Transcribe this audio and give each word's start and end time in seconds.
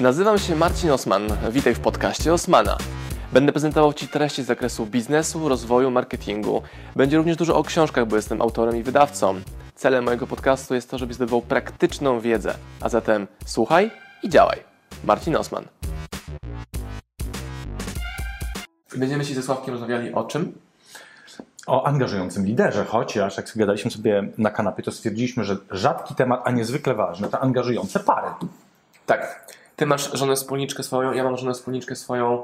Nazywam 0.00 0.38
się 0.38 0.56
Marcin 0.56 0.90
Osman. 0.90 1.22
Witaj 1.50 1.74
w 1.74 1.80
podcaście 1.80 2.32
Osmana. 2.32 2.78
Będę 3.32 3.52
prezentował 3.52 3.92
Ci 3.92 4.08
treści 4.08 4.42
z 4.42 4.46
zakresu 4.46 4.86
biznesu, 4.86 5.48
rozwoju, 5.48 5.90
marketingu. 5.90 6.62
Będzie 6.96 7.16
również 7.16 7.36
dużo 7.36 7.56
o 7.56 7.64
książkach, 7.64 8.06
bo 8.06 8.16
jestem 8.16 8.42
autorem 8.42 8.76
i 8.76 8.82
wydawcą. 8.82 9.40
Celem 9.74 10.04
mojego 10.04 10.26
podcastu 10.26 10.74
jest 10.74 10.90
to, 10.90 10.98
żebyś 10.98 11.16
zdobywał 11.16 11.42
praktyczną 11.42 12.20
wiedzę. 12.20 12.54
A 12.80 12.88
zatem 12.88 13.26
słuchaj 13.46 13.90
i 14.22 14.28
działaj. 14.28 14.58
Marcin 15.04 15.36
Osman. 15.36 15.64
Będziemy 18.96 19.24
się 19.24 19.34
ze 19.34 19.42
Sławkiem 19.42 19.74
rozmawiali 19.74 20.12
o 20.12 20.24
czym? 20.24 20.52
o 21.66 21.86
angażującym 21.86 22.46
liderze, 22.46 22.84
chociaż 22.84 23.36
jak 23.36 23.52
gadaliśmy 23.56 23.90
sobie 23.90 24.28
na 24.38 24.50
kanapie, 24.50 24.82
to 24.82 24.92
stwierdziliśmy, 24.92 25.44
że 25.44 25.56
rzadki 25.70 26.14
temat, 26.14 26.40
a 26.44 26.50
niezwykle 26.50 26.94
ważny, 26.94 27.28
to 27.28 27.40
angażujące 27.40 28.00
pary. 28.00 28.28
Tak. 29.06 29.48
Ty 29.78 29.86
masz 29.86 30.12
żonę 30.12 30.36
wspólniczkę 30.36 30.82
swoją, 30.82 31.12
ja 31.12 31.24
mam 31.24 31.36
żonę 31.36 31.54
wspólniczkę 31.54 31.96
swoją. 31.96 32.42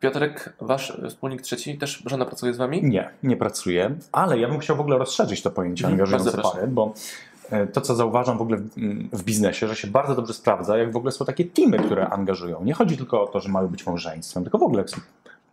Piotrek, 0.00 0.52
wasz 0.60 0.98
wspólnik 1.08 1.42
trzeci, 1.42 1.78
też 1.78 2.02
żona 2.06 2.24
pracuje 2.24 2.54
z 2.54 2.56
wami? 2.56 2.82
Nie, 2.84 3.10
nie 3.22 3.36
pracuje, 3.36 3.94
ale 4.12 4.38
ja 4.38 4.48
bym 4.48 4.58
chciał 4.58 4.76
w 4.76 4.80
ogóle 4.80 4.98
rozszerzyć 4.98 5.42
to 5.42 5.50
pojęcie 5.50 5.84
Mhm, 5.84 5.94
angażujące 5.94 6.42
pary, 6.42 6.66
bo 6.66 6.94
e, 7.50 7.66
to, 7.66 7.80
co 7.80 7.94
zauważam 7.94 8.38
w 8.38 8.42
ogóle 8.42 8.58
w, 8.58 8.70
w 9.12 9.24
biznesie, 9.24 9.68
że 9.68 9.76
się 9.76 9.88
bardzo 9.88 10.14
dobrze 10.14 10.34
sprawdza, 10.34 10.78
jak 10.78 10.92
w 10.92 10.96
ogóle 10.96 11.12
są 11.12 11.24
takie 11.24 11.44
teamy, 11.44 11.78
które 11.78 12.08
angażują. 12.08 12.64
Nie 12.64 12.74
chodzi 12.74 12.96
tylko 12.96 13.22
o 13.22 13.26
to, 13.26 13.40
że 13.40 13.48
mają 13.48 13.68
być 13.68 13.86
małżeństwem, 13.86 14.42
tylko 14.42 14.58
w 14.58 14.62
ogóle 14.62 14.80
jak 14.80 14.90
są 14.90 14.96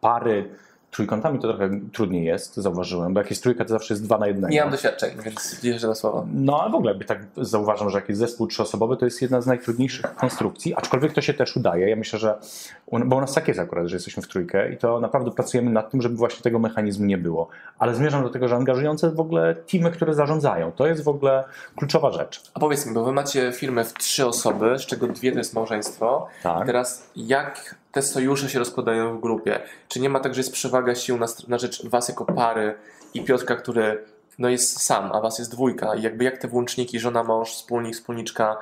pary, 0.02 0.50
trójkątami 0.92 1.40
to 1.40 1.48
trochę 1.48 1.70
trudniej 1.94 2.26
jest, 2.26 2.56
zauważyłem, 2.56 3.14
bo 3.14 3.20
jak 3.20 3.30
jest 3.30 3.44
trójka, 3.44 3.66
to 3.66 3.70
zawsze 3.70 3.94
jest 3.94 4.04
dwa 4.04 4.18
na 4.18 4.28
jednego. 4.28 4.54
Nie 4.54 4.62
mam 4.62 4.72
doświadczeń, 4.72 5.12
więc 5.24 5.62
wierzę 5.62 5.88
na 5.88 5.96
słowo. 5.96 6.26
No, 6.34 6.62
ale 6.62 6.72
w 6.72 6.76
ogóle 6.76 6.96
by 6.96 7.06
tak 7.06 7.26
zauważam, 7.38 7.90
że 7.90 7.98
jak 7.98 8.10
jest 8.10 8.20
zespół 8.20 8.48
trzyosobowy, 8.48 8.98
to 8.98 9.06
jest 9.06 9.22
jedna 9.22 9.42
z 9.42 9.48
najtrudniejszych 9.48 10.16
konstrukcji, 10.16 10.76
aczkolwiek 10.76 11.14
to 11.14 11.22
się 11.22 11.34
też 11.34 11.58
udaje. 11.58 11.90
Ja 11.90 11.96
myślę, 11.96 12.20
że, 12.20 12.36
bo 13.06 13.16
u 13.16 13.22
nas 13.22 13.34
tak 13.34 13.48
jest 13.48 13.60
akurat, 13.60 13.88
że 13.88 13.96
jesteśmy 13.96 14.24
w 14.24 14.28
trójkę 14.28 14.74
i 14.74 14.78
to 14.78 15.00
naprawdę 15.00 15.32
pracujemy 15.32 15.72
nad 15.72 15.92
tym, 15.92 16.02
żeby 16.02 16.16
właśnie 16.16 16.44
tego 16.44 16.60
mechanizmu 16.60 17.06
nie 17.06 17.18
było. 17.18 17.48
Ale 17.80 17.96
zmierzam 17.96 18.24
do 18.24 18.30
tego, 18.30 18.48
że 18.48 18.56
angażujące 18.56 19.12
w 19.12 19.20
ogóle 19.20 19.56
teamy, 19.56 19.92
które 19.92 20.14
zarządzają, 20.14 20.72
to 20.72 20.88
jest 20.88 21.04
w 21.04 21.08
ogóle 21.08 21.44
kluczowa 21.76 22.12
rzecz. 22.12 22.44
A 22.54 22.60
powiedz 22.60 22.86
mi, 22.86 22.94
bo 22.94 23.04
wy 23.04 23.12
macie 23.12 23.52
firmę 23.52 23.84
w 23.84 23.94
trzy 23.94 24.26
osoby, 24.26 24.80
z 24.80 24.86
czego 24.86 25.08
dwie 25.08 25.32
to 25.32 25.38
jest 25.38 25.54
małżeństwo. 25.54 26.28
Tak. 26.44 26.66
Teraz 26.66 27.10
jak 27.16 27.76
te 27.92 28.02
sojusze 28.02 28.50
się 28.50 28.60
rozkładają 28.60 29.18
w 29.18 29.22
grupie? 29.22 29.60
Czy 29.88 30.00
nie 30.00 30.10
ma 30.10 30.20
tak, 30.20 30.34
że 30.34 30.40
jest 30.40 30.52
przewaga 30.52 30.96
sił 30.96 31.18
na, 31.18 31.26
na 31.48 31.58
rzecz 31.58 31.86
was 31.86 32.10
jako 32.10 32.26
pary 32.26 32.76
i 33.14 33.24
Piotrka, 33.24 33.56
który 33.56 34.06
no 34.40 34.50
jest 34.50 34.82
sam, 34.82 35.12
a 35.12 35.22
was 35.22 35.40
jest 35.40 35.52
dwójka 35.52 35.96
i 35.96 36.02
jakby 36.02 36.24
jak 36.24 36.38
te 36.38 36.48
włączniki, 36.48 37.00
żona, 37.00 37.24
mąż, 37.24 37.52
wspólnik, 37.52 37.96
wspólniczka, 37.96 38.58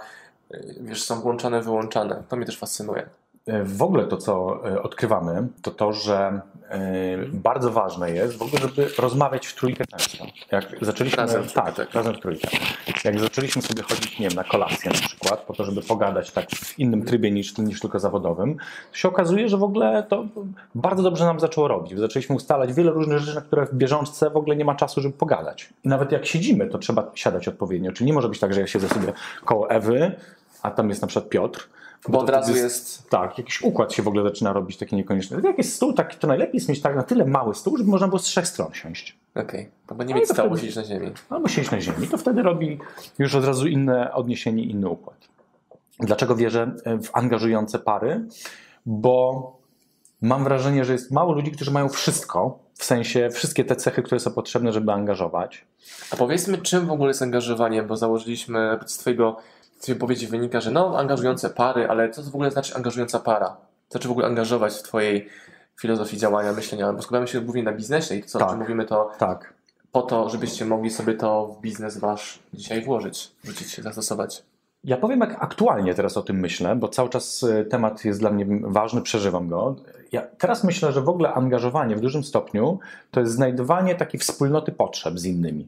y, 0.54 0.76
wiesz, 0.82 1.04
są 1.04 1.22
włączane, 1.22 1.62
wyłączane. 1.62 2.24
To 2.30 2.36
mnie 2.36 2.46
też 2.46 2.58
fascynuje. 2.58 3.10
E, 3.48 3.64
W 3.64 3.82
ogóle 3.82 4.06
to, 4.06 4.18
co 4.18 4.60
e, 4.70 4.82
odkrywamy, 4.82 5.48
to 5.62 5.72
to, 5.72 5.94
że 5.94 6.42
e, 6.70 6.80
bardzo 7.34 7.72
ważne 7.72 8.12
jest 8.12 8.38
w 8.38 8.42
ogóle, 8.42 8.62
żeby 8.62 8.90
rozmawiać 8.98 9.48
w 9.48 9.56
trójkę 9.56 9.86
często. 9.86 10.26
Jak 10.52 10.66
zaczęliśmy, 10.82 11.18
Razem 11.18 11.44
tak, 11.48 11.76
tak. 11.76 11.94
razem 11.94 12.16
w 12.16 12.20
trójkę. 12.20 12.48
Jak 13.04 13.20
zaczęliśmy 13.20 13.62
sobie 13.62 13.84
chodzić, 13.84 14.20
nie 14.20 14.28
wiem, 14.28 14.36
na 14.36 14.44
kolację 14.44 14.92
na 14.92 14.98
przykład, 14.98 15.42
po 15.42 15.54
to, 15.54 15.64
żeby 15.64 15.82
pogadać 15.82 16.32
tak 16.32 16.50
w 16.50 16.80
innym 16.80 17.06
trybie 17.06 17.32
niż, 17.32 17.58
niż 17.58 17.80
tylko 17.80 18.00
zawodowym, 18.00 18.58
to 18.92 18.98
się 18.98 19.08
okazuje, 19.08 19.50
że 19.50 19.58
w 19.58 19.64
ogóle 19.64 20.04
to 20.10 20.26
bardzo 20.76 21.04
dobrze 21.04 21.26
nam 21.26 21.40
zaczęło 21.40 21.68
robić. 21.68 22.00
Zaczęliśmy 22.00 22.36
ustalać 22.36 22.74
wiele 22.74 22.92
różnych 22.92 23.20
rzeczy, 23.20 23.36
na 23.36 23.42
które 23.42 23.66
w 23.66 23.74
bieżączce 23.74 24.30
w 24.30 24.38
ogóle 24.38 24.56
nie 24.56 24.66
ma 24.66 24.76
czasu, 24.76 25.02
żeby 25.02 25.18
pogadać. 25.18 25.74
I 25.84 25.90
nawet 25.90 26.12
jak 26.12 26.26
siedzimy, 26.26 26.68
to 26.68 26.78
trzeba 26.78 27.12
siadać 27.16 27.48
odpowiednio. 27.48 27.92
Czyli 27.92 28.08
nie 28.08 28.14
może 28.14 28.30
być 28.30 28.40
tak, 28.40 28.54
że 28.54 28.62
ja 28.62 28.68
siedzę 28.68 28.88
sobie 28.90 29.14
koło 29.46 29.70
Ewy, 29.70 30.12
a 30.62 30.72
tam 30.72 30.90
jest 30.90 31.02
na 31.02 31.08
przykład 31.08 31.30
Piotr, 31.30 31.70
Bo 32.08 32.18
to 32.18 32.24
od 32.24 32.30
razu 32.30 32.52
wtedy 32.52 32.60
jest... 32.60 33.10
tak, 33.10 33.38
jakiś 33.38 33.62
układ 33.62 33.94
się 33.94 34.04
w 34.04 34.08
ogóle 34.08 34.24
zaczyna 34.24 34.54
robić 34.54 34.78
taki 34.78 34.96
niekonieczny. 34.96 35.42
Jak 35.44 35.58
jest 35.58 35.76
stół, 35.76 35.94
tak, 35.94 36.16
to 36.16 36.28
najlepiej 36.28 36.54
jest 36.54 36.70
mieć 36.70 36.82
tak 36.82 36.96
na 36.96 37.04
tyle 37.04 37.26
mały 37.26 37.56
stół, 37.56 37.78
żeby 37.78 37.90
można 37.90 38.08
było 38.08 38.20
z 38.20 38.24
trzech 38.24 38.48
stron 38.48 38.74
siąść. 38.74 39.18
Okej, 39.36 39.70
okay. 39.86 39.98
bo 39.98 40.04
nie 40.04 40.14
No 40.14 40.20
mieć 40.20 40.28
to 40.28 40.34
stało 40.34 40.50
wtedy- 40.50 40.62
siedzieć 40.62 40.76
na 40.76 40.84
ziemi. 40.84 41.12
Albo 41.30 41.48
siedzieć 41.48 41.72
na 41.72 41.82
ziemi. 41.82 42.08
To 42.08 42.18
wtedy 42.18 42.44
robi 42.44 42.80
już 43.20 43.36
od 43.36 43.46
razu 43.46 43.68
inne 43.68 44.14
odniesienie, 44.14 44.64
inny 44.64 44.90
układ. 44.90 45.18
Dlaczego 46.00 46.36
wierzę 46.36 46.72
w 46.86 47.10
angażujące 47.14 47.80
pary? 47.80 48.26
Bo 48.86 49.58
mam 50.22 50.44
wrażenie, 50.44 50.86
że 50.86 50.94
jest 50.94 51.12
mało 51.12 51.34
ludzi, 51.34 51.52
którzy 51.52 51.72
mają 51.72 51.90
wszystko, 51.90 52.60
w 52.74 52.84
sensie 52.84 53.30
wszystkie 53.30 53.66
te 53.66 53.76
cechy, 53.76 54.04
które 54.04 54.20
są 54.20 54.32
potrzebne, 54.32 54.74
żeby 54.74 54.92
angażować. 54.92 55.66
A 56.12 56.16
powiedzmy, 56.16 56.58
czym 56.58 56.86
w 56.86 56.92
ogóle 56.92 57.10
jest 57.10 57.22
angażowanie, 57.22 57.84
bo 57.84 57.98
założyliśmy, 57.98 58.80
z 58.86 58.98
twojego 58.98 59.38
z 59.78 59.82
twojej 59.82 60.00
powiedzi 60.00 60.26
wynika, 60.26 60.62
że 60.62 60.72
no, 60.72 61.00
angażujące 61.00 61.50
pary, 61.50 61.90
ale 61.90 62.10
co 62.10 62.24
to 62.24 62.30
w 62.32 62.36
ogóle 62.36 62.52
znaczy 62.52 62.76
angażująca 62.76 63.20
para? 63.20 63.48
Co 63.48 63.92
znaczy 63.92 64.08
w 64.08 64.12
ogóle 64.12 64.28
angażować 64.28 64.74
w 64.74 64.82
twojej 64.84 65.30
filozofii 65.80 66.18
działania, 66.18 66.54
myślenia? 66.54 66.94
Bo 66.94 67.02
skupiamy 67.02 67.28
się 67.28 67.42
głównie 67.42 67.64
na 67.64 67.72
biznesie 67.72 68.16
i 68.16 68.24
co 68.24 68.38
o 68.38 68.42
Tak. 68.42 68.50
czym 68.50 68.60
mówimy, 68.60 68.86
to 68.86 69.12
Tak. 69.18 69.54
po 69.92 70.02
to, 70.02 70.30
żebyście 70.30 70.66
mogli 70.66 70.90
sobie 70.90 71.14
to 71.14 71.48
w 71.48 71.62
biznes 71.62 71.98
wasz 71.98 72.40
dzisiaj 72.54 72.82
włożyć, 72.84 73.32
wrzucić, 73.44 73.78
zastosować. 73.78 74.44
Ja 74.84 74.98
powiem, 74.98 75.20
jak 75.20 75.44
aktualnie 75.44 75.94
teraz 75.94 76.18
o 76.18 76.22
tym 76.22 76.40
myślę, 76.40 76.76
bo 76.76 76.88
cały 76.88 77.10
czas 77.10 77.44
e, 77.44 77.66
temat 77.66 78.06
jest 78.06 78.20
dla 78.20 78.30
mnie 78.30 78.46
ważny, 78.62 79.02
przeżywam 79.02 79.50
go. 79.50 79.76
Ja 80.12 80.22
teraz 80.38 80.64
myślę, 80.64 80.92
że 80.92 81.02
w 81.02 81.10
ogóle 81.10 81.34
angażowanie 81.34 81.96
w 81.96 82.00
dużym 82.00 82.24
stopniu 82.24 82.80
to 83.12 83.20
jest 83.20 83.34
znajdowanie 83.34 83.96
takiej 83.96 84.20
wspólnoty 84.20 84.72
potrzeb 84.72 85.20
z 85.20 85.26
innymi. 85.26 85.68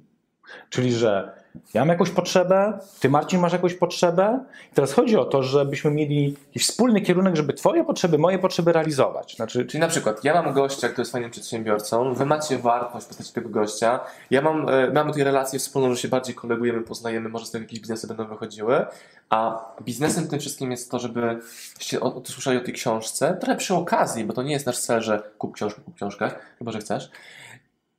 Czyli, 0.69 0.93
że 0.93 1.38
ja 1.73 1.81
mam 1.81 1.89
jakąś 1.89 2.09
potrzebę, 2.09 2.79
ty 2.99 3.09
Marcin 3.09 3.39
masz 3.39 3.53
jakąś 3.53 3.73
potrzebę. 3.73 4.39
I 4.71 4.75
teraz 4.75 4.93
chodzi 4.93 5.17
o 5.17 5.25
to, 5.25 5.43
żebyśmy 5.43 5.91
mieli 5.91 6.35
jakiś 6.47 6.63
wspólny 6.63 7.01
kierunek, 7.01 7.35
żeby 7.35 7.53
twoje 7.53 7.83
potrzeby, 7.83 8.17
moje 8.17 8.39
potrzeby 8.39 8.73
realizować. 8.73 9.35
Znaczy, 9.35 9.65
Czyli 9.65 9.81
na 9.81 9.87
przykład 9.87 10.23
ja 10.23 10.41
mam 10.41 10.53
gościa, 10.53 10.87
który 10.87 11.01
jest 11.01 11.11
fajnym 11.11 11.31
przedsiębiorcą, 11.31 12.13
wy 12.13 12.25
macie 12.25 12.57
wartość 12.57 13.05
w 13.05 13.07
postaci 13.07 13.33
tego 13.33 13.49
gościa, 13.49 13.99
ja 14.31 14.41
mam, 14.41 14.69
e, 14.69 14.91
mamy 14.91 15.09
tutaj 15.11 15.23
relację 15.23 15.59
wspólną, 15.59 15.93
że 15.95 16.01
się 16.01 16.07
bardziej 16.07 16.35
kolegujemy, 16.35 16.81
poznajemy, 16.81 17.29
może 17.29 17.45
z 17.45 17.51
tego 17.51 17.63
jakieś 17.63 17.79
biznesy 17.79 18.07
będą 18.07 18.27
wychodziły, 18.27 18.85
a 19.29 19.65
biznesem 19.81 20.27
tym 20.27 20.39
wszystkim 20.39 20.71
jest 20.71 20.91
to, 20.91 20.99
żeby 20.99 21.39
się 21.79 21.99
o- 21.99 22.09
usłyszeli 22.09 22.57
o 22.57 22.61
tej 22.61 22.73
książce, 22.73 23.37
trochę 23.41 23.55
przy 23.55 23.75
okazji, 23.75 24.23
bo 24.25 24.33
to 24.33 24.43
nie 24.43 24.51
jest 24.53 24.65
nasz 24.65 24.79
cel, 24.79 25.01
że 25.01 25.23
kup 25.37 25.53
książkę, 25.55 25.81
kup 25.81 25.95
książkę, 25.95 26.31
chyba, 26.59 26.71
że 26.71 26.79
chcesz, 26.79 27.11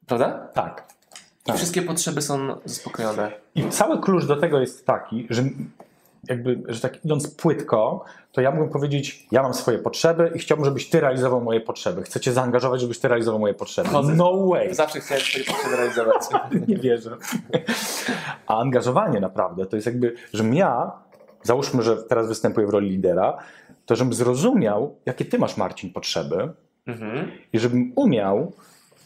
prawda? 0.06 0.48
tak. 0.54 0.99
I 1.42 1.46
tak. 1.46 1.56
wszystkie 1.56 1.82
potrzeby 1.82 2.22
są 2.22 2.60
zaspokojone. 2.64 3.32
I 3.54 3.68
cały 3.68 4.00
klucz 4.00 4.26
do 4.26 4.36
tego 4.36 4.60
jest 4.60 4.86
taki, 4.86 5.26
że 5.30 5.42
jakby, 6.28 6.62
że 6.68 6.80
tak 6.80 7.04
idąc 7.04 7.34
płytko, 7.34 8.04
to 8.32 8.40
ja 8.40 8.50
mógłbym 8.50 8.72
powiedzieć, 8.72 9.26
ja 9.32 9.42
mam 9.42 9.54
swoje 9.54 9.78
potrzeby 9.78 10.32
i 10.34 10.38
chciałbym, 10.38 10.64
żebyś 10.64 10.90
ty 10.90 11.00
realizował 11.00 11.40
moje 11.40 11.60
potrzeby. 11.60 12.02
Chcę 12.02 12.20
cię 12.20 12.32
zaangażować, 12.32 12.80
żebyś 12.80 12.98
ty 12.98 13.08
realizował 13.08 13.40
moje 13.40 13.54
potrzeby. 13.54 13.88
No 14.16 14.46
way! 14.46 14.74
Zawsze 14.74 15.00
chciałem 15.00 15.22
swoje 15.22 15.44
potrzeby 15.44 15.76
realizować. 15.76 16.22
Nie 16.68 16.76
wierzę. 16.76 17.16
A 18.46 18.58
angażowanie 18.58 19.20
naprawdę 19.20 19.66
to 19.66 19.76
jest 19.76 19.86
jakby, 19.86 20.14
żebym 20.32 20.54
ja, 20.54 20.92
załóżmy, 21.42 21.82
że 21.82 21.96
teraz 21.96 22.28
występuję 22.28 22.66
w 22.66 22.70
roli 22.70 22.90
lidera, 22.90 23.38
to 23.86 23.96
żebym 23.96 24.14
zrozumiał, 24.14 24.96
jakie 25.06 25.24
ty 25.24 25.38
masz, 25.38 25.56
Marcin, 25.56 25.92
potrzeby 25.92 26.48
Mhm. 26.86 27.30
i 27.52 27.58
żebym 27.58 27.92
umiał 27.96 28.52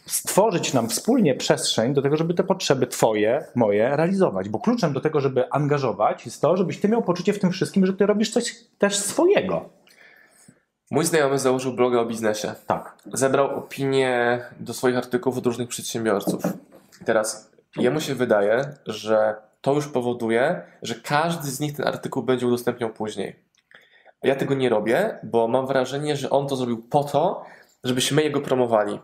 stworzyć 0.05 0.73
nam 0.73 0.89
wspólnie 0.89 1.35
przestrzeń 1.35 1.93
do 1.93 2.01
tego, 2.01 2.17
żeby 2.17 2.33
te 2.33 2.43
potrzeby 2.43 2.87
twoje, 2.87 3.45
moje 3.55 3.95
realizować. 3.95 4.49
Bo 4.49 4.59
kluczem 4.59 4.93
do 4.93 5.01
tego, 5.01 5.21
żeby 5.21 5.51
angażować 5.51 6.25
jest 6.25 6.41
to, 6.41 6.57
żebyś 6.57 6.79
ty 6.79 6.89
miał 6.89 7.01
poczucie 7.03 7.33
w 7.33 7.39
tym 7.39 7.51
wszystkim, 7.51 7.85
że 7.85 7.93
ty 7.93 8.05
robisz 8.05 8.29
coś 8.29 8.55
też 8.77 8.97
swojego. 8.97 9.69
Mój 10.91 11.05
znajomy 11.05 11.39
założył 11.39 11.73
bloga 11.73 11.99
o 11.99 12.05
biznesie. 12.05 12.55
Tak. 12.67 12.97
zebrał 13.13 13.57
opinie 13.57 14.41
do 14.59 14.73
swoich 14.73 14.97
artykułów 14.97 15.37
od 15.37 15.45
różnych 15.45 15.69
przedsiębiorców. 15.69 16.43
I 17.01 17.05
teraz 17.05 17.51
jemu 17.77 18.01
się 18.01 18.15
wydaje, 18.15 18.73
że 18.85 19.35
to 19.61 19.73
już 19.73 19.87
powoduje, 19.87 20.61
że 20.81 20.95
każdy 20.95 21.47
z 21.47 21.59
nich 21.59 21.75
ten 21.75 21.87
artykuł 21.87 22.23
będzie 22.23 22.47
udostępniał 22.47 22.89
później. 22.89 23.35
Ja 24.23 24.35
tego 24.35 24.53
nie 24.53 24.69
robię, 24.69 25.19
bo 25.23 25.47
mam 25.47 25.67
wrażenie, 25.67 26.15
że 26.15 26.29
on 26.29 26.47
to 26.47 26.55
zrobił 26.55 26.77
po 26.77 27.03
to, 27.03 27.43
żebyśmy 27.83 28.23
jego 28.23 28.41
promowali. 28.41 28.99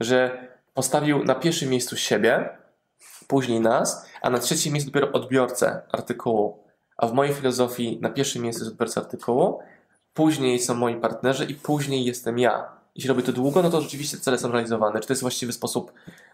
Że 0.00 0.48
postawił 0.74 1.24
na 1.24 1.34
pierwszym 1.34 1.70
miejscu 1.70 1.96
siebie, 1.96 2.48
później 3.28 3.60
nas, 3.60 4.06
a 4.22 4.30
na 4.30 4.38
trzecim 4.38 4.72
miejscu 4.72 4.90
dopiero 4.90 5.12
odbiorcę 5.12 5.82
artykułu. 5.92 6.58
A 6.96 7.06
w 7.06 7.12
mojej 7.12 7.34
filozofii 7.34 7.98
na 8.02 8.10
pierwszym 8.10 8.42
miejscu 8.42 8.62
jest 8.62 8.72
odbiorca 8.72 9.00
artykułu, 9.00 9.58
później 10.14 10.60
są 10.60 10.74
moi 10.74 10.96
partnerzy 10.96 11.44
i 11.44 11.54
później 11.54 12.04
jestem 12.04 12.38
ja. 12.38 12.66
Jeśli 12.94 13.08
robię 13.08 13.22
to 13.22 13.32
długo, 13.32 13.62
no 13.62 13.70
to 13.70 13.80
rzeczywiście 13.80 14.16
cele 14.18 14.38
są 14.38 14.52
realizowane. 14.52 15.00
Czy 15.00 15.06
to 15.06 15.12
jest 15.12 15.22
właściwy 15.22 15.52
sposób 15.52 15.92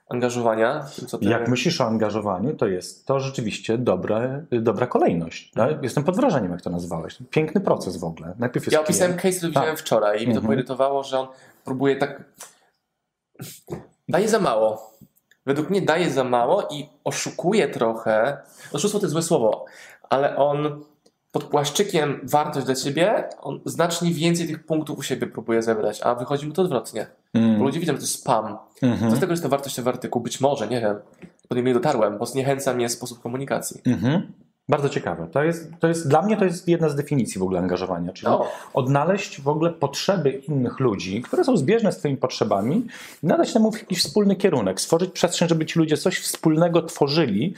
angażowania 0.09 0.87
tym, 0.97 1.07
co 1.09 1.19
ty... 1.19 1.25
Jak 1.25 1.49
myślisz 1.49 1.81
o 1.81 1.85
angażowaniu, 1.87 2.57
to 2.57 2.67
jest 2.67 3.07
to 3.07 3.21
rzeczywiście 3.21 3.79
dobre, 3.79 4.45
dobra 4.51 4.87
kolejność. 4.87 5.53
Mhm. 5.57 5.75
Tak? 5.75 5.83
Jestem 5.85 6.05
pod 6.05 6.17
wrażeniem, 6.17 6.53
jak 6.53 6.63
to 6.63 6.71
nazwałeś. 6.71 7.19
Piękny 7.31 7.61
proces 7.61 7.97
w 7.97 8.05
ogóle. 8.05 8.35
Najpierw 8.39 8.67
jest 8.67 8.73
Ja 8.73 8.81
opisałem 8.81 9.13
klient. 9.17 9.23
case, 9.23 9.37
który 9.37 9.51
widziałem 9.51 9.77
wczoraj 9.77 10.17
i 10.17 10.21
mi 10.21 10.27
to 10.35 10.39
Mhm. 10.39 10.47
poirytowało, 10.47 11.05
że 11.05 11.19
on 11.19 11.27
próbuje 11.65 11.97
tak... 11.97 12.25
Daje 14.09 14.29
za 14.29 14.39
mało. 14.39 14.91
Według 15.47 15.71
mnie 15.71 15.83
daje 15.83 16.11
za 16.11 16.25
mało 16.25 16.69
i 16.71 16.89
oszukuje 17.05 17.69
trochę. 17.69 18.37
Oszustwo 18.73 18.99
to 18.99 19.07
jest 19.07 19.13
złe 19.13 19.23
słowo, 19.23 19.65
ale 20.11 20.37
on 20.37 20.85
pod 21.33 21.45
płaszczykiem 21.45 22.21
wartość 22.23 22.67
dla 22.67 22.75
ciebie, 22.75 23.29
on 23.41 23.61
znacznie 23.65 24.11
więcej 24.11 24.47
tych 24.47 24.67
punktów 24.67 24.99
u 24.99 25.03
siebie 25.03 25.27
próbuje 25.27 25.63
zebrać, 25.63 26.01
a 26.03 26.15
wychodzi 26.15 26.47
mu 26.47 26.53
to 26.53 26.63
odwrotnie. 26.63 27.07
Mm. 27.35 27.59
Bo 27.59 27.65
ludzie 27.65 27.81
widzą, 27.81 27.93
że 27.93 27.99
to 27.99 28.03
jest 28.03 28.21
spam. 28.21 28.59
Mhm. 28.83 29.11
Co 29.11 29.17
z 29.17 29.21
tego, 29.21 29.31
że 29.31 29.33
jest 29.33 29.43
to 29.43 29.49
wartościowy 29.49 29.91
artykuł? 29.91 30.23
Być 30.23 30.41
może, 30.41 30.69
nie 30.69 30.81
wiem. 30.81 30.97
Do 31.51 31.57
niego 31.57 31.69
nie 31.69 31.75
dotarłem, 31.75 32.19
bo 32.19 32.27
zniechęca 32.27 32.75
mnie 32.75 32.89
sposób 32.89 33.23
komunikacji. 33.23 33.81
Mhm. 33.87 34.33
Bardzo 34.71 34.89
ciekawe. 34.89 35.27
To 35.33 35.43
jest, 35.45 35.71
to 35.81 35.89
jest, 35.89 36.09
dla 36.09 36.23
mnie 36.23 36.37
to 36.37 36.45
jest 36.45 36.69
jedna 36.69 36.89
z 36.89 36.95
definicji 36.97 37.39
w 37.39 37.43
ogóle 37.43 37.59
angażowania, 37.59 38.13
czyli 38.13 38.29
No. 38.33 38.47
odnaleźć 38.75 39.41
w 39.41 39.49
ogóle 39.49 39.71
potrzeby 39.71 40.31
innych 40.31 40.81
ludzi, 40.81 41.23
które 41.23 41.45
są 41.45 41.57
zbieżne 41.57 41.93
z 41.93 41.99
Twoimi 41.99 42.17
potrzebami 42.17 42.87
i 43.23 43.27
nadać 43.27 43.53
temu 43.53 43.73
jakiś 43.79 43.99
wspólny 44.03 44.37
kierunek, 44.37 44.81
stworzyć 44.81 45.11
przestrzeń, 45.13 45.49
żeby 45.49 45.67
ci 45.67 45.79
ludzie 45.79 45.97
coś 45.97 46.19
wspólnego 46.21 46.83
tworzyli, 46.83 47.55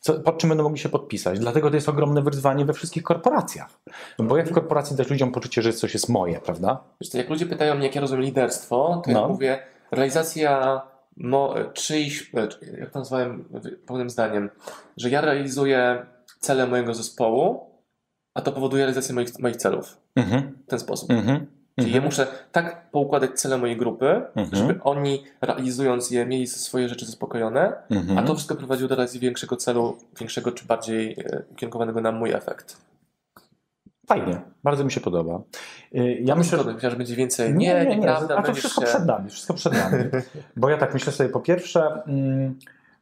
co, 0.00 0.14
pod 0.14 0.38
czym 0.38 0.48
będą 0.48 0.64
mogli 0.64 0.78
się 0.78 0.88
podpisać. 0.88 1.38
Dlatego 1.38 1.70
to 1.70 1.76
jest 1.76 1.88
ogromne 1.88 2.22
wyzwanie 2.22 2.64
we 2.64 2.72
wszystkich 2.72 3.02
korporacjach. 3.02 3.68
Bo 4.18 4.36
jak 4.36 4.48
w 4.48 4.52
korporacji 4.52 4.96
dać 4.96 5.10
ludziom 5.10 5.32
poczucie, 5.32 5.62
że 5.62 5.72
coś 5.72 5.94
jest 5.94 6.08
moje, 6.08 6.40
prawda? 6.40 6.80
Wiesz 7.00 7.10
co, 7.10 7.18
jak 7.18 7.30
ludzie 7.30 7.46
pytają 7.46 7.74
mnie, 7.74 7.86
jak 7.86 7.94
ja 7.94 8.00
rozumiem 8.00 8.24
liderstwo, 8.24 9.02
to 9.04 9.10
ja 9.10 9.20
No. 9.20 9.28
mówię, 9.28 9.58
realizacja 9.90 10.82
mo, 11.16 11.54
czyichś, 11.74 12.30
e, 12.34 12.48
jak 12.80 12.90
to 12.90 12.98
nazwałem 12.98 13.44
pełnym 13.86 14.10
zdaniem, 14.10 14.50
że 14.96 15.10
ja 15.10 15.20
realizuję 15.20 16.06
cele 16.40 16.66
mojego 16.66 16.94
zespołu, 16.94 17.70
a 18.34 18.40
to 18.40 18.52
powoduje 18.52 18.82
realizację 18.82 19.14
moich, 19.14 19.38
moich 19.38 19.56
celów 19.56 19.96
Mhm. 20.16 20.58
w 20.66 20.70
ten 20.70 20.78
sposób. 20.78 21.10
Mhm. 21.10 21.46
Czyli 21.78 21.90
ja 21.90 21.96
Mhm. 21.96 22.04
muszę 22.04 22.26
tak 22.52 22.90
poukładać 22.90 23.30
cele 23.40 23.58
mojej 23.58 23.76
grupy, 23.76 24.22
Mhm. 24.36 24.48
żeby 24.56 24.82
oni 24.82 25.24
realizując 25.40 26.10
je 26.10 26.26
mieli 26.26 26.46
swoje 26.46 26.88
rzeczy 26.88 27.06
zaspokojone, 27.06 27.72
Mhm. 27.90 28.18
a 28.18 28.22
to 28.22 28.34
wszystko 28.34 28.54
prowadziło 28.54 28.88
do 28.88 28.94
realizacji 28.94 29.20
większego 29.20 29.56
celu, 29.56 29.96
większego 30.20 30.52
czy 30.52 30.64
bardziej 30.66 31.12
e, 31.12 31.42
ukierunkowanego 31.52 32.00
na 32.00 32.12
mój 32.12 32.30
efekt. 32.32 32.76
Fajnie, 34.08 34.40
bardzo 34.64 34.84
mi 34.84 34.92
się 34.92 35.00
podoba. 35.00 35.42
Y, 35.94 35.98
Ja 35.98 36.04
Ja 36.24 36.34
myślę, 36.34 36.64
myślę, 36.74 36.90
że 36.90 36.96
będzie 36.96 37.16
więcej. 37.16 37.54
Nie, 37.54 37.56
Nie, 37.68 37.74
nie, 37.74 37.86
nie. 37.90 37.96
nieprawda, 37.96 38.36
A 38.36 38.42
to 38.42 38.54
wszystko 38.54 38.80
się... 38.80 38.86
przed 38.86 39.06
nami, 39.06 39.30
wszystko 39.30 39.54
przed 39.54 39.72
nami. 39.72 40.04
Bo 40.56 40.68
ja 40.70 40.78
tak 40.78 40.94
myślę 40.94 41.12
sobie, 41.12 41.28
po 41.30 41.40
pierwsze, 41.40 42.02
mm, 42.06 42.58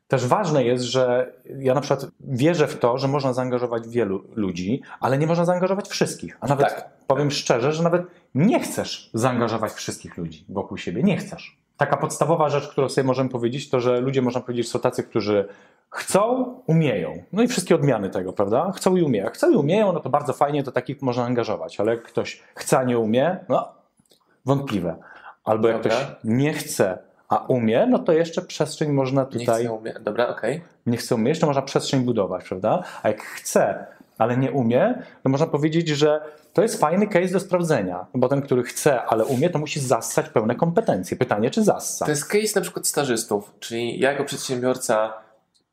też 0.09 0.27
ważne 0.27 0.65
jest, 0.65 0.85
że 0.85 1.33
ja 1.59 1.75
na 1.75 1.81
przykład 1.81 2.07
wierzę 2.21 2.67
w 2.67 2.79
to, 2.79 2.99
że 2.99 3.09
można 3.09 3.33
zaangażować 3.33 3.89
wielu 3.89 4.25
ludzi, 4.35 4.83
ale 5.01 5.19
nie 5.19 5.27
można 5.27 5.45
zaangażować 5.45 5.89
wszystkich. 5.89 6.39
A 6.41 6.47
nawet 6.47 6.69
Tak. 6.69 6.91
powiem 7.07 7.31
szczerze, 7.31 7.73
że 7.73 7.83
nawet 7.83 8.03
nie 8.35 8.61
chcesz 8.61 9.11
zaangażować 9.15 9.73
wszystkich 9.73 10.17
ludzi 10.17 10.45
wokół 10.49 10.79
siebie. 10.79 11.03
Nie 11.03 11.17
chcesz. 11.17 11.57
Taka 11.77 11.97
podstawowa 11.97 12.49
rzecz, 12.49 12.69
którą 12.69 12.89
sobie 12.89 13.07
możemy 13.07 13.31
powiedzieć, 13.31 13.71
to 13.71 13.81
że 13.81 14.01
ludzie, 14.01 14.23
można 14.23 14.41
powiedzieć, 14.41 14.69
są 14.69 14.79
tacy, 14.79 15.03
którzy 15.03 15.49
chcą, 15.91 16.55
umieją. 16.67 17.23
No 17.33 17.43
i 17.43 17.49
wszystkie 17.49 17.75
odmiany 17.75 18.11
tego, 18.11 18.33
prawda? 18.33 18.73
Chcą 18.77 18.97
i 18.97 19.03
umieją. 19.03 19.29
Chcą 19.31 19.51
i 19.51 19.57
umieją, 19.57 19.93
no 19.93 20.01
to 20.01 20.11
bardzo 20.11 20.33
fajnie, 20.33 20.63
to 20.63 20.73
takich 20.73 21.03
można 21.03 21.25
angażować. 21.25 21.81
Ale 21.81 21.91
jak 21.95 22.03
ktoś 22.03 22.43
chce, 22.55 22.79
a 22.79 22.85
nie 22.85 22.99
umie, 22.99 23.39
no 23.49 23.69
wątpliwe. 24.45 24.97
Albo 25.45 25.69
jak 25.69 25.77
Dobra. 25.83 25.91
ktoś 25.97 26.07
nie 26.25 26.53
chce, 26.53 26.99
a 27.29 27.37
umie, 27.47 27.87
no 27.87 27.99
to 27.99 28.13
jeszcze 28.13 28.43
przestrzeń 28.43 28.93
można 28.93 29.23
Nie 29.23 29.39
tutaj, 29.39 29.65
chcę 29.65 29.73
umie. 29.73 29.95
Dobra, 30.01 30.29
okej. 30.29 30.65
nie 30.87 30.97
chce 30.97 31.15
umie, 31.15 31.29
jeszcze 31.29 31.47
można 31.47 31.63
przestrzeń 31.63 32.01
budować, 32.01 32.45
prawda? 32.49 32.83
A 33.03 33.09
jak 33.09 33.23
chce, 33.23 33.87
ale 34.19 34.37
nie 34.37 34.53
umie, 34.53 35.03
to 35.23 35.29
można 35.29 35.47
powiedzieć, 35.47 35.89
że 35.89 36.21
to 36.53 36.63
jest 36.63 36.81
fajny 36.81 37.07
case 37.07 37.29
do 37.33 37.41
sprawdzenia, 37.41 38.07
bo 38.15 38.29
ten, 38.29 38.43
który 38.43 38.63
chce, 38.63 39.03
ale 39.03 39.25
umie, 39.25 39.51
to 39.51 39.59
musi 39.59 39.81
zassać 39.81 40.29
pełne 40.29 40.55
kompetencje. 40.55 41.17
Pytanie, 41.17 41.51
czy 41.51 41.63
zassa? 41.63 42.05
To 42.05 42.11
jest 42.11 42.27
case 42.27 42.53
na 42.55 42.61
przykład 42.61 42.87
stażystów, 42.87 43.53
czyli 43.61 44.01
ja 44.01 44.11
jako 44.13 44.25
przedsiębiorca 44.25 45.13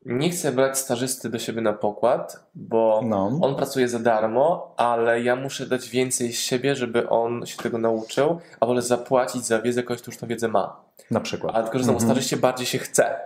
nie 0.04 0.30
chcę 0.30 0.52
brać 0.52 0.78
stażysty 0.78 1.28
do 1.30 1.38
siebie 1.38 1.60
na 1.60 1.72
pokład, 1.72 2.44
bo 2.54 3.00
No. 3.04 3.38
on 3.42 3.54
pracuje 3.54 3.88
za 3.88 3.98
darmo, 3.98 4.74
ale 4.76 5.22
ja 5.22 5.36
muszę 5.36 5.66
dać 5.66 5.88
więcej 5.88 6.32
z 6.32 6.38
siebie, 6.40 6.76
żeby 6.76 7.08
on 7.08 7.46
się 7.46 7.56
tego 7.56 7.78
nauczył, 7.78 8.40
a 8.60 8.66
wolę 8.66 8.82
zapłacić 8.82 9.44
za 9.44 9.58
wiedzę 9.62 9.82
kogoś, 9.82 10.02
kto 10.02 10.10
już 10.10 10.18
tą 10.20 10.26
wiedzę 10.26 10.48
ma. 10.48 10.76
Na 11.10 11.20
przykład. 11.20 11.56
A 11.56 11.62
tylko, 11.62 11.78
że 11.78 11.84
znowu 11.84 11.98
Mhm. 11.98 12.10
stażyście 12.12 12.36
bardziej 12.36 12.66
się 12.66 12.78
chce. 12.78 13.16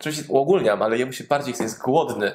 Oczywiście 0.00 0.24
uogólniam, 0.32 0.82
ale 0.82 0.98
jemu 0.98 1.12
się 1.12 1.24
bardziej 1.24 1.54
chce, 1.54 1.62
jest 1.64 1.82
głodny. 1.82 2.32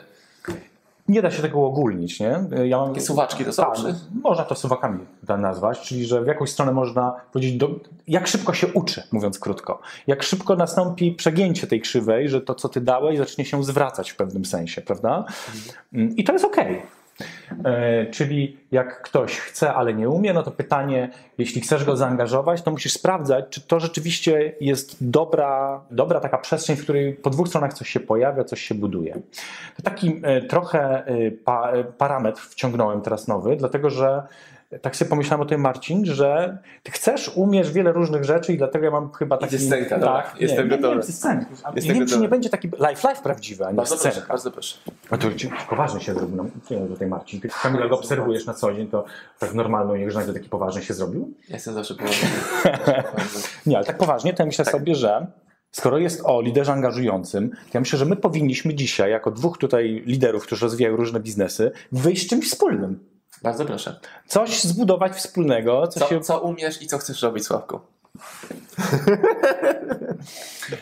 Nie 1.08 1.22
da 1.22 1.32
się 1.32 1.42
tego 1.42 1.60
uogólnić, 1.60 2.20
nie? 2.20 2.40
Ja 2.66 2.78
mam... 2.78 2.88
Takie 2.88 3.02
suwaczki 3.02 3.46
to 3.46 3.54
są, 3.54 3.64
Tak, 3.64 3.76
czy? 3.76 3.96
można 4.24 4.44
to 4.44 4.56
suwakami 4.56 5.06
nazwać, 5.38 5.82
czyli 5.82 6.06
że 6.06 6.24
w 6.24 6.28
jakąś 6.28 6.50
stronę 6.50 6.72
można 6.72 7.16
powiedzieć, 7.34 7.58
do, 7.58 7.70
jak 8.08 8.28
szybko 8.28 8.54
się 8.54 8.68
uczy, 8.68 9.04
mówiąc 9.12 9.40
krótko. 9.40 9.80
Jak 10.08 10.24
szybko 10.24 10.56
nastąpi 10.56 11.12
przegięcie 11.12 11.68
tej 11.68 11.82
krzywej, 11.82 12.30
że 12.30 12.42
to, 12.42 12.56
co 12.56 12.70
ty 12.70 12.82
dałeś, 12.82 13.18
zacznie 13.18 13.46
się 13.46 13.64
zwracać 13.64 14.12
w 14.12 14.16
pewnym 14.16 14.46
sensie, 14.46 14.82
prawda? 14.82 15.26
Mm, 15.94 16.16
I 16.16 16.24
to 16.24 16.34
jest 16.34 16.46
okej. 16.46 16.76
E, 16.76 16.82
Czyli 18.12 18.58
jak 18.72 19.02
ktoś 19.02 19.40
chce, 19.40 19.74
ale 19.74 19.94
nie 19.94 20.10
umie, 20.10 20.34
no 20.34 20.44
to 20.44 20.52
pytanie, 20.52 21.10
jeśli 21.38 21.62
chcesz 21.62 21.86
go 21.86 21.98
zaangażować, 21.98 22.62
to 22.62 22.72
musisz 22.72 22.94
sprawdzać, 22.94 23.46
czy 23.50 23.62
to 23.62 23.80
rzeczywiście 23.80 24.56
jest 24.62 25.10
dobra, 25.10 25.82
dobra 25.92 26.20
taka 26.20 26.38
przestrzeń, 26.38 26.76
w 26.76 26.84
której 26.84 27.14
po 27.14 27.30
dwóch 27.30 27.48
stronach 27.48 27.74
coś 27.74 27.90
się 27.90 28.00
pojawia, 28.00 28.44
coś 28.44 28.62
się 28.62 28.76
buduje. 28.76 29.22
To 29.78 29.84
taki 29.84 30.22
e, 30.24 30.42
trochę 30.42 30.80
e, 30.80 31.32
e, 31.48 31.84
parametr 31.84 32.42
wciągnąłem 32.42 33.02
teraz 33.02 33.28
nowy, 33.28 33.56
dlatego 33.56 33.90
że 33.90 34.24
tak 34.82 34.96
sobie 34.96 35.10
pomyślałem 35.10 35.42
o 35.42 35.46
tym, 35.46 35.62
Marcin, 35.62 36.06
że 36.06 36.58
ty 36.84 36.92
chcesz, 36.92 37.32
umiesz 37.36 37.72
wiele 37.72 37.92
różnych 37.92 38.24
rzeczy 38.24 38.54
i 38.54 38.58
dlatego 38.58 38.86
ja 38.86 38.92
mam 38.92 39.12
chyba 39.12 39.38
taki... 39.38 39.56
Idzie 39.56 39.66
scenka, 39.66 40.00
dobra. 40.00 40.22
tak, 40.22 40.42
Jestem 40.42 40.70
nie, 40.70 40.72
nie, 40.72 40.78
gotowy. 40.78 40.96
Nie, 40.96 41.08
nie, 41.08 41.14
scenka. 41.14 41.46
Jestem 41.76 41.94
nie 41.94 42.00
wiem, 42.00 42.08
czy 42.08 42.20
nie 42.20 42.30
będzie 42.30 42.50
taki 42.50 42.68
life 42.68 43.10
life 43.10 43.22
prawdziwy, 43.24 43.66
a 43.66 43.72
nie 43.72 43.78
Bardzo 43.78 43.96
proszę, 43.96 44.12
scenka. 44.12 44.28
bardzo 44.28 44.52
proszę. 44.52 44.78
A 45.10 45.18
to 45.18 45.28
poważnie 45.70 46.02
się 46.02 46.14
zrobił. 46.14 46.36
No, 46.38 46.44
nie 46.44 46.78
wiem, 46.78 46.88
tutaj 46.88 47.08
Marcin. 47.08 47.42
Ty 47.42 47.50
Kamila 47.62 47.88
go 47.88 47.96
obserwujesz 48.00 48.46
na 48.46 48.54
co 48.54 48.74
dzień, 48.74 48.88
to 48.88 49.06
tak 49.40 49.54
normalną 49.54 49.96
niech 49.96 50.16
nagle 50.16 50.34
taki 50.34 50.50
poważny 50.50 50.82
się 50.82 50.94
zrobił? 50.94 51.34
Ja 51.50 51.56
jestem 51.56 51.74
zawsze 51.74 51.96
poważny. 51.96 52.28
Nie, 53.66 53.78
ale 53.78 53.86
tak 53.86 53.98
poważnie, 53.98 54.34
to 54.34 54.44
ja 54.44 54.48
myślę 54.48 54.66
sobie, 54.66 54.96
że 54.96 55.28
skoro 55.72 55.98
jest 55.98 56.22
o 56.26 56.42
liderze 56.42 56.74
angażującym, 56.74 57.50
to 57.50 57.56
ja 57.74 57.80
myślę, 57.80 58.00
że 58.00 58.06
my 58.06 58.16
powinniśmy 58.16 58.76
dzisiaj, 58.76 59.12
jako 59.12 59.32
dwóch 59.32 59.58
tutaj 59.58 60.04
liderów, 60.06 60.44
którzy 60.44 60.66
rozwijają 60.66 60.96
różne 60.96 61.20
biznesy, 61.20 61.72
wyjść 61.92 62.26
z 62.26 62.30
czymś 62.30 62.50
wspólnym. 62.50 63.15
Bardzo 63.46 63.66
proszę. 63.66 64.00
Coś 64.28 64.64
zbudować 64.64 65.14
wspólnego, 65.14 65.88
co, 65.88 66.00
Co, 66.00 66.08
się... 66.08 66.22
co 66.22 66.40
umiesz 66.40 66.82
i 66.82 66.88
co 66.88 66.98
chcesz 66.98 67.22
robić, 67.22 67.46
Sławku? 67.46 67.80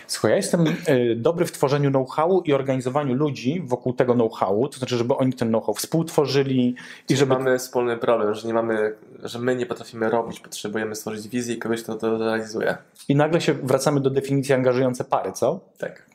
Słuchaj, 0.07 0.31
ja 0.31 0.37
jestem 0.37 0.67
y, 0.67 1.15
dobry 1.15 1.45
w 1.45 1.51
tworzeniu 1.51 1.89
know-howu 1.89 2.41
i 2.41 2.53
organizowaniu 2.53 3.15
ludzi 3.15 3.61
wokół 3.65 3.93
tego 3.93 4.13
know-howu, 4.13 4.69
to 4.69 4.77
znaczy, 4.77 4.97
żeby 4.97 5.15
oni 5.15 5.33
ten 5.33 5.47
know-how 5.47 5.73
współtworzyli 5.73 6.75
i 7.09 7.15
żeby... 7.15 7.33
Mamy 7.33 7.59
wspólny 7.59 7.97
problem, 7.97 8.33
że 8.33 8.47
nie 8.47 8.53
mamy, 8.53 8.95
że 9.23 9.39
my 9.39 9.55
nie 9.55 9.65
potrafimy 9.65 10.09
robić, 10.09 10.39
potrzebujemy 10.39 10.95
stworzyć 10.95 11.27
wizję 11.27 11.55
i 11.55 11.59
kogoś, 11.59 11.83
kto 11.83 11.95
to 11.95 12.17
realizuje. 12.17 12.77
I 13.07 13.15
nagle 13.15 13.41
się 13.41 13.53
wracamy 13.53 13.99
do 13.99 14.09
definicji 14.09 14.53
angażujące 14.55 15.03
pary, 15.03 15.31
co? 15.31 15.59
Tak. 15.77 16.12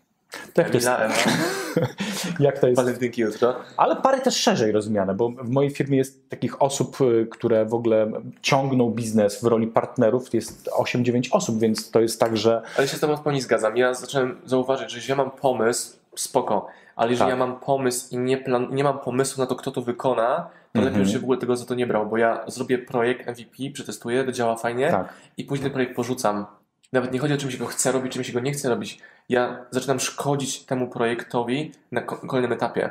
To 0.54 0.60
jak 0.62 0.70
to 0.70 0.76
jest? 0.76 0.86
Ewa, 0.88 1.08
Jak 2.40 2.58
to 2.58 2.66
jest? 2.68 2.76
walentynki 2.80 3.20
jutro. 3.22 3.54
Ale 3.76 3.96
pary 3.96 4.20
też 4.20 4.36
szerzej 4.36 4.72
rozumiane, 4.72 5.14
bo 5.14 5.28
w 5.30 5.48
mojej 5.50 5.70
firmie 5.70 5.98
jest 5.98 6.30
takich 6.30 6.62
osób, 6.62 7.00
y, 7.00 7.26
które 7.30 7.66
w 7.66 7.74
ogóle 7.74 8.10
ciągną 8.42 8.90
biznes 8.90 9.42
w 9.42 9.46
roli 9.46 9.66
partnerów, 9.66 10.34
jest 10.34 10.68
8-9 10.78 11.28
osób, 11.32 11.58
więc 11.60 11.90
to 11.90 12.00
jest 12.00 12.20
tak, 12.20 12.36
że 12.36 12.62
Ale 12.78 12.88
się 12.88 12.96
z 12.96 13.00
tobą 13.00 13.16
w 13.16 13.20
pełni 13.20 13.40
zgadzam. 13.40 13.76
Ja 13.76 13.94
zacząłem 13.94 14.40
zauważyć, 14.44 14.90
że 14.90 14.96
jeśli 14.96 15.10
ja 15.10 15.16
mam 15.16 15.30
pomysł, 15.30 15.96
spoko, 16.16 16.66
ale 16.96 17.10
jeżeli 17.10 17.30
Tak. 17.30 17.38
ja 17.38 17.46
mam 17.46 17.60
pomysł 17.60 18.14
i 18.14 18.18
nie, 18.18 18.36
plan, 18.38 18.68
nie 18.70 18.84
mam 18.84 18.98
pomysłu 18.98 19.40
na 19.42 19.46
to, 19.46 19.56
kto 19.56 19.70
to 19.70 19.82
wykona, 19.82 20.36
to 20.72 20.78
Mhm. 20.78 20.84
lepiej 20.84 21.00
już 21.02 21.12
się 21.12 21.18
w 21.18 21.22
ogóle 21.22 21.38
tego 21.38 21.56
za 21.56 21.64
to 21.66 21.74
nie 21.74 21.86
brał, 21.86 22.06
bo 22.06 22.16
ja 22.16 22.44
zrobię 22.46 22.78
projekt 22.78 23.26
MVP, 23.28 23.56
przetestuję, 23.72 24.24
to 24.24 24.32
działa 24.32 24.56
fajnie 24.56 24.90
tak. 24.90 25.08
i 25.36 25.44
później 25.44 25.70
projekt 25.70 25.96
porzucam. 25.96 26.46
Nawet 26.92 27.12
nie 27.12 27.18
chodzi 27.18 27.34
o 27.34 27.36
czym 27.36 27.50
się 27.50 27.58
go 27.58 27.66
chce 27.66 27.92
robić, 27.92 28.12
czym 28.12 28.24
się 28.24 28.32
go 28.32 28.40
nie 28.40 28.52
chce 28.52 28.68
robić. 28.68 28.98
Ja 29.28 29.64
zaczynam 29.70 30.00
szkodzić 30.00 30.64
temu 30.64 30.88
projektowi 30.88 31.72
na 31.92 32.00
ko- 32.00 32.16
kolejnym 32.16 32.52
etapie. 32.52 32.90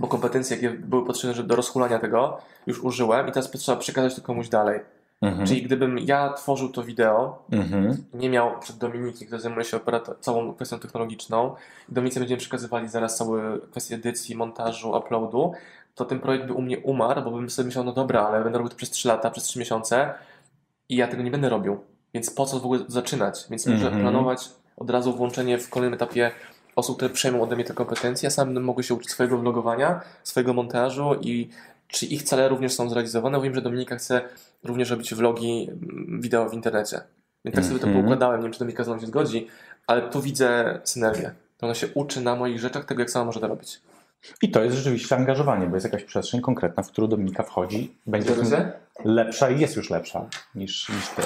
Bo 0.00 0.08
kompetencje, 0.08 0.56
jakie 0.56 0.70
były 0.70 1.06
potrzebne 1.06 1.42
do 1.42 1.56
rozhulania 1.56 1.98
tego, 1.98 2.38
już 2.66 2.80
użyłem 2.84 3.28
i 3.28 3.32
teraz 3.32 3.48
potrzeba 3.48 3.78
przekazać 3.78 4.14
to 4.14 4.22
komuś 4.22 4.48
dalej. 4.48 4.80
Mhm. 5.22 5.46
Czyli 5.46 5.62
gdybym 5.62 5.98
ja 5.98 6.32
tworzył 6.32 6.68
to 6.68 6.82
wideo, 6.82 7.42
Mhm. 7.52 8.04
nie 8.14 8.30
miał 8.30 8.58
przed 8.60 8.76
Dominiki, 8.78 9.26
który 9.26 9.40
zajmuje 9.40 9.64
się 9.64 9.80
całą 10.20 10.54
kwestią 10.54 10.78
technologiczną, 10.78 11.54
i 11.88 11.92
Dominice 11.94 12.20
będziemy 12.20 12.38
przekazywali 12.38 12.88
zaraz 12.88 13.16
całe 13.16 13.58
kwestie 13.70 13.94
edycji, 13.94 14.36
montażu, 14.36 14.90
uploadu, 14.96 15.52
to 15.94 16.04
ten 16.04 16.20
projekt 16.20 16.46
by 16.46 16.52
u 16.52 16.62
mnie 16.62 16.78
umarł, 16.78 17.22
bo 17.22 17.30
bym 17.30 17.50
sobie 17.50 17.66
myślał, 17.66 17.84
no 17.84 17.92
dobra, 17.92 18.26
ale 18.26 18.42
będę 18.44 18.58
robił 18.58 18.70
to 18.70 18.76
przez 18.76 18.90
3 18.90 19.08
lata, 19.08 19.30
przez 19.30 19.44
3 19.44 19.58
miesiące 19.58 20.14
i 20.88 20.96
ja 20.96 21.08
tego 21.08 21.22
nie 21.22 21.30
będę 21.30 21.48
robił. 21.48 21.80
Więc 22.18 22.30
po 22.30 22.46
co 22.46 22.60
w 22.60 22.64
ogóle 22.64 22.80
zaczynać? 22.88 23.46
Więc 23.50 23.66
muszę 23.66 23.84
Mhm. 23.86 24.02
planować 24.02 24.48
od 24.76 24.90
razu 24.90 25.16
włączenie 25.16 25.58
w 25.58 25.70
kolejnym 25.70 25.94
etapie 25.94 26.30
osób, 26.76 26.96
które 26.96 27.10
przejmą 27.10 27.42
ode 27.42 27.56
mnie 27.56 27.64
te 27.64 27.74
kompetencje, 27.74 28.26
a 28.26 28.30
sam 28.30 28.60
mogły 28.60 28.82
się 28.82 28.94
uczyć 28.94 29.10
swojego 29.10 29.38
vlogowania, 29.38 30.00
swojego 30.22 30.52
montażu 30.52 31.14
i 31.20 31.48
czy 31.88 32.06
ich 32.06 32.22
cele 32.22 32.48
również 32.48 32.72
są 32.74 32.90
zrealizowane. 32.90 33.40
Wiem, 33.42 33.54
że 33.54 33.62
Dominika 33.62 33.96
chce 33.96 34.20
również 34.64 34.90
robić 34.90 35.14
vlogi, 35.14 35.68
mm, 35.70 36.20
wideo 36.20 36.48
w 36.48 36.54
internecie. 36.54 37.00
Więc 37.44 37.56
tak 37.56 37.64
sobie 37.64 37.80
to 37.80 37.86
Mhm. 37.86 38.02
poukładałem, 38.04 38.40
nie 38.40 38.44
wiem, 38.44 38.52
czy 38.52 38.58
Dominika 38.58 38.84
ze 38.84 38.90
mną 38.90 39.00
się 39.00 39.06
zgodzi, 39.06 39.46
ale 39.86 40.02
tu 40.08 40.22
widzę 40.22 40.80
synergię. 40.84 41.34
To 41.58 41.66
ona 41.66 41.74
się 41.74 41.86
uczy 41.94 42.20
na 42.20 42.36
moich 42.36 42.60
rzeczach 42.60 42.84
tego, 42.84 43.00
jak 43.00 43.10
sama 43.10 43.24
może 43.24 43.40
to 43.40 43.48
robić. 43.48 43.80
I 44.42 44.50
to 44.50 44.64
jest 44.64 44.76
rzeczywiście 44.76 45.16
angażowanie, 45.16 45.66
bo 45.66 45.76
jest 45.76 45.84
jakaś 45.84 46.04
przestrzeń 46.04 46.40
konkretna, 46.40 46.82
w 46.82 46.88
którą 46.90 47.06
Dominika 47.08 47.42
wchodzi, 47.42 47.96
będzie 48.06 48.30
lepsza 49.04 49.50
i 49.50 49.60
jest 49.60 49.76
już 49.76 49.90
lepsza 49.90 50.26
niż, 50.54 50.88
niż 50.88 51.08
ty. 51.08 51.22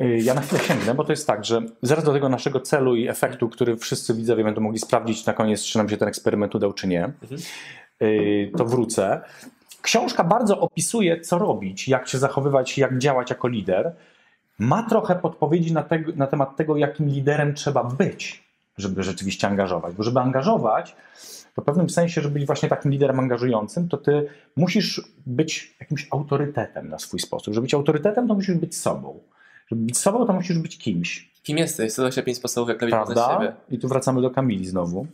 Y, 0.00 0.18
ja 0.22 0.34
na 0.34 0.40
chwilę 0.40 0.62
sięgnę, 0.62 0.94
bo 0.94 1.04
to 1.04 1.12
jest 1.12 1.26
tak, 1.26 1.44
że 1.44 1.62
zaraz 1.82 2.04
do 2.04 2.12
tego 2.12 2.28
naszego 2.28 2.60
celu 2.60 2.96
i 2.96 3.08
efektu, 3.08 3.48
który 3.48 3.76
wszyscy 3.76 4.14
widzowie 4.14 4.44
będą 4.44 4.60
mogli 4.60 4.78
sprawdzić 4.78 5.26
na 5.26 5.32
koniec, 5.32 5.62
czy 5.62 5.78
nam 5.78 5.88
się 5.88 5.96
ten 5.96 6.08
eksperyment 6.08 6.54
udał, 6.54 6.72
czy 6.72 6.88
nie. 6.88 7.12
Y, 8.02 8.52
to 8.56 8.64
wrócę. 8.64 9.20
Książka 9.82 10.24
bardzo 10.24 10.60
opisuje, 10.60 11.20
co 11.20 11.38
robić, 11.38 11.88
jak 11.88 12.08
się 12.08 12.18
zachowywać, 12.18 12.78
jak 12.78 12.98
działać 12.98 13.30
jako 13.30 13.48
lider. 13.48 13.94
Ma 14.58 14.82
trochę 14.82 15.14
podpowiedzi 15.14 15.72
na, 15.72 15.82
te, 15.82 16.02
na 16.16 16.26
temat 16.26 16.56
tego, 16.56 16.76
jakim 16.76 17.08
liderem 17.08 17.54
trzeba 17.54 17.84
być, 17.84 18.44
żeby 18.78 19.02
rzeczywiście 19.02 19.46
angażować. 19.48 19.94
Bo 19.94 20.02
żeby 20.02 20.20
angażować, 20.20 20.96
to 21.54 21.62
w 21.62 21.64
pewnym 21.64 21.90
sensie, 21.90 22.20
żeby 22.20 22.34
być 22.34 22.46
właśnie 22.46 22.68
takim 22.68 22.90
liderem 22.90 23.20
angażującym, 23.20 23.88
to 23.88 23.96
ty 23.96 24.26
musisz 24.56 25.02
być 25.26 25.76
jakimś 25.80 26.08
autorytetem 26.10 26.88
na 26.88 26.98
swój 26.98 27.20
sposób. 27.20 27.54
Żeby 27.54 27.64
być 27.64 27.74
autorytetem, 27.74 28.28
to 28.28 28.34
musisz 28.34 28.56
być 28.56 28.76
sobą. 28.76 29.20
Żeby 29.70 29.82
być 29.82 29.98
sobą, 29.98 30.26
to 30.26 30.32
musisz 30.32 30.58
być 30.58 30.78
kimś. 30.78 31.30
Kim 31.42 31.58
jesteś? 31.58 31.92
125 31.92 32.36
sposobów, 32.36 32.68
jak 32.68 32.82
lepiej 32.82 32.98
poznać 32.98 33.32
siebie. 33.32 33.52
I 33.70 33.78
tu 33.78 33.88
wracamy 33.88 34.22
do 34.22 34.30
Kamili 34.30 34.66
znowu. 34.66 35.06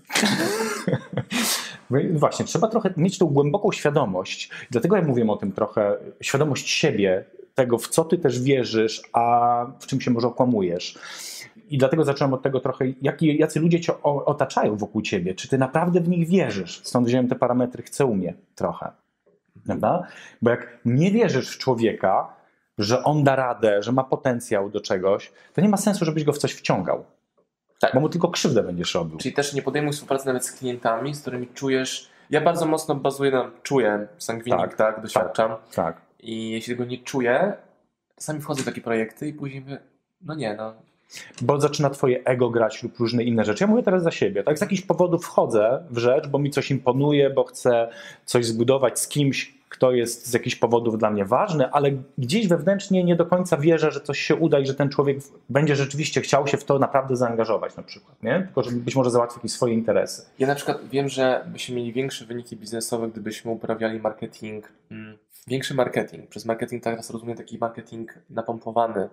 Właśnie, 2.13 2.45
trzeba 2.45 2.69
trochę 2.69 2.95
mieć 2.97 3.19
tą 3.19 3.27
głęboką 3.27 3.73
świadomość. 3.73 4.51
Dlatego 4.71 4.97
ja 4.97 5.03
mówię 5.03 5.27
o 5.29 5.37
tym 5.37 5.53
trochę, 5.53 5.97
świadomość 6.21 6.69
siebie, 6.69 7.25
tego, 7.55 7.79
w 7.79 7.89
co 7.89 8.05
ty 8.05 8.19
też 8.19 8.41
wierzysz, 8.41 9.03
a 9.13 9.67
w 9.81 9.87
czym 9.87 10.01
się 10.01 10.11
może 10.11 10.27
okłamujesz. 10.27 10.99
I 11.71 11.79
dlatego 11.79 12.05
zacząłem 12.05 12.35
od 12.35 12.43
tego 12.43 12.61
trochę, 12.61 12.85
jaki, 13.03 13.39
jacy 13.39 13.61
ludzie 13.61 13.81
cię 13.81 14.03
otaczają 14.03 14.77
wokół 14.77 15.03
ciebie. 15.03 15.35
Czy 15.35 15.49
ty 15.49 15.59
naprawdę 15.59 16.01
w 16.01 16.09
nich 16.09 16.29
wierzysz? 16.29 16.81
Stąd 16.85 17.07
wziąłem 17.07 17.29
te 17.29 17.35
parametry 17.35 17.83
chcę 17.83 18.07
umie 18.07 18.35
trochę. 18.55 18.91
Prawda? 19.67 20.07
Bo 20.43 20.51
jak 20.51 20.79
nie 20.85 21.11
wierzysz 21.11 21.57
w 21.57 21.59
człowieka, 21.59 22.36
że 22.79 23.05
on 23.05 23.25
da 23.25 23.37
radę, 23.37 23.83
że 23.83 23.93
ma 23.93 24.05
potencjał 24.05 24.71
do 24.71 24.81
czegoś, 24.81 25.33
to 25.55 25.61
nie 25.61 25.69
ma 25.69 25.77
sensu, 25.77 26.05
żebyś 26.05 26.25
go 26.25 26.33
w 26.33 26.39
coś 26.39 26.53
wciągał. 26.53 27.05
Tak. 27.81 27.95
Bo 27.95 28.01
mu 28.01 28.09
tylko 28.09 28.29
krzywdę 28.29 28.63
będziesz 28.63 28.95
robił. 28.95 29.19
Czyli 29.19 29.35
też 29.35 29.55
nie 29.55 29.63
podejmuj 29.63 29.93
współpracy 29.93 30.27
nawet 30.27 30.47
z 30.47 30.53
klientami, 30.53 31.15
z 31.15 31.21
którymi 31.21 31.47
czujesz. 31.47 32.11
Ja 32.31 32.41
bardzo 32.41 32.67
mocno 32.67 32.95
bazuję 32.95 33.31
na 33.31 33.51
czuję, 33.63 34.09
sangwinik, 34.19 34.61
tak, 34.61 34.75
tak 34.75 35.03
doświadczam. 35.03 35.51
Tak, 35.51 35.75
tak. 35.75 36.01
I 36.21 36.51
jeśli 36.51 36.77
go 36.77 36.85
nie 36.85 36.99
czuję, 36.99 37.53
czasami 38.17 38.41
wchodzę 38.41 38.63
w 38.63 38.65
takie 38.65 38.81
projekty 38.81 39.29
i 39.29 39.33
później 39.33 39.61
mówię, 39.61 39.79
no 40.21 40.35
nie, 40.35 40.55
no. 40.55 40.75
Bo 41.43 41.61
zaczyna 41.61 41.91
twoje 41.91 42.25
ego 42.25 42.51
grać 42.51 42.83
lub 42.83 42.99
różne 42.99 43.25
inne 43.25 43.45
rzeczy. 43.45 43.65
Ja 43.65 43.69
mówię 43.69 43.83
teraz 43.83 44.03
za 44.03 44.11
siebie. 44.11 44.43
Tak, 44.43 44.59
z 44.59 44.61
jakichś 44.61 44.83
powodów 44.83 45.25
wchodzę 45.25 45.87
w 45.91 45.99
rzecz, 45.99 46.29
bo 46.29 46.39
mi 46.39 46.51
coś 46.51 46.71
imponuje, 46.71 47.31
bo 47.31 47.45
chcę 47.45 47.89
coś 48.25 48.47
zbudować 48.47 49.01
z 49.01 49.09
kimś, 49.09 49.56
kto 49.69 49.93
jest 49.93 50.27
z 50.27 50.33
jakichś 50.33 50.57
powodów 50.57 50.99
dla 50.99 51.11
mnie 51.11 51.25
ważny, 51.25 51.71
ale 51.71 51.91
gdzieś 52.19 52.49
wewnętrznie 52.49 53.05
nie 53.05 53.17
do 53.17 53.27
końca 53.27 53.57
wierzę, 53.57 53.91
że 53.91 54.01
coś 54.01 54.19
się 54.19 54.37
uda 54.37 54.59
i 54.59 54.67
że 54.67 54.75
ten 54.75 54.89
człowiek 54.89 55.19
będzie 55.49 55.77
rzeczywiście 55.77 56.21
chciał 56.21 56.47
się 56.47 56.57
w 56.57 56.65
to 56.65 56.79
naprawdę 56.79 57.17
zaangażować 57.17 57.77
na 57.77 57.83
przykład, 57.83 58.23
nie? 58.23 58.43
Tylko, 58.43 58.63
żeby 58.63 58.77
być 58.77 58.97
może 58.97 59.11
załatwić 59.11 59.37
jakieś 59.37 59.53
swoje 59.53 59.75
interesy. 59.75 60.23
Ja 60.39 60.47
na 60.47 60.55
przykład 60.55 60.89
wiem, 60.89 61.09
że 61.09 61.45
byśmy 61.47 61.75
mieli 61.75 61.93
większe 61.93 62.25
wyniki 62.25 62.57
biznesowe, 62.57 63.09
gdybyśmy 63.09 63.51
uprawiali 63.51 64.01
marketing, 64.01 64.73
mm, 64.91 65.19
większy 65.47 65.75
marketing. 65.75 66.29
Przez 66.29 66.45
marketing 66.45 66.83
teraz 66.83 67.11
rozumiem 67.11 67.37
taki 67.37 67.59
marketing 67.59 68.15
napompowany, 68.31 69.09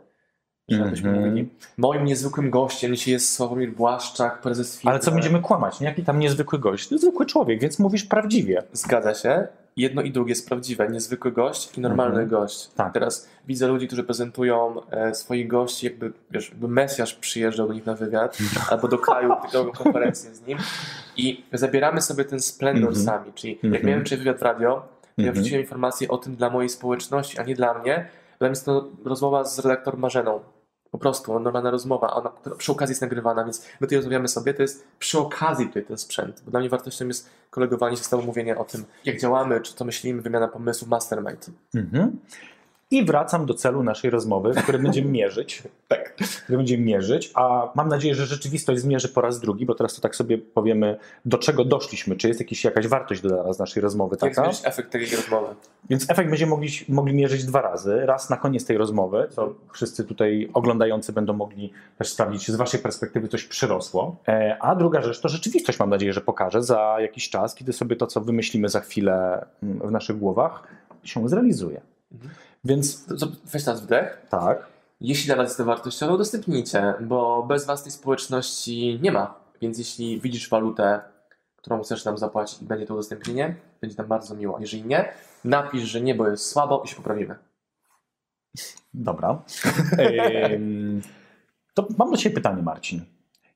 żebyśmy 0.70 1.10
mm 1.10 1.22
-hmm. 1.22 1.26
mówili. 1.26 1.50
Moim 1.78 2.06
niezwykłym 2.06 2.50
gościem 2.50 2.96
dzisiaj 2.96 3.12
jest 3.12 3.34
Sławomir 3.34 3.74
Błaszczak, 3.74 4.42
prezes 4.42 4.78
firmy. 4.78 4.92
Ale 4.92 5.00
co 5.00 5.12
będziemy 5.12 5.42
kłamać? 5.42 5.80
Nie? 5.80 5.88
Jaki 5.88 6.04
tam 6.04 6.20
niezwykły 6.20 6.60
gość? 6.60 6.88
To 6.88 6.98
zwykły 6.98 7.26
człowiek, 7.26 7.62
więc 7.62 7.80
mówisz 7.80 8.04
prawdziwie. 8.04 8.64
Zgadza 8.74 9.14
się 9.14 9.48
jedno 9.78 10.02
i 10.02 10.12
drugie 10.12 10.32
jest 10.32 10.48
prawdziwe. 10.48 10.88
Niezwykły 10.88 11.32
gość 11.32 11.78
i 11.78 11.82
normalny 11.82 12.22
mhm. 12.22 12.30
gość. 12.30 12.68
Tak. 12.68 12.94
Teraz 12.94 13.30
widzę 13.48 13.68
ludzi, 13.68 13.88
którzy 13.88 14.04
prezentują 14.04 14.82
e, 14.92 15.16
swoich 15.16 15.48
gości, 15.48 15.86
jakby, 15.86 16.14
wiesz, 16.32 16.50
jakby 16.50 16.68
Mesjasz 16.68 17.14
przyjeżdżał 17.14 17.68
do 17.68 17.74
nich 17.74 17.86
na 17.86 17.96
wywiad, 17.96 18.38
albo 18.70 18.88
do 18.88 18.98
kraju, 18.98 19.34
tylko 19.52 19.72
konferencję 19.72 20.36
z 20.36 20.48
nim 20.48 20.58
i 21.18 21.44
zabieramy 21.54 22.02
sobie 22.02 22.26
ten 22.26 22.40
splendor 22.40 22.90
mhm. 22.90 23.06
sami. 23.06 23.34
Czyli 23.34 23.54
jak 23.54 23.66
mhm. 23.66 23.86
miałem 23.86 24.04
dzisiaj 24.04 24.18
wywiad 24.18 24.40
w 24.40 24.42
radio, 24.42 24.88
ja 25.18 25.32
wrzuciłem 25.32 25.62
informacje 25.62 26.08
o 26.08 26.18
tym 26.18 26.36
dla 26.36 26.50
mojej 26.50 26.70
społeczności, 26.70 27.40
a 27.40 27.44
nie 27.44 27.56
dla 27.56 27.74
mnie. 27.80 28.10
Dla 28.40 28.48
mnie 28.48 28.52
jest 28.52 28.66
to 28.66 28.90
rozmowa 29.06 29.44
z 29.44 29.60
redaktor 29.60 29.98
Marzeną, 29.98 30.40
po 30.94 30.98
prostu, 30.98 31.40
normalna 31.40 31.72
rozmowa, 31.72 32.14
ona 32.14 32.32
przy 32.58 32.72
okazji 32.72 32.92
jest 32.92 33.02
nagrywana, 33.02 33.44
więc 33.44 33.66
my 33.80 33.88
tutaj 33.88 33.96
rozmawiamy 33.96 34.28
sobie, 34.28 34.54
to 34.54 34.62
jest 34.62 34.88
przy 35.00 35.20
okazji 35.20 35.68
tutaj 35.68 35.86
ten 35.86 35.98
sprzęt, 35.98 36.42
bo 36.46 36.52
dla 36.52 36.60
mnie 36.60 36.70
wartością 36.70 37.08
jest 37.08 37.30
kolegowanie 37.50 37.98
się 37.98 38.04
z 38.04 38.10
tobą, 38.10 38.24
mówienie 38.24 38.58
o 38.58 38.64
tym, 38.64 38.86
jak 39.06 39.20
działamy, 39.20 39.62
czy 39.62 39.74
co 39.74 39.86
myślimy, 39.86 40.22
wymiana 40.22 40.48
pomysłów, 40.48 40.90
mastermind. 40.90 41.50
Mhm. 41.76 42.20
I 42.94 43.06
wracam 43.06 43.46
do 43.46 43.54
celu 43.54 43.84
naszej 43.84 44.12
rozmowy, 44.12 44.54
w 44.54 44.64
którym 44.64 44.84
będziemy 44.84 45.12
mierzyć. 45.20 45.64
tak. 45.88 46.16
Który 46.44 46.58
będziemy 46.58 46.84
mierzyć, 46.84 47.32
a 47.34 47.72
mam 47.76 47.90
nadzieję, 47.90 48.16
że 48.16 48.26
rzeczywistość 48.26 48.82
zmierzy 48.82 49.10
po 49.10 49.22
raz 49.22 49.40
drugi, 49.40 49.66
bo 49.66 49.76
teraz 49.76 49.96
to 49.96 50.02
tak 50.02 50.16
sobie 50.16 50.38
powiemy, 50.38 50.98
do 51.26 51.38
czego 51.38 51.66
doszliśmy, 51.66 52.16
czy 52.16 52.28
jest 52.28 52.40
jakiś, 52.40 52.64
jakaś 52.64 52.88
wartość 52.88 53.22
dodana 53.22 53.54
z 53.54 53.60
naszej 53.60 53.82
rozmowy. 53.82 54.18
Jak 54.22 54.36
zmierzyć 54.36 54.62
efekt 54.64 54.92
tej 54.92 55.06
rozmowy? 55.16 55.56
Więc 55.90 56.10
efekt 56.10 56.30
będziemy 56.30 56.50
mogli, 56.50 56.70
mogli 56.90 57.14
mierzyć 57.14 57.46
dwa 57.46 57.62
razy. 57.62 58.06
Raz 58.06 58.30
na 58.30 58.38
koniec 58.38 58.66
tej 58.66 58.78
rozmowy, 58.78 59.28
co 59.30 59.54
wszyscy 59.74 60.04
tutaj 60.04 60.50
oglądający 60.54 61.14
będą 61.14 61.34
mogli 61.34 61.74
też 61.98 62.10
sprawdzić, 62.10 62.46
czy 62.46 62.52
z 62.52 62.56
waszej 62.56 62.80
perspektywy 62.80 63.28
coś 63.28 63.44
przyrosło. 63.44 64.16
E, 64.28 64.58
a 64.60 64.76
druga 64.76 65.02
rzecz 65.02 65.22
to 65.22 65.30
rzeczywistość, 65.30 65.80
mam 65.80 65.90
nadzieję, 65.90 66.14
że 66.14 66.22
pokaże 66.22 66.64
za 66.64 66.98
jakiś 67.00 67.30
czas, 67.30 67.56
kiedy 67.56 67.74
sobie 67.74 67.96
to, 67.96 68.08
co 68.08 68.22
wymyślimy 68.22 68.70
za 68.70 68.80
chwilę 68.80 69.46
mm, 69.64 69.88
w 69.88 69.92
naszych 69.92 70.18
głowach, 70.18 70.68
się 71.04 71.30
zrealizuje. 71.30 71.82
Mhm. 72.12 72.34
Więc 72.64 73.06
weź 73.54 73.64
teraz 73.64 73.82
wdech. 73.82 74.26
Tak. 74.30 74.68
Jeśli 75.02 75.26
dla 75.26 75.36
Was 75.36 75.48
jest 75.48 75.58
to 75.58 75.66
wartościowe, 75.66 76.14
udostępnijcie, 76.14 76.94
bo 77.02 77.44
bez 77.44 77.66
Was 77.66 77.84
tej 77.84 77.92
społeczności 77.92 79.00
nie 79.02 79.12
ma. 79.12 79.40
Więc 79.62 79.78
jeśli 79.78 80.22
widzisz 80.22 80.50
walutę, 80.50 81.02
którą 81.56 81.84
chcesz 81.84 82.06
nam 82.06 82.18
zapłacić 82.18 82.62
i 82.62 82.66
będzie 82.66 82.86
to 82.86 82.94
udostępnienie, 82.94 83.56
będzie 83.82 83.98
nam 83.98 84.08
bardzo 84.08 84.36
miło. 84.36 84.60
Jeżeli 84.60 84.86
nie, 84.86 85.14
napisz, 85.44 85.84
że 85.84 86.02
nie, 86.02 86.16
bo 86.16 86.28
jest 86.28 86.50
słabo 86.50 86.82
i 86.86 86.88
się 86.88 86.96
poprawimy. 86.96 87.36
Dobra. 88.94 89.44
to 91.74 91.88
mam 91.98 92.12
do 92.12 92.18
Ciebie 92.18 92.36
pytanie, 92.36 92.64
Marcin. 92.64 93.06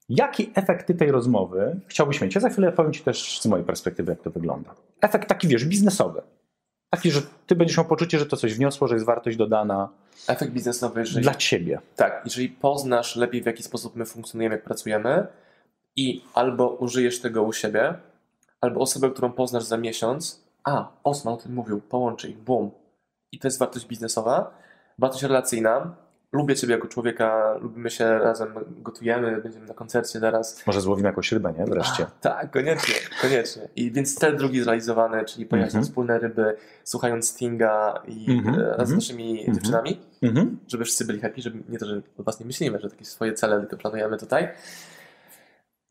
Jaki 0.10 0.52
efekt 0.56 1.00
tej 1.00 1.12
rozmowy 1.12 1.80
chciałbyś 1.88 2.22
mieć? 2.22 2.36
Ja 2.36 2.42
za 2.42 2.50
chwilę 2.50 2.72
powiem 2.72 2.94
Ci 2.94 3.04
też 3.04 3.42
z 3.42 3.46
mojej 3.46 3.66
perspektywy, 3.66 4.12
jak 4.12 4.22
to 4.22 4.32
wygląda. 4.32 4.76
Efekt 5.02 5.30
taki, 5.30 5.48
wiesz, 5.48 5.66
biznesowy. 5.66 6.22
Taki, 6.90 7.12
że 7.12 7.22
ty 7.48 7.56
będziesz 7.56 7.78
miał 7.78 7.86
poczucie, 7.86 8.20
że 8.20 8.26
to 8.26 8.38
coś 8.38 8.54
wniosło, 8.54 8.88
że 8.88 8.96
jest 8.96 9.06
wartość 9.06 9.38
dodana. 9.38 9.90
Efekt 10.28 10.52
biznesowy, 10.52 11.00
jeżeli, 11.00 11.24
dla 11.24 11.36
ciebie. 11.36 11.80
Tak, 11.96 12.22
jeżeli 12.26 12.50
poznasz 12.50 13.16
lepiej, 13.16 13.44
w 13.44 13.46
jaki 13.46 13.64
sposób 13.64 13.96
my 13.96 14.06
funkcjonujemy, 14.06 14.56
jak 14.56 14.64
pracujemy 14.64 15.28
i 15.96 16.22
albo 16.34 16.70
użyjesz 16.70 17.22
tego 17.22 17.44
u 17.44 17.54
siebie, 17.54 17.94
albo 18.62 18.80
osobę, 18.80 19.10
którą 19.10 19.32
poznasz 19.32 19.64
za 19.64 19.78
miesiąc, 19.78 20.44
a, 20.64 20.92
Osman 21.04 21.34
o 21.34 21.38
tym 21.38 21.54
mówił, 21.54 21.82
połączy 21.82 22.30
ich, 22.30 22.38
boom. 22.38 22.72
I 23.32 23.40
to 23.40 23.48
jest 23.48 23.60
wartość 23.60 23.86
biznesowa. 23.86 24.58
Wartość 25.00 25.24
relacyjna, 25.24 25.96
lubię 26.32 26.56
Ciebie 26.56 26.74
jako 26.74 26.88
człowieka, 26.88 27.56
lubimy 27.62 27.90
się 27.90 28.20
razem, 28.20 28.54
gotujemy, 28.70 29.42
będziemy 29.42 29.66
na 29.66 29.74
koncercie 29.74 30.20
teraz. 30.20 30.68
Może 30.68 30.82
złowimy 30.82 31.10
jakąś 31.10 31.32
rybę, 31.32 31.54
nie? 31.58 31.66
Wreszcie. 31.66 32.04
A, 32.04 32.22
tak, 32.22 32.52
koniecznie, 32.52 32.96
koniecznie. 33.22 33.70
I 33.76 33.92
więc 33.92 34.16
cel 34.16 34.38
drugi 34.38 34.62
zrealizowany, 34.62 35.26
czyli 35.26 35.46
pojechać 35.46 35.74
mm 35.74 35.82
-hmm. 35.82 35.86
na 35.86 35.90
wspólne 35.90 36.20
ryby, 36.20 36.58
słuchając 36.84 37.30
Stinga 37.30 38.04
i 38.08 38.32
mm 38.32 38.46
-hmm. 38.46 38.86
z 38.86 38.92
naszymi 38.92 39.32
mm 39.32 39.44
-hmm. 39.44 39.56
dziewczynami, 39.56 40.00
mhm. 40.22 40.60
żeby 40.68 40.84
wszyscy 40.84 41.06
byli 41.06 41.20
happy, 41.20 41.42
żeby 41.42 41.64
nie 41.70 41.78
to, 41.80 41.86
że 41.86 42.02
od 42.18 42.26
Was 42.26 42.40
nie 42.40 42.46
myślimy, 42.46 42.80
że 42.80 42.90
takie 42.90 43.06
swoje 43.06 43.34
cele 43.34 43.60
tylko 43.60 43.78
planujemy 43.78 44.18
tutaj. 44.18 44.50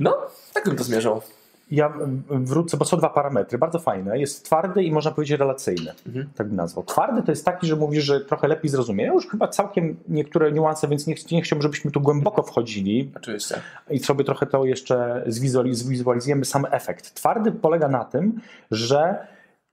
No, 0.00 0.16
tak 0.54 0.64
bym 0.64 0.76
to 0.76 0.84
zmierzał. 0.84 1.22
Ja 1.70 1.92
wrócę, 2.28 2.76
bo 2.76 2.84
są 2.84 2.96
dwa 2.96 3.10
parametry, 3.10 3.58
bardzo 3.58 3.78
fajne. 3.78 4.18
Jest 4.18 4.44
twardy 4.44 4.84
i 4.84 4.92
można 4.92 5.10
powiedzieć 5.10 5.38
relacyjny, 5.38 5.92
mhm. 6.06 6.28
tak 6.36 6.46
bym 6.46 6.56
nazwał. 6.56 6.84
Twardy 6.84 7.22
to 7.22 7.32
jest 7.32 7.44
taki, 7.44 7.66
że 7.66 7.76
mówisz, 7.76 8.04
że 8.04 8.20
trochę 8.20 8.48
lepiej 8.48 8.70
zrozumie. 8.70 9.04
Ja 9.04 9.12
już 9.12 9.28
chyba 9.28 9.48
całkiem 9.48 9.96
niektóre 10.08 10.52
niuanse, 10.52 10.88
więc 10.88 11.06
nie, 11.06 11.14
nie 11.32 11.42
chciałbym, 11.42 11.62
żebyśmy 11.62 11.90
tu 11.90 12.00
głęboko 12.00 12.42
wchodzili. 12.42 13.12
Oczywiście. 13.16 13.54
I 13.90 13.98
sobie 13.98 14.24
trochę 14.24 14.46
to 14.46 14.64
jeszcze 14.64 15.24
zwizualizujemy 15.26 16.44
sam 16.44 16.66
efekt. 16.70 17.14
Twardy 17.14 17.52
polega 17.52 17.88
na 17.88 18.04
tym, 18.04 18.40
że 18.70 19.26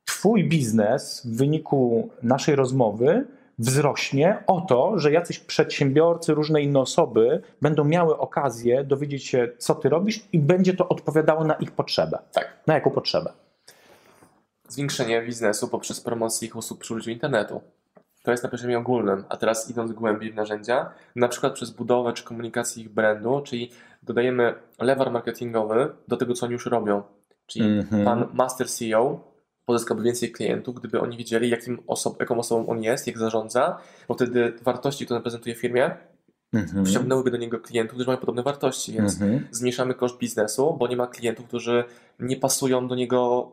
twój 0.05 0.49
biznes 0.49 1.21
w 1.25 1.37
wyniku 1.37 2.09
naszej 2.23 2.55
rozmowy 2.55 3.25
wzrośnie 3.59 4.43
o 4.47 4.61
to, 4.61 4.99
że 4.99 5.11
jacyś 5.11 5.39
przedsiębiorcy, 5.39 6.33
różne 6.33 6.61
inne 6.61 6.79
osoby 6.79 7.41
będą 7.61 7.83
miały 7.83 8.17
okazję 8.17 8.83
dowiedzieć 8.83 9.25
się, 9.25 9.49
co 9.57 9.75
ty 9.75 9.89
robisz 9.89 10.25
i 10.31 10.39
będzie 10.39 10.73
to 10.73 10.89
odpowiadało 10.89 11.43
na 11.43 11.53
ich 11.53 11.71
potrzebę. 11.71 12.19
Tak. 12.33 12.59
Na 12.67 12.73
jaką 12.73 12.91
potrzebę? 12.91 13.33
Zwiększenie 14.67 15.21
biznesu 15.21 15.67
poprzez 15.67 16.01
promocję 16.01 16.47
ich 16.47 16.55
usług 16.55 16.79
przy 16.79 16.93
użyciu 16.93 17.11
internetu. 17.11 17.61
To 18.23 18.31
jest 18.31 18.43
na 18.43 18.49
poziomie 18.49 18.77
ogólnym, 18.77 19.23
a 19.29 19.37
teraz 19.37 19.69
idąc 19.69 19.91
głębiej 19.91 20.31
w 20.31 20.35
narzędzia, 20.35 20.91
na 21.15 21.27
przykład 21.27 21.53
przez 21.53 21.71
budowę 21.71 22.13
czy 22.13 22.23
komunikację 22.23 22.83
ich 22.83 22.89
brandu, 22.89 23.41
czyli 23.45 23.71
dodajemy 24.03 24.53
lewar 24.79 25.11
marketingowy 25.11 25.91
do 26.07 26.17
tego, 26.17 26.33
co 26.33 26.45
oni 26.45 26.53
już 26.53 26.65
robią. 26.65 27.01
Czyli 27.45 27.65
Mhm. 27.65 28.05
pan 28.05 28.27
Master 28.33 28.69
CEO 28.69 29.32
pozyskałby 29.65 30.03
więcej 30.03 30.31
klientów, 30.31 30.75
gdyby 30.75 31.01
oni 31.01 31.17
wiedzieli, 31.17 31.49
jakim 31.49 31.77
oso- 31.87 32.15
jaką 32.19 32.37
osobą 32.39 32.67
on 32.67 32.83
jest, 32.83 33.07
jak 33.07 33.17
zarządza, 33.17 33.77
bo 34.07 34.13
wtedy 34.13 34.53
wartości, 34.61 35.05
które 35.05 35.21
prezentuje 35.21 35.55
firmie, 35.55 35.91
Mhm. 36.53 36.85
wciągnęłyby 36.85 37.31
do 37.31 37.37
niego 37.37 37.59
klientów, 37.59 37.93
którzy 37.93 38.07
mają 38.07 38.17
podobne 38.19 38.43
wartości, 38.43 38.91
więc 38.93 39.13
Mhm. 39.21 39.47
zmniejszamy 39.51 39.93
koszt 39.93 40.17
biznesu, 40.17 40.75
bo 40.79 40.87
nie 40.87 40.97
ma 40.97 41.07
klientów, 41.07 41.47
którzy 41.47 41.83
nie 42.19 42.37
pasują 42.37 42.87
do 42.87 42.95
niego 42.95 43.51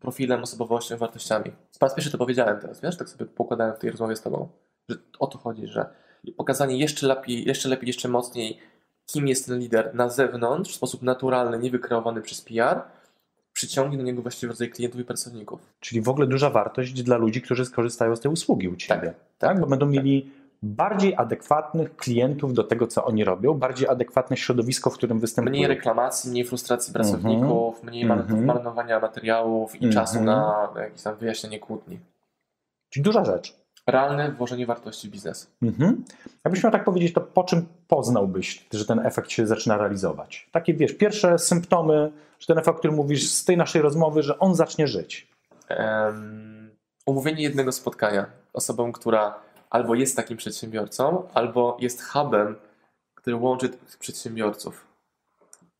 profilem, 0.00 0.42
osobowością, 0.42 0.96
wartościami. 0.96 1.52
Po 1.78 1.86
raz 1.86 1.94
pierwszy 1.94 2.12
to 2.12 2.18
powiedziałem 2.18 2.60
teraz, 2.60 2.80
wiesz, 2.80 2.96
tak 2.96 3.08
sobie 3.08 3.26
pokładałem 3.26 3.74
w 3.74 3.78
tej 3.78 3.90
rozmowie 3.90 4.16
z 4.16 4.22
tobą, 4.22 4.48
że 4.88 4.96
o 5.18 5.26
to 5.26 5.38
chodzi, 5.38 5.66
że 5.66 5.86
pokazanie 6.36 6.78
jeszcze 6.78 7.06
lepiej, 7.06 7.44
jeszcze 7.48 7.68
lepiej, 7.68 7.86
jeszcze 7.86 8.08
mocniej, 8.08 8.58
kim 9.06 9.28
jest 9.28 9.46
ten 9.46 9.58
lider 9.58 9.94
na 9.94 10.08
zewnątrz, 10.08 10.72
w 10.72 10.76
sposób 10.76 11.02
naturalny, 11.02 11.58
niewykreowany 11.58 12.20
przez 12.22 12.40
PR, 12.40 12.82
przyciągnie 13.60 13.98
do 13.98 14.04
niego 14.04 14.22
właściwy 14.22 14.52
rodzaj 14.52 14.68
klientów 14.70 15.00
i 15.00 15.04
pracowników. 15.04 15.60
Czyli 15.80 16.00
w 16.00 16.08
ogóle 16.08 16.26
duża 16.26 16.50
wartość 16.50 17.02
dla 17.02 17.16
ludzi, 17.16 17.42
którzy 17.42 17.64
skorzystają 17.64 18.16
z 18.16 18.20
tej 18.20 18.32
usługi 18.32 18.68
u 18.68 18.76
Ciebie. 18.76 19.14
Tak, 19.38 19.60
bo 19.60 19.66
będą 19.66 19.86
mieli 19.86 20.30
bardziej 20.62 21.14
adekwatnych 21.16 21.96
klientów 21.96 22.54
do 22.54 22.64
tego, 22.64 22.86
co 22.86 23.04
oni 23.04 23.24
robią, 23.24 23.54
bardziej 23.54 23.88
adekwatne 23.88 24.36
środowisko, 24.36 24.90
w 24.90 24.94
którym 24.94 25.20
występują. 25.20 25.50
Mniej 25.52 25.66
reklamacji, 25.66 26.30
mniej 26.30 26.44
frustracji 26.44 26.92
pracowników, 26.92 27.82
mniej 27.84 28.04
mar- 28.04 28.20
Mhm. 28.20 28.44
marnowania 28.44 29.00
materiałów 29.00 29.74
i 29.74 29.84
Mhm. 29.86 29.92
czasu 29.92 30.22
na 30.22 30.68
jakieś 30.76 31.02
tam 31.02 31.16
wyjaśnienie 31.16 31.58
kłótni. 31.58 31.98
Czyli 32.90 33.04
duża 33.04 33.24
rzecz. 33.24 33.59
Realne 33.86 34.32
włożenie 34.32 34.66
wartości 34.66 35.08
w 35.08 35.10
biznes. 35.10 35.50
Mhm. 35.62 36.04
Jakbyś 36.44 36.62
miał 36.62 36.72
tak 36.72 36.84
powiedzieć, 36.84 37.12
to 37.12 37.20
po 37.20 37.44
czym 37.44 37.66
poznałbyś, 37.88 38.66
że 38.72 38.86
ten 38.86 39.06
efekt 39.06 39.30
się 39.30 39.46
zaczyna 39.46 39.76
realizować? 39.76 40.48
Takie, 40.52 40.74
wiesz, 40.74 40.92
pierwsze 40.92 41.38
symptomy, 41.38 42.12
że 42.38 42.46
ten 42.46 42.58
efekt, 42.58 42.76
o 42.76 42.78
którym 42.78 42.96
mówisz 42.96 43.30
z 43.30 43.44
tej 43.44 43.56
naszej 43.56 43.82
rozmowy, 43.82 44.22
że 44.22 44.38
on 44.38 44.54
zacznie 44.54 44.86
żyć. 44.86 45.28
Em, 45.68 46.70
umówienie 47.06 47.42
jednego 47.42 47.72
spotkania 47.72 48.26
osobą, 48.52 48.92
która 48.92 49.34
albo 49.70 49.94
jest 49.94 50.16
takim 50.16 50.36
przedsiębiorcą, 50.36 51.28
albo 51.34 51.76
jest 51.80 52.02
hubem, 52.02 52.56
który 53.14 53.36
łączy 53.36 53.70
przedsiębiorców. 53.98 54.86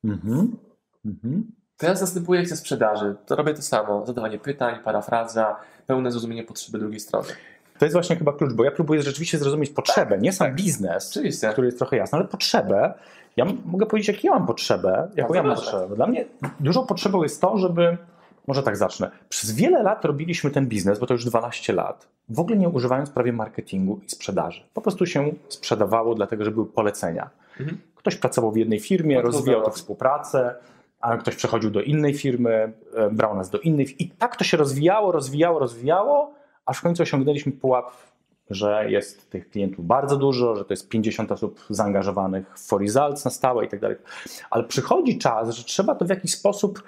Mhm. 0.04 0.56
Mhm. 1.04 1.52
Teraz 1.76 2.00
następuje 2.00 2.40
akcja 2.40 2.56
sprzedaży. 2.56 3.16
To 3.26 3.36
robię 3.36 3.54
to 3.54 3.62
samo. 3.62 4.06
Zadawanie 4.06 4.38
pytań, 4.38 4.78
parafraza, 4.84 5.56
pełne 5.86 6.10
zrozumienie 6.10 6.44
potrzeby 6.44 6.78
drugiej 6.78 7.00
strony. 7.00 7.28
To 7.80 7.84
jest 7.84 7.94
właśnie 7.94 8.16
chyba 8.16 8.32
klucz, 8.32 8.52
bo 8.52 8.64
ja 8.64 8.70
próbuję 8.70 9.02
rzeczywiście 9.02 9.38
zrozumieć 9.38 9.70
potrzebę, 9.70 10.18
nie 10.18 10.32
sam 10.32 10.46
tak. 10.46 10.56
biznes, 10.56 11.10
Oczywiście. 11.10 11.48
który 11.48 11.66
jest 11.66 11.78
trochę 11.78 11.96
jasny, 11.96 12.18
ale 12.18 12.28
potrzebę. 12.28 12.94
Ja 13.36 13.46
mogę 13.64 13.86
powiedzieć, 13.86 14.08
jakie 14.08 14.28
ja 14.28 14.34
mam 14.34 14.46
potrzebę, 14.46 15.08
jaką 15.16 15.34
ja 15.34 15.42
mam 15.42 15.56
potrzebę. 15.56 15.96
Dla 15.96 16.06
mnie 16.06 16.24
dużą 16.60 16.86
potrzebą 16.86 17.22
jest 17.22 17.40
to, 17.40 17.58
żeby, 17.58 17.96
może 18.46 18.62
tak 18.62 18.76
zacznę, 18.76 19.10
przez 19.28 19.52
wiele 19.52 19.82
lat 19.82 20.04
robiliśmy 20.04 20.50
ten 20.50 20.66
biznes, 20.66 20.98
bo 20.98 21.06
to 21.06 21.14
już 21.14 21.24
12 21.24 21.72
lat, 21.72 22.08
w 22.28 22.40
ogóle 22.40 22.56
nie 22.56 22.68
używając 22.68 23.10
prawie 23.10 23.32
marketingu 23.32 24.00
i 24.06 24.10
sprzedaży. 24.10 24.62
Po 24.74 24.80
prostu 24.80 25.06
się 25.06 25.32
sprzedawało, 25.48 26.14
dlatego 26.14 26.44
że 26.44 26.50
były 26.50 26.66
polecenia. 26.66 27.30
Mhm. 27.60 27.80
Ktoś 27.94 28.16
pracował 28.16 28.52
w 28.52 28.56
jednej 28.56 28.80
firmie, 28.80 29.16
Bardzo 29.16 29.38
rozwijał 29.38 29.64
tę 29.64 29.70
współpracę, 29.70 30.54
a 31.00 31.16
ktoś 31.16 31.36
przechodził 31.36 31.70
do 31.70 31.82
innej 31.82 32.14
firmy, 32.14 32.72
e, 32.94 33.10
brał 33.10 33.36
nas 33.36 33.50
do 33.50 33.58
innej. 33.58 34.02
I 34.02 34.10
tak 34.10 34.36
to 34.36 34.44
się 34.44 34.56
rozwijało, 34.56 35.12
rozwijało, 35.12 35.58
rozwijało, 35.58 36.39
aż 36.66 36.78
w 36.78 36.82
końcu 36.82 37.02
osiągnęliśmy 37.02 37.52
pułap, 37.52 37.90
że 38.50 38.90
jest 38.90 39.30
tych 39.30 39.50
klientów 39.50 39.86
bardzo 39.86 40.16
dużo, 40.16 40.56
że 40.56 40.64
to 40.64 40.72
jest 40.72 40.88
50 40.88 41.32
osób 41.32 41.60
zaangażowanych 41.70 42.58
w 42.58 42.66
For 42.66 42.80
Results 42.80 43.24
na 43.24 43.30
stałe 43.30 43.64
i 43.64 43.68
tak 43.68 43.80
dalej. 43.80 43.96
Ale 44.50 44.64
przychodzi 44.64 45.18
czas, 45.18 45.50
że 45.50 45.64
trzeba 45.64 45.94
to 45.94 46.04
w 46.04 46.08
jakiś 46.08 46.34
sposób 46.34 46.82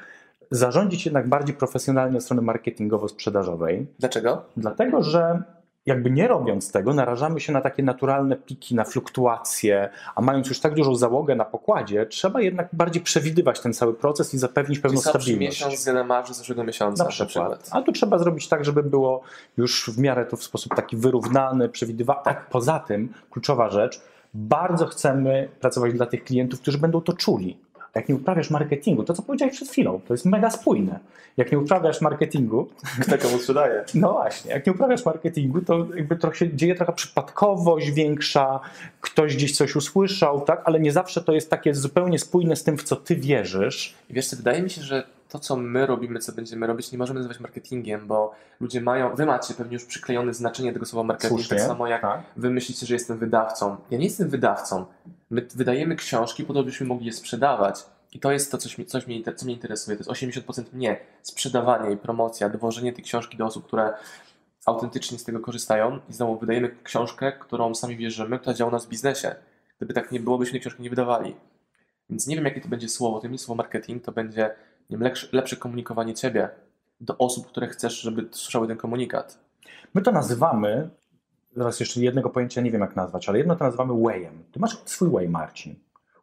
zarządzić 0.50 1.04
jednak 1.04 1.28
bardziej 1.28 1.56
profesjonalnie 1.56 2.16
od 2.16 2.24
strony 2.24 2.42
marketingowo-sprzedażowej, 2.42 3.86
Dlaczego? 3.98 4.44
dlatego 4.56 5.02
że 5.02 5.42
jakby 5.86 6.10
nie 6.10 6.28
robiąc 6.28 6.72
tego, 6.72 6.94
narażamy 6.94 7.40
się 7.40 7.52
na 7.52 7.60
takie 7.60 7.82
naturalne 7.82 8.36
piki, 8.36 8.74
na 8.74 8.84
fluktuacje, 8.84 9.90
a 10.14 10.20
mając 10.20 10.48
już 10.48 10.60
tak 10.60 10.74
dużą 10.74 10.94
załogę 10.94 11.34
na 11.34 11.44
pokładzie, 11.44 12.06
trzeba 12.06 12.40
jednak 12.40 12.68
bardziej 12.72 13.02
przewidywać 13.02 13.60
ten 13.60 13.72
cały 13.72 13.94
proces 13.94 14.34
i 14.34 14.38
zapewnić 14.38 14.78
pewną 14.78 15.00
stabilność. 15.00 15.40
miesiąc 15.40 15.78
z 15.78 16.06
marży 16.06 16.34
zeszłego 16.34 16.64
miesiąca 16.64 17.04
Na 17.04 17.10
przykład. 17.10 17.68
A 17.72 17.82
tu 17.82 17.92
trzeba 17.92 18.18
zrobić 18.18 18.48
tak, 18.48 18.64
żeby 18.64 18.82
było 18.82 19.22
już 19.56 19.90
w 19.90 19.98
miarę 19.98 20.26
to 20.26 20.36
w 20.36 20.44
sposób 20.44 20.74
taki 20.74 20.96
wyrównany, 20.96 21.68
przewidywalny. 21.68 22.22
Tak. 22.24 22.46
Poza 22.48 22.78
tym, 22.78 23.12
kluczowa 23.30 23.70
rzecz, 23.70 24.00
bardzo 24.34 24.86
chcemy 24.86 25.48
pracować 25.60 25.92
dla 25.92 26.06
tych 26.06 26.24
klientów, 26.24 26.60
którzy 26.60 26.78
będą 26.78 27.00
to 27.00 27.12
czuli. 27.12 27.58
Jak 27.94 28.08
nie 28.08 28.14
uprawiasz 28.14 28.50
marketingu, 28.50 29.04
to 29.04 29.14
co 29.14 29.22
powiedziałeś 29.22 29.54
przed 29.54 29.68
chwilą, 29.68 30.00
to 30.08 30.14
jest 30.14 30.24
mega 30.24 30.50
spójne. 30.50 30.98
Jak 31.36 31.52
nie 31.52 31.58
uprawiasz 31.58 32.00
marketingu, 32.00 32.68
Kto 33.02 33.18
komu 33.18 33.38
sprzedaje? 33.38 33.84
no 33.94 34.12
właśnie, 34.12 34.50
jak 34.50 34.66
nie 34.66 34.72
uprawiasz 34.72 35.04
marketingu, 35.04 35.60
to 35.60 35.86
jakby 35.96 36.16
trochę 36.16 36.36
się 36.36 36.56
dzieje 36.56 36.74
trochę 36.74 36.92
przypadkowość 36.92 37.90
większa, 37.90 38.60
ktoś 39.00 39.36
gdzieś 39.36 39.56
coś 39.56 39.76
usłyszał, 39.76 40.40
tak, 40.40 40.62
ale 40.64 40.80
nie 40.80 40.92
zawsze 40.92 41.22
to 41.22 41.32
jest 41.32 41.50
takie 41.50 41.74
zupełnie 41.74 42.18
spójne 42.18 42.56
z 42.56 42.64
tym, 42.64 42.78
w 42.78 42.82
co 42.82 42.96
ty 42.96 43.16
wierzysz. 43.16 43.94
I 44.10 44.14
wiesz 44.14 44.34
wydaje 44.34 44.62
mi 44.62 44.70
się, 44.70 44.82
że 44.82 45.06
to, 45.32 45.38
co 45.38 45.56
my 45.56 45.86
robimy, 45.86 46.18
co 46.18 46.32
będziemy 46.32 46.66
robić, 46.66 46.92
nie 46.92 46.98
możemy 46.98 47.20
nazywać 47.20 47.40
marketingiem, 47.40 48.06
bo 48.06 48.34
ludzie 48.60 48.80
mają, 48.80 49.14
wy 49.14 49.26
macie 49.26 49.54
pewnie 49.54 49.74
już 49.74 49.84
przyklejone 49.84 50.34
znaczenie 50.34 50.72
tego 50.72 50.86
słowa 50.86 51.06
marketing, 51.06 51.40
Słusznie, 51.40 51.56
tak 51.56 51.66
samo 51.66 51.86
jak 51.86 52.02
tak. 52.02 52.22
wy 52.36 52.50
myślicie, 52.50 52.86
że 52.86 52.94
jestem 52.94 53.18
wydawcą. 53.18 53.76
Ja 53.90 53.98
nie 53.98 54.04
jestem 54.04 54.28
wydawcą. 54.28 54.86
My 55.30 55.46
wydajemy 55.54 55.96
książki 55.96 56.44
po 56.44 56.54
to, 56.54 56.64
byśmy 56.64 56.86
mogli 56.86 57.06
je 57.06 57.12
sprzedawać. 57.12 57.84
I 58.12 58.20
to 58.20 58.32
jest 58.32 58.52
to, 58.52 58.58
coś, 58.58 58.76
coś 58.86 59.06
mnie, 59.06 59.22
co 59.36 59.44
mnie 59.44 59.54
interesuje. 59.54 59.96
To 59.96 60.12
jest 60.12 60.24
80% 60.24 60.62
mnie. 60.72 61.00
Sprzedawanie 61.22 61.92
i 61.92 61.96
promocja, 61.96 62.48
dowożenie 62.48 62.92
tej 62.92 63.04
książki 63.04 63.36
do 63.36 63.46
osób, 63.46 63.66
które 63.66 63.94
autentycznie 64.66 65.18
z 65.18 65.24
tego 65.24 65.40
korzystają. 65.40 66.00
I 66.08 66.12
znowu 66.12 66.38
wydajemy 66.38 66.76
książkę, 66.82 67.32
którą 67.32 67.74
sami 67.74 67.96
wierzymy, 67.96 68.38
która 68.38 68.54
działa 68.54 68.68
u 68.68 68.72
nas 68.72 68.86
w 68.86 68.88
biznesie. 68.88 69.34
Gdyby 69.76 69.94
tak 69.94 70.12
nie 70.12 70.20
było, 70.20 70.38
byśmy 70.38 70.52
tej 70.52 70.60
książki 70.60 70.82
nie 70.82 70.90
wydawali. 70.90 71.36
Więc 72.10 72.26
nie 72.26 72.36
wiem, 72.36 72.44
jakie 72.44 72.60
to 72.60 72.68
będzie 72.68 72.88
słowo. 72.88 73.20
To 73.20 73.28
nie 73.28 73.38
słowo 73.38 73.56
marketing, 73.56 74.04
to 74.04 74.12
będzie 74.12 74.54
wiem, 74.96 75.02
lepsze, 75.02 75.28
lepsze 75.32 75.56
komunikowanie 75.56 76.14
ciebie 76.14 76.48
do 77.00 77.18
osób, 77.18 77.46
które 77.46 77.68
chcesz, 77.68 78.00
żeby 78.00 78.28
słyszały 78.30 78.68
ten 78.68 78.76
komunikat. 78.76 79.38
My 79.94 80.02
to 80.02 80.12
nazywamy, 80.12 80.90
teraz 81.54 81.80
jeszcze 81.80 82.00
jednego 82.00 82.30
pojęcia 82.30 82.60
nie 82.60 82.70
wiem 82.70 82.80
jak 82.80 82.96
nazwać, 82.96 83.28
ale 83.28 83.38
jedno 83.38 83.56
to 83.56 83.64
nazywamy 83.64 84.02
wayem. 84.02 84.44
Ty 84.52 84.60
masz 84.60 84.82
swój 84.84 85.10
way, 85.10 85.28
Marcin. 85.28 85.74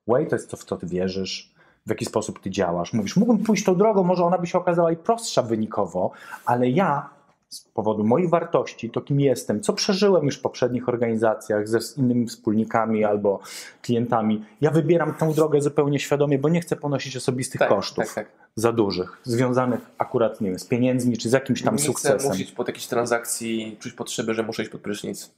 Way 0.07 0.27
to 0.27 0.35
jest 0.35 0.51
to, 0.51 0.57
w 0.57 0.63
co 0.63 0.77
ty 0.77 0.87
wierzysz, 0.87 1.53
w 1.85 1.89
jaki 1.89 2.05
sposób 2.05 2.39
ty 2.39 2.49
działasz. 2.49 2.93
Mówisz, 2.93 3.15
mógłbym 3.15 3.43
pójść 3.43 3.63
tą 3.63 3.75
drogą, 3.75 4.03
może 4.03 4.23
ona 4.23 4.37
by 4.37 4.47
się 4.47 4.57
okazała 4.57 4.91
i 4.91 4.97
prostsza 4.97 5.41
wynikowo, 5.41 6.11
ale 6.45 6.69
ja 6.69 7.09
z 7.49 7.61
powodu 7.61 8.03
moich 8.03 8.29
wartości, 8.29 8.89
to 8.89 9.01
kim 9.01 9.19
jestem, 9.19 9.61
co 9.61 9.73
przeżyłem 9.73 10.25
już 10.25 10.37
w 10.37 10.41
poprzednich 10.41 10.89
organizacjach 10.89 11.67
ze 11.67 11.81
z 11.81 11.97
innymi 11.97 12.27
wspólnikami 12.27 13.03
albo 13.03 13.39
klientami, 13.81 14.45
ja 14.61 14.71
wybieram 14.71 15.13
tę 15.13 15.33
drogę 15.33 15.61
zupełnie 15.61 15.99
świadomie, 15.99 16.39
bo 16.39 16.49
nie 16.49 16.61
chcę 16.61 16.75
ponosić 16.75 17.17
osobistych 17.17 17.61
kosztów 17.61 18.05
tak, 18.05 18.13
tak. 18.13 18.38
Za 18.55 18.71
dużych, 18.71 19.21
związanych 19.23 19.81
akurat, 19.97 20.41
nie 20.41 20.49
wiem, 20.49 20.59
z 20.59 20.65
pieniędzmi, 20.65 21.17
czy 21.17 21.29
z 21.29 21.33
jakimś 21.33 21.63
tam 21.63 21.75
nie 21.75 21.83
sukcesem. 21.83 22.19
chcę 22.19 22.27
musieć 22.27 22.51
pod 22.51 22.67
jakiejś 22.67 22.87
transakcji 22.87 23.77
czuć 23.79 23.93
potrzeby, 23.93 24.33
że 24.33 24.43
muszę 24.43 24.61
iść 24.61 24.71
pod 24.71 24.81
prysznic. 24.81 25.31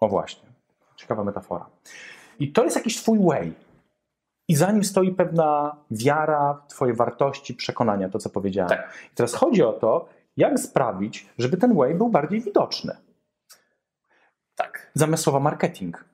O 0.00 0.08
właśnie. 0.08 0.48
Ciekawa 0.96 1.24
metafora. 1.24 1.66
I 2.38 2.52
to 2.52 2.64
jest 2.64 2.76
jakiś 2.76 2.96
twój 2.96 3.18
way. 3.18 3.52
I 4.48 4.56
za 4.56 4.72
nim 4.72 4.84
stoi 4.84 5.12
pewna 5.12 5.76
wiara, 5.90 6.62
twoje 6.68 6.94
wartości, 6.94 7.54
przekonania, 7.54 8.08
to 8.08 8.18
co 8.18 8.30
powiedziałem. 8.30 8.68
Tak. 8.68 8.94
I 9.12 9.14
teraz 9.14 9.34
chodzi 9.34 9.62
o 9.62 9.72
to, 9.72 10.08
jak 10.36 10.58
sprawić, 10.58 11.26
żeby 11.38 11.56
ten 11.56 11.74
way 11.74 11.94
był 11.94 12.08
bardziej 12.08 12.40
widoczny. 12.40 12.96
Tak. 14.54 14.90
Zamiast 14.94 15.22
słowa 15.22 15.40
marketing. 15.40 16.04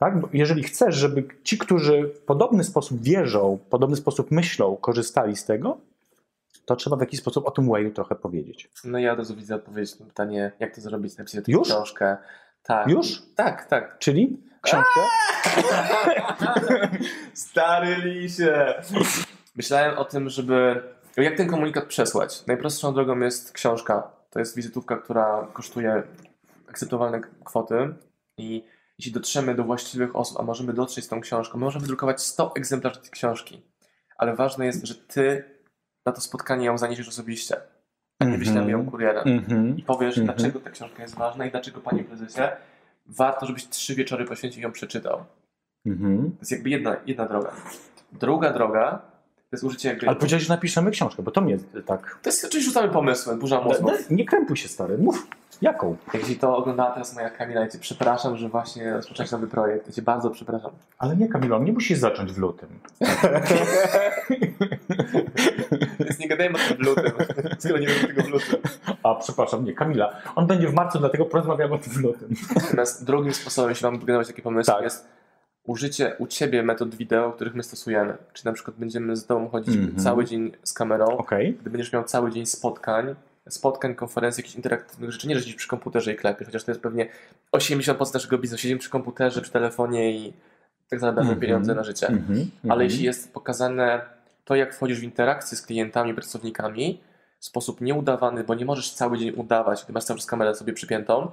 Tak? 0.00 0.20
Bo 0.20 0.28
jeżeli 0.32 0.62
chcesz, 0.62 0.94
żeby 0.94 1.28
ci, 1.42 1.58
którzy 1.58 2.12
w 2.14 2.20
podobny 2.20 2.64
sposób 2.64 3.02
wierzą, 3.02 3.58
w 3.66 3.68
podobny 3.68 3.96
sposób 3.96 4.30
myślą, 4.30 4.76
korzystali 4.76 5.36
z 5.36 5.44
tego, 5.44 5.78
to 6.64 6.76
trzeba 6.76 6.96
w 6.96 7.00
jakiś 7.00 7.20
sposób 7.20 7.46
o 7.46 7.50
tym 7.50 7.68
wayu 7.68 7.90
trochę 7.90 8.14
powiedzieć. 8.14 8.70
No 8.84 8.98
ja 8.98 9.12
od 9.12 9.18
razu 9.18 9.36
widzę 9.36 9.54
odpowiedź 9.54 9.98
na 9.98 10.06
pytanie, 10.06 10.52
jak 10.60 10.74
to 10.74 10.80
zrobić, 10.80 11.16
napisać 11.18 11.44
Już? 11.48 11.68
książkę. 11.68 12.16
Tak. 12.62 12.88
Już? 12.88 13.22
Tak, 13.36 13.66
tak. 13.66 13.98
Czyli 13.98 14.40
książkę. 14.62 15.00
Stary 17.34 17.96
lisie. 17.96 18.74
Myślałem 19.56 19.98
o 19.98 20.04
tym, 20.04 20.28
żeby. 20.28 20.82
Jak 21.16 21.36
ten 21.36 21.48
komunikat 21.48 21.84
przesłać? 21.84 22.46
Najprostszą 22.46 22.94
drogą 22.94 23.18
jest 23.18 23.52
książka. 23.52 24.10
To 24.30 24.38
jest 24.38 24.56
wizytówka, 24.56 24.96
która 24.96 25.48
kosztuje 25.52 26.02
akceptowalne 26.68 27.20
kwoty 27.44 27.94
i 28.38 28.64
jeśli 29.00 29.12
dotrzemy 29.12 29.54
do 29.54 29.64
właściwych 29.64 30.16
osób, 30.16 30.40
a 30.40 30.42
możemy 30.42 30.72
dotrzeć 30.72 31.04
z 31.04 31.08
tą 31.08 31.20
książką, 31.20 31.58
my 31.58 31.64
możemy 31.64 31.82
wydrukować 31.82 32.22
100 32.22 32.52
egzemplarzy 32.56 33.00
tej 33.00 33.10
książki. 33.10 33.62
Ale 34.18 34.36
ważne 34.36 34.66
jest, 34.66 34.86
że 34.86 34.94
ty 34.94 35.44
na 36.06 36.12
to 36.12 36.20
spotkanie 36.20 36.66
ją 36.66 36.78
zaniesiesz 36.78 37.08
osobiście. 37.08 37.56
A 38.18 38.24
nie 38.24 38.38
wyślemy 38.38 38.70
ją 38.70 38.86
kurierem. 38.86 39.28
Mhm. 39.28 39.78
I 39.78 39.82
powiesz, 39.82 40.18
Mhm. 40.18 40.36
dlaczego 40.38 40.60
ta 40.60 40.70
książka 40.70 41.02
jest 41.02 41.14
ważna 41.14 41.46
i 41.46 41.50
dlaczego, 41.50 41.80
panie 41.80 42.04
prezesie, 42.04 42.40
warto, 43.06 43.46
żebyś 43.46 43.68
trzy 43.68 43.94
wieczory 43.94 44.24
poświęcił 44.24 44.60
i 44.60 44.62
ją 44.62 44.72
przeczytał. 44.72 45.24
Mhm. 45.86 46.30
To 46.30 46.38
jest 46.40 46.52
jakby 46.52 46.70
jedna, 46.70 46.96
jedna 47.06 47.26
droga. 47.26 47.52
Druga 48.12 48.52
droga 48.52 49.02
To 49.36 49.56
jest 49.56 49.64
użycie 49.64 49.88
jakby... 49.88 50.06
Ale 50.08 50.16
powiedziałeś, 50.16 50.44
że 50.44 50.54
napiszemy 50.54 50.90
książkę, 50.90 51.22
bo 51.22 51.30
to 51.30 51.40
mnie 51.40 51.58
tak... 51.86 52.18
To 52.22 52.28
jest 52.28 52.44
oczywiście 52.44 52.70
rzucamy 52.70 52.92
pomysłem, 52.92 53.38
burza 53.38 53.60
mózgów. 53.60 54.10
nie 54.10 54.24
krępuj 54.24 54.56
się, 54.56 54.68
stary. 54.68 54.98
Mów. 54.98 55.26
Jaką? 55.62 55.96
Jeśli 56.14 56.36
to 56.36 56.56
oglądała 56.56 56.90
teraz 56.90 57.14
moja 57.14 57.30
Kamila, 57.30 57.60
ja 57.60 57.68
Cię 57.68 57.78
przepraszam, 57.78 58.36
że 58.36 58.48
właśnie 58.48 58.92
rozpocząłeś 58.92 59.30
nowy 59.30 59.46
projekt. 59.46 59.86
Ja 59.86 59.92
Cię 59.92 60.02
bardzo 60.02 60.30
przepraszam. 60.30 60.70
Ale 60.98 61.16
nie, 61.16 61.28
Kamilo, 61.28 61.58
nie 61.58 61.72
musisz 61.72 61.98
zacząć 61.98 62.32
w 62.32 62.38
lutym. 62.38 62.68
Więc 66.00 66.18
nie 66.18 66.28
gadajmy 66.28 66.54
o 66.58 66.68
tym 66.68 66.76
w 66.76 66.80
lutym, 66.80 67.12
skoro 67.58 67.78
nie 67.78 67.86
wiem 67.86 68.06
tego 68.06 68.22
w 68.22 68.28
lutym. 68.28 68.56
A, 69.02 69.14
przepraszam, 69.14 69.64
nie, 69.64 69.72
Kamila. 69.74 70.16
On 70.34 70.46
będzie 70.46 70.68
w 70.68 70.74
marcu, 70.74 70.98
dlatego 70.98 71.24
porozmawiamy 71.24 71.74
o 71.74 71.78
tym 71.78 71.92
w 71.92 71.96
lutym. 71.96 72.28
Natomiast 72.56 73.04
drugim 73.04 73.34
sposobem, 73.34 73.70
jeśli 73.70 73.84
mam 73.86 73.98
generować 73.98 74.26
takie 74.26 74.42
pomysły, 74.42 74.74
Tak. 74.74 74.82
jest 74.84 75.08
użycie 75.64 76.16
u 76.18 76.26
Ciebie 76.26 76.62
metod 76.62 76.94
wideo, 76.94 77.32
których 77.32 77.54
my 77.54 77.62
stosujemy. 77.62 78.16
Czy 78.32 78.46
na 78.46 78.52
przykład 78.52 78.76
będziemy 78.76 79.16
z 79.16 79.26
Tobą 79.26 79.48
chodzić 79.48 79.76
Mhm. 79.76 79.98
cały 79.98 80.24
dzień 80.24 80.52
z 80.62 80.72
kamerą, 80.72 81.06
Okej. 81.06 81.54
gdy 81.60 81.70
będziesz 81.70 81.92
miał 81.92 82.04
cały 82.04 82.30
dzień 82.30 82.46
spotkań, 82.46 83.14
spotkań, 83.48 83.94
konferencji, 83.94 84.40
jakichś 84.40 84.56
interaktywnych 84.56 85.12
rzeczy, 85.12 85.28
nie 85.28 85.34
że 85.34 85.40
siedzisz 85.40 85.56
przy 85.56 85.68
komputerze 85.68 86.12
i 86.12 86.16
klepiesz, 86.16 86.46
chociaż 86.46 86.64
to 86.64 86.70
jest 86.70 86.82
pewnie 86.82 87.08
80% 87.52 88.14
naszego 88.14 88.38
biznesu. 88.38 88.62
Siedzimy 88.62 88.80
przy 88.80 88.90
komputerze, 88.90 89.42
przy 89.42 89.50
telefonie 89.50 90.12
i 90.12 90.32
tak 90.90 91.00
zarabiamy 91.00 91.22
Mhm. 91.28 91.40
pieniądze 91.40 91.74
na 91.74 91.84
życie. 91.84 92.06
Mhm, 92.08 92.50
Ale 92.68 92.84
jeśli 92.84 93.04
jest 93.04 93.32
pokazane 93.32 94.00
to, 94.44 94.54
jak 94.54 94.74
wchodzisz 94.74 95.00
w 95.00 95.02
interakcję 95.02 95.58
z 95.58 95.62
klientami, 95.62 96.14
pracownikami 96.14 97.00
w 97.38 97.44
sposób 97.44 97.80
nieudawany, 97.80 98.44
bo 98.44 98.54
nie 98.54 98.64
możesz 98.64 98.94
cały 98.94 99.18
dzień 99.18 99.32
udawać, 99.36 99.84
gdy 99.84 99.92
masz 99.92 100.04
cały 100.04 100.18
czas 100.18 100.26
kamerę 100.26 100.54
sobie 100.54 100.72
przypiętą, 100.72 101.30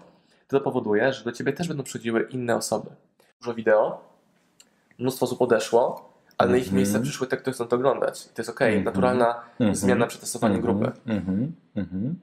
to 0.48 0.58
to 0.60 0.62
powoduje, 0.62 1.14
że 1.14 1.24
do 1.24 1.32
ciebie 1.32 1.54
też 1.54 1.68
będą 1.68 1.84
przychodziły 1.84 2.28
inne 2.30 2.56
osoby. 2.56 2.90
Dużo 3.42 3.54
wideo, 3.54 4.02
mnóstwo 5.00 5.26
osób 5.26 5.42
odeszło, 5.42 6.07
ale 6.38 6.52
na 6.52 6.58
ich 6.58 6.64
Mhm. 6.64 6.78
miejsce 6.78 7.00
przyszły 7.00 7.28
te, 7.28 7.38
które 7.38 7.54
chcą 7.54 7.68
to 7.68 7.76
oglądać. 7.76 8.26
I 8.26 8.30
to 8.30 8.42
jest 8.42 8.50
okej, 8.50 8.68
Mhm. 8.78 8.86
naturalna 8.86 9.36
Mhm. 9.60 9.76
zmiana 9.76 10.08
przy 10.08 10.20
testowaniu 10.20 10.56
Mhm, 10.56 10.76
grupy. 10.76 11.00
Mhm. 11.76 12.20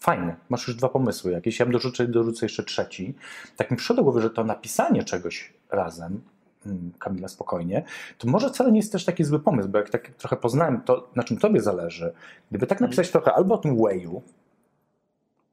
Fajnie, 0.00 0.36
masz 0.48 0.68
już 0.68 0.76
dwa 0.76 0.88
pomysły 0.88 1.32
jakieś. 1.32 1.58
Ja 1.58 1.66
bym 1.66 1.72
dorzucę, 1.72 2.06
dorzucę 2.06 2.46
jeszcze 2.46 2.62
trzeci. 2.64 3.14
Tak 3.56 3.70
mi 3.70 3.76
przyszło 3.76 3.96
do 3.96 4.02
głowy, 4.02 4.20
że 4.20 4.30
to 4.30 4.44
napisanie 4.44 5.04
czegoś 5.04 5.52
razem, 5.70 6.20
mm, 6.66 6.92
Kamila, 6.98 7.28
spokojnie, 7.28 7.82
to 8.18 8.28
może 8.28 8.48
wcale 8.50 8.72
nie 8.72 8.78
jest 8.78 8.92
też 8.92 9.04
taki 9.04 9.24
zły 9.24 9.40
pomysł, 9.40 9.68
bo 9.68 9.78
jak 9.78 9.90
tak 9.90 10.08
trochę 10.08 10.36
poznałem 10.36 10.80
to, 10.80 11.10
na 11.16 11.22
czym 11.24 11.36
tobie 11.38 11.60
zależy, 11.60 12.12
gdyby 12.50 12.66
tak 12.66 12.80
napisać 12.80 13.10
trochę 13.10 13.32
albo 13.32 13.54
o 13.54 13.58
tym 13.58 13.82
wayu, 13.82 14.22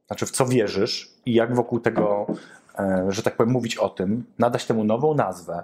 znaczy 0.06 0.26
w 0.26 0.30
co 0.30 0.46
wierzysz 0.46 1.10
i 1.26 1.34
jak 1.34 1.54
wokół 1.54 1.80
tego, 1.80 2.26
e, 2.78 3.06
że 3.08 3.22
tak 3.22 3.36
powiem, 3.36 3.52
mówić 3.52 3.76
o 3.76 3.88
tym, 3.88 4.24
nadać 4.38 4.66
temu 4.66 4.84
nową 4.84 5.14
nazwę, 5.14 5.62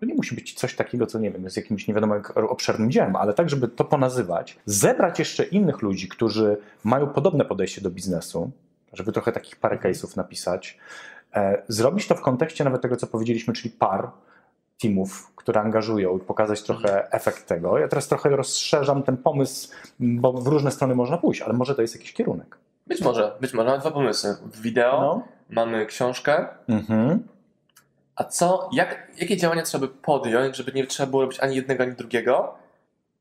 To 0.00 0.06
nie 0.06 0.14
musi 0.14 0.34
być 0.34 0.54
coś 0.54 0.76
takiego, 0.76 1.06
co 1.06 1.18
nie 1.18 1.30
wiem, 1.30 1.44
jest 1.44 1.56
jakimś 1.56 1.88
nie 1.88 1.94
wiadomo 1.94 2.14
jak 2.14 2.36
obszernym 2.36 2.90
dziełem, 2.90 3.16
ale 3.16 3.34
tak, 3.34 3.50
żeby 3.50 3.68
to 3.68 3.84
ponazywać, 3.84 4.58
zebrać 4.66 5.18
jeszcze 5.18 5.44
innych 5.44 5.82
ludzi, 5.82 6.08
którzy 6.08 6.56
mają 6.84 7.06
podobne 7.06 7.44
podejście 7.44 7.80
do 7.80 7.90
biznesu, 7.90 8.50
żeby 8.92 9.12
trochę 9.12 9.32
takich 9.32 9.56
parę 9.56 9.76
case'ów 9.78 10.16
napisać, 10.16 10.78
e, 11.34 11.62
zrobić 11.68 12.08
to 12.08 12.14
w 12.14 12.20
kontekście 12.20 12.64
nawet 12.64 12.82
tego, 12.82 12.96
co 12.96 13.06
powiedzieliśmy, 13.06 13.54
czyli 13.54 13.70
par 13.70 14.10
teamów, 14.80 15.32
które 15.36 15.60
angażują 15.60 16.16
i 16.18 16.20
pokazać 16.20 16.62
trochę 16.62 17.12
efekt 17.12 17.46
tego. 17.46 17.78
Ja 17.78 17.88
teraz 17.88 18.08
trochę 18.08 18.28
rozszerzam 18.36 19.02
ten 19.02 19.16
pomysł, 19.16 19.68
bo 20.00 20.32
w 20.32 20.46
różne 20.46 20.70
strony 20.70 20.94
można 20.94 21.18
pójść, 21.18 21.42
ale 21.42 21.52
może 21.52 21.74
to 21.74 21.82
jest 21.82 21.94
jakiś 21.94 22.12
kierunek. 22.12 22.58
Być 22.86 23.00
może, 23.00 23.32
być 23.40 23.54
może. 23.54 23.68
Mamy 23.68 23.80
dwa 23.80 23.90
pomysły. 23.90 24.36
Wideo 24.62 25.00
No. 25.00 25.22
mamy 25.50 25.86
książkę, 25.86 26.46
Mhm. 26.68 27.22
A 28.22 28.24
co, 28.24 28.68
jak, 28.72 29.06
jakie 29.16 29.36
działania 29.36 29.62
trzeba 29.62 29.86
by 29.86 29.92
podjąć, 29.92 30.56
żeby 30.56 30.72
nie 30.72 30.86
trzeba 30.86 31.10
było 31.10 31.22
robić 31.22 31.40
ani 31.40 31.56
jednego, 31.56 31.82
ani 31.82 31.92
drugiego, 31.92 32.54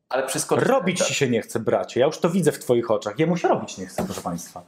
ale 0.10 0.24
przeskoczyć. 0.24 0.68
Robić 0.68 1.00
ci 1.02 1.14
się 1.14 1.30
nie 1.30 1.42
chce, 1.42 1.60
bracie. 1.60 2.00
Ja 2.00 2.06
już 2.06 2.18
to 2.20 2.30
widzę 2.30 2.52
w 2.52 2.60
twoich 2.60 2.92
oczach. 2.92 3.20
Jemu 3.20 3.38
się 3.38 3.48
robić 3.48 3.78
nie 3.78 3.86
chce, 3.86 4.06
proszę 4.06 4.22
państwa. 4.22 4.62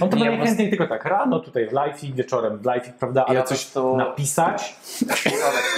On 0.00 0.08
to 0.10 0.16
Nie, 0.16 0.24
będzie 0.24 0.38
bo- 0.38 0.44
chętniej 0.44 0.70
tylko 0.70 0.86
tak 0.86 1.04
rano, 1.04 1.40
tutaj 1.40 1.68
w 1.68 1.72
live, 1.72 2.00
wieczorem 2.00 2.58
w 2.58 2.64
live, 2.64 2.92
prawda? 2.98 3.24
Ale 3.26 3.38
Ja 3.38 3.42
coś 3.44 3.66
to- 3.66 3.96
napisać. 3.96 4.76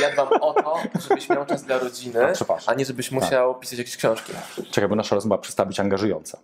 Ja 0.01 0.13
dbam 0.13 0.29
o 0.41 0.53
to, 0.53 0.77
żebyś 1.09 1.29
miał 1.29 1.47
czas 1.47 1.63
dla 1.65 1.79
rodziny, 1.79 2.21
A, 2.27 2.71
a 2.71 2.75
nie 2.75 2.85
żebyś 2.85 3.11
musiał 3.11 3.55
pisać 3.59 3.79
jakieś 3.79 3.97
książki. 3.97 4.33
Czekaj, 4.71 4.89
bo 4.89 4.97
nasza 4.97 5.15
rozmowa 5.15 5.43
przestała 5.43 5.67
być 5.67 5.81
angażująca. 5.81 6.39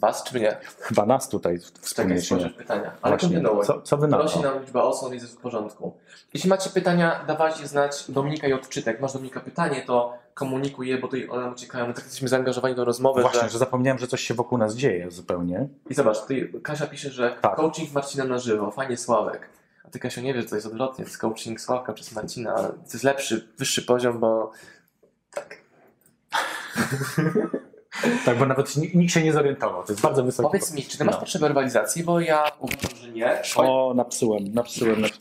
Was 0.00 0.24
czy 0.24 0.38
mnie? 0.38 0.56
Chyba 0.80 1.06
nas 1.06 1.28
tutaj 1.28 1.58
wspólnie 1.80 2.22
Czekaj, 2.22 2.50
pytania. 2.50 2.92
Ale 3.02 3.16
Właśnie. 3.16 3.28
kontynuuj. 3.40 3.66
Co, 3.66 3.82
co 3.82 3.96
wy 3.96 4.08
na 4.08 4.18
Rośnie 4.18 4.42
to? 4.42 4.50
nam 4.50 4.60
liczba 4.60 4.82
osób, 4.82 5.12
jest 5.12 5.32
w 5.32 5.36
porządku. 5.36 5.96
Jeśli 6.34 6.50
macie 6.50 6.70
pytania, 6.70 7.24
dawajcie 7.26 7.66
znać 7.66 8.04
Dominika 8.10 8.48
i 8.48 8.52
odczytek. 8.52 9.00
Masz 9.00 9.12
Dominika 9.12 9.40
pytanie, 9.40 9.82
to 9.86 10.18
komunikuj 10.34 10.88
je, 10.88 10.98
bo 10.98 11.08
tutaj 11.08 11.28
one 11.28 11.42
nam 11.42 11.52
uciekają. 11.52 11.86
My 11.86 11.94
tak 11.94 12.04
jesteśmy 12.04 12.28
zaangażowani 12.28 12.74
do 12.74 12.84
rozmowy, 12.84 13.22
Właśnie, 13.22 13.40
że... 13.40 13.48
że 13.48 13.58
zapomniałem, 13.58 13.98
że 13.98 14.06
coś 14.06 14.20
się 14.20 14.34
wokół 14.34 14.58
nas 14.58 14.74
dzieje 14.76 15.10
zupełnie. 15.10 15.68
I 15.90 15.94
zobacz, 15.94 16.20
tutaj 16.20 16.52
Kasia 16.62 16.86
pisze, 16.86 17.10
że 17.10 17.36
Tak. 17.42 17.56
coaching 17.56 17.92
Marcina 17.92 18.24
na 18.24 18.38
żywo, 18.38 18.70
fajnie 18.70 18.96
Sławek. 18.96 19.48
A 19.84 19.88
ty 19.90 19.98
Kasio 19.98 20.20
nie 20.20 20.34
wiesz, 20.34 20.44
że 20.44 20.50
to 20.50 20.56
jest 20.56 20.66
odwrotnie, 20.66 21.04
to 21.04 21.08
jest 21.10 21.20
coaching 21.20 21.60
Sławka 21.60 21.92
przez 21.92 22.12
Marcina, 22.12 22.54
ale 22.54 22.68
to 22.68 22.92
jest 22.92 23.04
lepszy, 23.04 23.48
wyższy 23.58 23.82
poziom, 23.82 24.18
bo 24.20 24.50
Tak, 25.34 25.56
bo 28.38 28.46
nawet 28.46 28.76
ni- 28.76 28.90
nikt 28.94 29.12
się 29.14 29.22
nie 29.22 29.32
zorientował. 29.32 29.84
To 29.84 29.92
jest 29.92 30.02
bardzo 30.02 30.24
wysoki 30.24 30.46
powiedz 30.48 30.74
mi, 30.74 30.82
czy 30.82 30.98
ty 30.98 31.04
masz 31.04 31.14
No. 31.14 31.20
potrzebę 31.20 31.48
rywalizacji, 31.48 32.04
bo 32.04 32.20
ja 32.20 32.44
uważam, 32.58 32.96
że 33.02 33.08
nie. 33.10 33.42
O, 33.56 33.92
napsułem, 33.96 34.44
napsułem. 34.54 35.00
naps- 35.02 35.18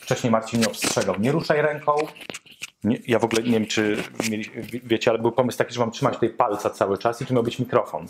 Wcześniej 0.00 0.30
Marcin 0.30 0.58
mnie 0.58 0.68
obstrzegał. 0.68 1.14
Nie 1.18 1.32
ruszaj 1.32 1.62
ręką. 1.62 1.92
Nie, 2.84 2.98
ja 3.06 3.18
w 3.18 3.24
ogóle 3.24 3.42
nie 3.42 3.50
wiem, 3.50 3.66
czy 3.66 4.02
mieli, 4.30 4.44
wie- 4.54 4.80
wiecie, 4.84 5.10
ale 5.10 5.18
był 5.18 5.32
pomysł 5.32 5.58
taki, 5.58 5.74
że 5.74 5.80
mam 5.80 5.90
trzymać 5.90 6.14
tutaj 6.14 6.28
palca 6.30 6.70
cały 6.70 6.98
czas 6.98 7.22
i 7.22 7.26
tu 7.26 7.34
miał 7.34 7.42
być 7.42 7.58
mikrofon 7.58 8.06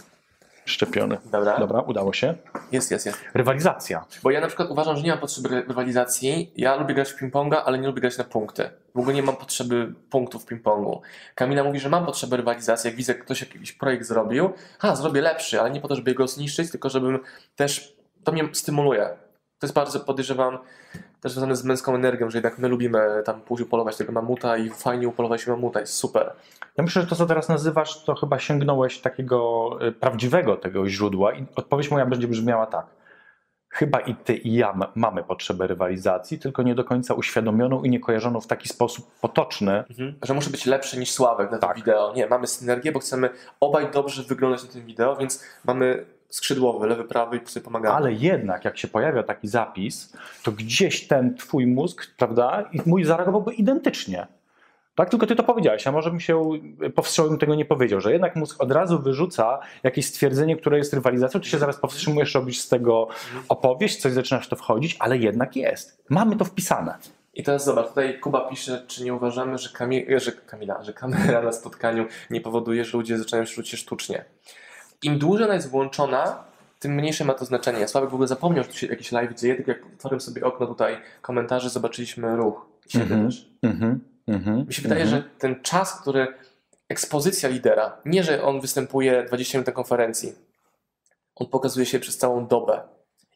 szczepiony. 0.66 1.18
Dobra, 1.32 1.58
Dobra, 1.58 1.80
udało 1.80 2.12
się. 2.12 2.34
jest, 2.72 2.90
jest, 2.90 3.06
jest. 3.06 3.18
Rywalizacja. 3.34 4.04
Bo 4.22 4.30
ja 4.30 4.40
na 4.40 4.46
przykład 4.46 4.70
uważam, 4.70 4.96
że 4.96 5.02
nie 5.02 5.10
mam 5.10 5.18
potrzeby 5.18 5.48
ry- 5.48 5.64
rywalizacji. 5.68 6.52
Ja 6.56 6.76
lubię 6.76 6.94
grać 6.94 7.12
w 7.12 7.20
ping-ponga, 7.22 7.56
ale 7.64 7.78
nie 7.78 7.86
lubię 7.86 8.00
grać 8.00 8.18
na 8.18 8.24
punkty. 8.24 8.70
W 8.94 8.98
ogóle 8.98 9.14
nie 9.14 9.22
mam 9.22 9.36
potrzeby 9.36 9.94
punktów 10.10 10.44
w 10.44 10.46
ping-pongu. 10.46 11.00
Kamila 11.34 11.64
mówi, 11.64 11.80
że 11.80 11.88
mam 11.88 12.06
potrzebę 12.06 12.36
rywalizacji. 12.36 12.88
Jak 12.88 12.96
widzę, 12.96 13.12
jak 13.12 13.24
ktoś 13.24 13.40
jakiś 13.40 13.72
projekt 13.72 14.06
zrobił, 14.06 14.50
ha, 14.78 14.96
zrobię 14.96 15.20
lepszy, 15.20 15.60
ale 15.60 15.70
nie 15.70 15.80
po 15.80 15.88
to, 15.88 15.96
żeby 15.96 16.14
go 16.14 16.28
zniszczyć, 16.28 16.70
tylko 16.70 16.90
żebym 16.90 17.18
też, 17.56 17.96
to 18.24 18.32
mnie 18.32 18.48
stymuluje. 18.52 19.08
To 19.58 19.66
jest 19.66 19.74
bardzo, 19.74 20.00
podejrzewam, 20.00 20.58
też 21.20 21.32
związane 21.32 21.56
z 21.56 21.64
męską 21.64 21.94
energią, 21.94 22.30
że 22.30 22.38
jednak 22.38 22.58
my 22.58 22.68
lubimy 22.68 23.22
tam 23.24 23.40
pójść 23.40 23.62
upolować 23.62 23.96
tego 23.96 24.12
mamuta 24.12 24.56
i 24.56 24.70
fajnie 24.70 25.08
upolować 25.08 25.46
mamuta, 25.46 25.80
jest 25.80 25.94
super. 25.94 26.32
Ja 26.76 26.84
myślę, 26.84 27.02
że 27.02 27.08
to, 27.08 27.16
co 27.16 27.26
teraz 27.26 27.48
nazywasz, 27.48 28.04
to 28.04 28.14
chyba 28.14 28.38
sięgnąłeś 28.38 28.98
takiego 29.00 29.70
y, 29.86 29.92
prawdziwego 29.92 30.56
tego 30.56 30.88
źródła 30.88 31.32
i 31.32 31.46
odpowiedź 31.56 31.90
moja 31.90 32.06
będzie 32.06 32.28
brzmiała 32.28 32.66
tak. 32.66 32.86
Chyba 33.68 34.00
i 34.00 34.14
ty, 34.14 34.34
i 34.36 34.54
ja 34.54 34.72
ma- 34.72 34.92
mamy 34.94 35.24
potrzebę 35.24 35.66
rywalizacji, 35.66 36.38
tylko 36.38 36.62
nie 36.62 36.74
do 36.74 36.84
końca 36.84 37.14
uświadomioną 37.14 37.82
i 37.82 37.90
nie 37.90 38.00
kojarzoną 38.00 38.40
w 38.40 38.46
taki 38.46 38.68
sposób 38.68 39.10
potoczny. 39.20 39.84
Że 40.22 40.34
muszę 40.34 40.50
być 40.50 40.66
lepszy 40.66 40.98
niż 40.98 41.10
Sławek 41.10 41.50
na 41.50 41.58
tym 41.58 41.68
Tak. 41.68 41.76
wideo. 41.76 42.12
Nie, 42.16 42.26
mamy 42.26 42.46
synergię, 42.46 42.92
bo 42.92 42.98
chcemy 43.00 43.30
obaj 43.60 43.90
dobrze 43.90 44.22
wyglądać 44.22 44.64
na 44.64 44.68
tym 44.72 44.86
wideo, 44.86 45.16
więc 45.16 45.44
mamy 45.64 46.06
skrzydłowy, 46.28 46.86
lewy, 46.86 47.04
prawy 47.04 47.36
i 47.36 47.48
sobie 47.48 47.64
pomagamy. 47.64 47.96
Ale 47.96 48.12
jednak, 48.12 48.64
jak 48.64 48.78
się 48.78 48.88
pojawia 48.88 49.22
taki 49.22 49.48
zapis, 49.48 50.16
to 50.42 50.52
gdzieś 50.52 51.06
ten 51.06 51.34
twój 51.34 51.66
mózg, 51.66 52.06
prawda, 52.16 52.64
i 52.72 52.80
mój 52.86 53.04
zareagowałby 53.04 53.54
identycznie. 53.54 54.26
Tak, 54.94 55.10
tylko 55.10 55.26
ty 55.26 55.36
to 55.36 55.42
powiedziałeś, 55.42 55.86
a 55.86 55.92
może 55.92 56.10
bym 56.10 56.20
się 56.20 56.42
powstrzymał, 56.94 57.30
bym 57.30 57.38
tego 57.38 57.54
nie 57.54 57.64
powiedział, 57.64 58.00
że 58.00 58.12
jednak 58.12 58.36
mózg 58.36 58.62
od 58.62 58.72
razu 58.72 58.98
wyrzuca 58.98 59.58
jakieś 59.82 60.06
stwierdzenie, 60.06 60.56
które 60.56 60.78
jest 60.78 60.94
rywalizacją, 60.94 61.40
ty 61.40 61.48
się 61.48 61.58
zaraz 61.58 61.76
powstrzymujesz, 61.76 62.34
robisz 62.34 62.60
z 62.60 62.68
tego 62.68 63.08
opowieść, 63.48 63.96
coś 63.96 64.12
zaczynasz 64.12 64.46
w 64.46 64.48
to 64.48 64.56
wchodzić, 64.56 64.96
ale 64.98 65.18
jednak 65.18 65.56
jest. 65.56 66.04
Mamy 66.08 66.36
to 66.36 66.44
wpisane. 66.44 66.98
I 67.34 67.42
teraz 67.42 67.64
zobacz, 67.64 67.88
tutaj 67.88 68.20
Kuba 68.20 68.48
pisze, 68.48 68.84
czy 68.86 69.04
nie 69.04 69.14
uważamy, 69.14 69.58
że, 69.58 69.68
Kamil, 69.68 70.18
że 70.18 70.32
Kamila, 70.32 70.82
że 70.82 70.92
kamera 70.92 71.42
na 71.42 71.52
spotkaniu 71.52 72.06
nie 72.30 72.40
powoduje, 72.40 72.84
że 72.84 72.98
ludzie 72.98 73.18
zaczynają 73.18 73.44
się 73.44 73.76
sztucznie. 73.76 74.24
Im 75.02 75.18
dłużej 75.18 75.44
ona 75.44 75.54
jest 75.54 75.70
włączona, 75.70 76.44
tym 76.78 76.94
mniejsze 76.94 77.24
ma 77.24 77.34
to 77.34 77.44
znaczenie. 77.44 77.88
Sławek 77.88 78.10
w 78.10 78.14
ogóle 78.14 78.28
zapomniał, 78.28 78.64
że 78.64 78.70
tu 78.70 78.76
się 78.76 78.86
jakiś 78.86 79.12
live 79.12 79.34
dzieje, 79.34 79.54
tylko 79.54 79.70
jak 79.70 79.86
otworzyłem 79.86 80.20
sobie 80.20 80.44
okno 80.44 80.66
tutaj 80.66 80.96
komentarzy, 81.22 81.70
zobaczyliśmy 81.70 82.36
ruch. 82.36 82.66
Siebie 82.88 83.04
Mhm. 83.04 83.26
też. 83.26 83.50
Mhm, 83.62 84.00
mhm, 84.26 84.66
Mi 84.66 84.74
się 84.74 84.82
wydaje, 84.82 85.02
mhm. 85.02 85.22
że 85.22 85.28
ten 85.38 85.62
czas, 85.62 86.00
który 86.00 86.26
ekspozycja 86.88 87.48
lidera, 87.48 87.96
nie 88.04 88.22
że 88.22 88.42
on 88.42 88.60
występuje 88.60 89.24
20 89.24 89.58
minut 89.58 89.66
na 89.66 89.72
konferencji, 89.72 90.32
on 91.34 91.46
pokazuje 91.46 91.86
się 91.86 92.00
przez 92.00 92.18
całą 92.18 92.46
dobę 92.46 92.80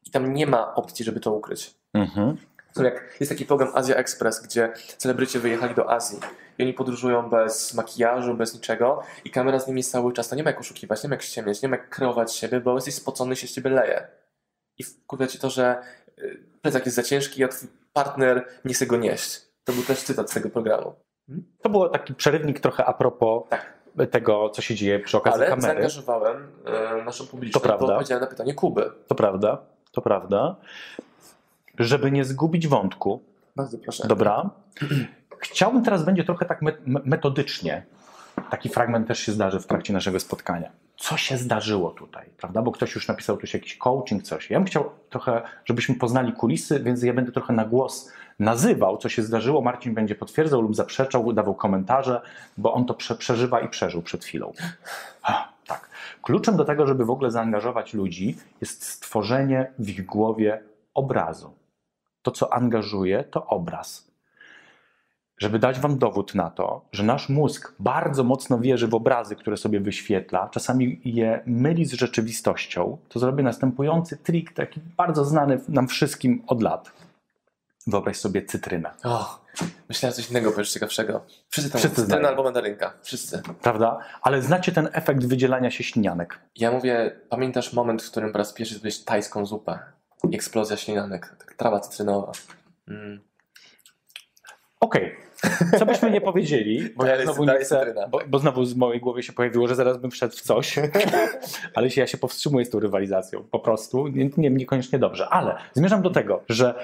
i 0.07 0.11
tam 0.11 0.35
nie 0.35 0.47
ma 0.47 0.75
opcji, 0.75 1.05
żeby 1.05 1.21
to 1.21 1.33
ukryć. 1.33 1.75
Mhm. 1.95 2.37
To 2.75 2.85
jak 2.85 3.17
jest 3.21 3.33
taki 3.33 3.47
program 3.47 3.71
Azja 3.75 3.97
Express, 3.97 4.43
gdzie 4.43 4.73
celebryci 4.97 5.39
wyjechali 5.39 5.75
do 5.75 5.91
Azji 5.91 6.19
i 6.59 6.63
oni 6.63 6.75
podróżują 6.75 7.31
bez 7.31 7.75
makijażu, 7.75 8.35
bez 8.35 8.55
niczego 8.55 9.03
i 9.25 9.31
kamera 9.31 9.59
z 9.61 9.67
nimi 9.67 9.79
jest 9.79 9.93
cały 9.93 10.13
czas. 10.13 10.29
To 10.29 10.37
nie 10.37 10.43
ma 10.43 10.51
jak 10.51 10.61
oszukiwać, 10.61 11.03
nie 11.03 11.09
ma 11.09 11.15
jak 11.15 11.23
ściemniać, 11.23 11.63
nie 11.63 11.69
ma 11.69 11.77
jak 11.77 11.89
kreować 11.89 12.35
siebie, 12.35 12.61
bo 12.61 12.75
jesteś 12.75 12.95
spocony, 12.95 13.37
się 13.37 13.47
z 13.47 13.53
ciebie 13.53 13.71
leje. 13.71 14.07
I 14.79 14.85
wkurwia 14.85 15.27
cię 15.27 15.39
to, 15.39 15.51
że 15.51 15.83
y, 16.19 16.41
plecak 16.63 16.87
jest 16.87 16.97
za 16.97 17.03
ciężki, 17.03 17.45
a 17.45 17.49
twój 17.49 17.69
partner 17.93 18.47
nie 18.65 18.75
chce 18.75 18.87
go 18.87 18.97
nieść. 18.97 19.41
To 19.65 19.73
był 19.73 19.83
też 19.83 20.03
cytat 20.03 20.31
z 20.31 20.35
tego 20.35 20.51
programu. 20.51 20.95
To 21.63 21.69
był 21.69 21.89
taki 21.89 22.15
przerywnik 22.15 22.61
trochę 22.61 22.85
a 22.85 22.93
propos 22.93 23.43
Tak. 23.49 23.73
tego, 24.11 24.51
co 24.51 24.63
się 24.63 24.75
dzieje 24.75 24.99
przy 25.01 25.17
okazji 25.17 25.37
Ale 25.41 25.47
kamery. 25.51 25.63
zaangażowałem 25.73 26.49
e, 26.67 27.05
naszą 27.05 27.27
publiczność, 27.27 27.63
To 27.63 27.69
prawda. 27.69 27.87
bo 27.87 27.93
odpowiedziałem 27.93 28.21
na 28.21 28.27
pytanie 28.27 28.55
Kuby. 28.55 28.91
To 29.07 29.15
prawda, 29.15 29.59
to 29.93 30.03
prawda. 30.03 30.57
Żeby 31.79 32.11
nie 32.11 32.25
zgubić 32.25 32.69
wątku, 32.69 33.23
Bardzo 33.57 33.79
proszę. 33.79 34.09
dobra, 34.09 34.51
chciałbym 35.41 35.85
teraz 35.85 36.05
będzie 36.05 36.25
trochę 36.25 36.47
tak 36.47 36.63
me- 36.63 36.73
me- 36.87 37.01
metodycznie. 37.05 37.87
Taki 38.51 38.69
fragment 38.69 39.09
też 39.09 39.19
się 39.19 39.33
zdarzy 39.33 39.61
w 39.61 39.67
trakcie 39.67 39.93
naszego 39.93 40.21
spotkania. 40.21 40.71
Co 40.97 41.17
się 41.17 41.37
zdarzyło 41.39 41.91
tutaj, 41.91 42.27
prawda? 42.37 42.63
Bo 42.63 42.73
ktoś 42.73 42.95
już 42.95 43.09
napisał 43.09 43.37
tu 43.37 43.47
się 43.47 43.59
jakiś 43.59 43.77
coaching, 43.77 44.23
coś. 44.23 44.51
Ja 44.51 44.59
bym 44.59 44.67
chciał 44.67 44.91
trochę, 45.11 45.43
żebyśmy 45.65 45.95
poznali 45.95 46.33
kulisy, 46.33 46.81
więc 46.81 47.03
ja 47.03 47.15
będę 47.15 47.33
trochę 47.33 47.53
na 47.53 47.65
głos 47.65 48.13
nazywał, 48.39 48.97
co 48.97 49.09
się 49.09 49.23
zdarzyło. 49.23 49.61
Marcin 49.61 49.95
będzie 49.95 50.15
potwierdzał 50.15 50.61
lub 50.61 50.77
zaprzeczał, 50.77 51.33
dawał 51.33 51.55
komentarze, 51.55 52.21
bo 52.57 52.73
on 52.75 52.87
to 52.87 52.95
prze, 52.95 53.15
przeżywa 53.15 53.61
i 53.61 53.69
przeżył 53.69 54.03
przed 54.03 54.25
chwilą. 54.25 54.53
Tak. 55.67 55.91
Kluczem 56.23 56.57
do 56.57 56.65
tego, 56.65 56.87
żeby 56.87 57.05
w 57.05 57.11
ogóle 57.11 57.31
zaangażować 57.31 57.95
ludzi, 57.95 58.37
jest 58.61 58.85
stworzenie 58.85 59.73
w 59.79 59.89
ich 59.89 60.07
głowie 60.07 60.63
obrazu. 60.95 61.53
To, 62.23 62.31
co 62.31 62.53
angażuje, 62.55 63.25
to 63.25 63.47
obraz. 63.47 64.11
Żeby 65.39 65.59
dać 65.59 65.81
Wam 65.81 65.99
dowód 65.99 66.35
na 66.35 66.51
to, 66.51 66.85
że 66.93 67.03
nasz 67.03 67.29
mózg 67.29 67.75
bardzo 67.79 68.25
mocno 68.25 68.59
wierzy 68.59 68.89
w 68.89 68.95
obrazy, 68.95 69.37
które 69.37 69.57
sobie 69.57 69.81
wyświetla, 69.81 70.49
czasami 70.49 71.01
je 71.05 71.43
myli 71.47 71.85
z 71.85 71.93
rzeczywistością, 71.93 72.99
to 73.09 73.19
zrobię 73.19 73.43
następujący 73.43 74.17
trik, 74.17 74.53
taki 74.53 74.81
bardzo 74.97 75.25
znany 75.25 75.61
nam 75.69 75.89
wszystkim 75.89 76.43
od 76.47 76.63
lat. 76.63 76.93
Wyobraź 77.87 78.17
sobie 78.17 78.45
cytrynę, 78.45 78.91
O, 79.05 79.41
myślałem 79.89 80.15
coś 80.17 80.31
innego, 80.31 80.51
powiesz 80.51 80.73
ciekawszego. 80.73 81.21
Wszyscy 81.49 81.71
tam 81.71 81.79
Wszyscy 81.79 82.05
znają. 82.05 82.29
albo 82.29 82.43
mandarynka. 82.43 82.93
Wszyscy. 83.03 83.43
prawda? 83.63 83.99
Ale 84.23 84.43
znacie 84.43 84.73
ten 84.73 84.89
efekt 84.93 85.27
wydzielania 85.27 85.71
się 85.71 85.85
ślinianek. 85.85 86.39
Ja 86.57 86.71
mówię, 86.73 87.21
pamiętasz 87.29 87.73
moment, 87.73 88.03
w 88.03 88.11
którym 88.11 88.33
po 88.33 88.39
raz 88.39 88.53
pierwszy 88.53 88.75
zjadłeś 88.75 88.99
tajską 89.05 89.47
zupę? 89.47 89.79
Eksplozja 90.33 90.77
ślinanek. 90.77 91.37
Tak, 91.39 91.55
trawa 91.55 91.81
cytrynowa. 91.81 92.33
Mm. 92.89 93.21
Okej, 94.81 95.17
co 95.79 95.87
byśmy 95.87 96.11
nie 96.11 96.21
powiedzieli, 96.21 96.91
bo 96.97 97.07
ja 97.07 97.23
znowu 97.23 97.45
nie 97.45 97.59
chcę, 97.59 97.95
bo, 98.11 98.21
bo 98.29 98.39
znowu 98.39 98.65
z 98.65 98.77
mojej 98.77 99.01
głowy 99.01 99.23
się 99.23 99.33
pojawiło, 99.33 99.69
że 99.69 99.75
zaraz 99.75 99.99
bym 99.99 100.11
wszedł 100.11 100.37
w 100.37 100.41
coś, 100.41 100.79
ale 101.75 101.91
się, 101.91 102.01
ja 102.01 102.07
się 102.07 102.19
powstrzymuję 102.19 102.65
z 102.65 102.71
tą 102.71 102.81
rywalizacją, 102.81 103.45
po 103.45 103.59
prostu, 103.59 104.09
nie, 104.09 104.31
nie, 104.37 104.51
niekoniecznie 104.51 104.99
dobrze, 104.99 105.29
ale 105.29 105.57
zmierzam 105.75 106.03
do 106.03 106.11
tego, 106.11 106.43
że 106.49 106.75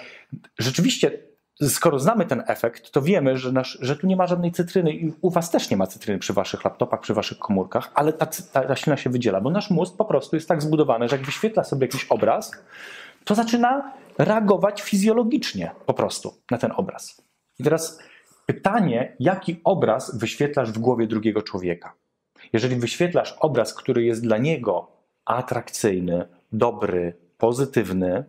rzeczywiście 0.58 1.18
skoro 1.62 1.98
znamy 1.98 2.26
ten 2.26 2.42
efekt, 2.46 2.90
to 2.90 3.02
wiemy, 3.02 3.36
że, 3.36 3.52
nasz, 3.52 3.78
że 3.80 3.96
tu 3.96 4.06
nie 4.06 4.16
ma 4.16 4.26
żadnej 4.26 4.52
cytryny 4.52 4.92
i 4.92 5.12
u 5.20 5.30
was 5.30 5.50
też 5.50 5.70
nie 5.70 5.76
ma 5.76 5.86
cytryny 5.86 6.18
przy 6.18 6.32
waszych 6.32 6.64
laptopach, 6.64 7.00
przy 7.00 7.14
waszych 7.14 7.38
komórkach, 7.38 7.90
ale 7.94 8.12
ta, 8.12 8.26
ta, 8.26 8.62
ta 8.62 8.76
ślina 8.76 8.96
się 8.96 9.10
wydziela, 9.10 9.40
bo 9.40 9.50
nasz 9.50 9.70
mózg 9.70 9.96
po 9.96 10.04
prostu 10.04 10.36
jest 10.36 10.48
tak 10.48 10.62
zbudowany, 10.62 11.08
że 11.08 11.16
jak 11.16 11.26
wyświetla 11.26 11.64
sobie 11.64 11.86
jakiś 11.86 12.04
obraz, 12.04 12.52
to 13.26 13.34
zaczyna 13.34 13.92
reagować 14.18 14.82
fizjologicznie 14.82 15.70
po 15.86 15.94
prostu 15.94 16.34
na 16.50 16.58
ten 16.58 16.72
obraz. 16.76 17.22
I 17.58 17.64
teraz 17.64 17.98
pytanie, 18.46 19.16
jaki 19.20 19.60
obraz 19.64 20.18
wyświetlasz 20.18 20.72
w 20.72 20.78
głowie 20.78 21.06
drugiego 21.06 21.42
człowieka? 21.42 21.92
Jeżeli 22.52 22.76
wyświetlasz 22.76 23.36
obraz, 23.40 23.74
który 23.74 24.04
jest 24.04 24.22
dla 24.22 24.38
niego 24.38 24.88
atrakcyjny, 25.24 26.28
dobry, 26.52 27.14
pozytywny, 27.38 28.24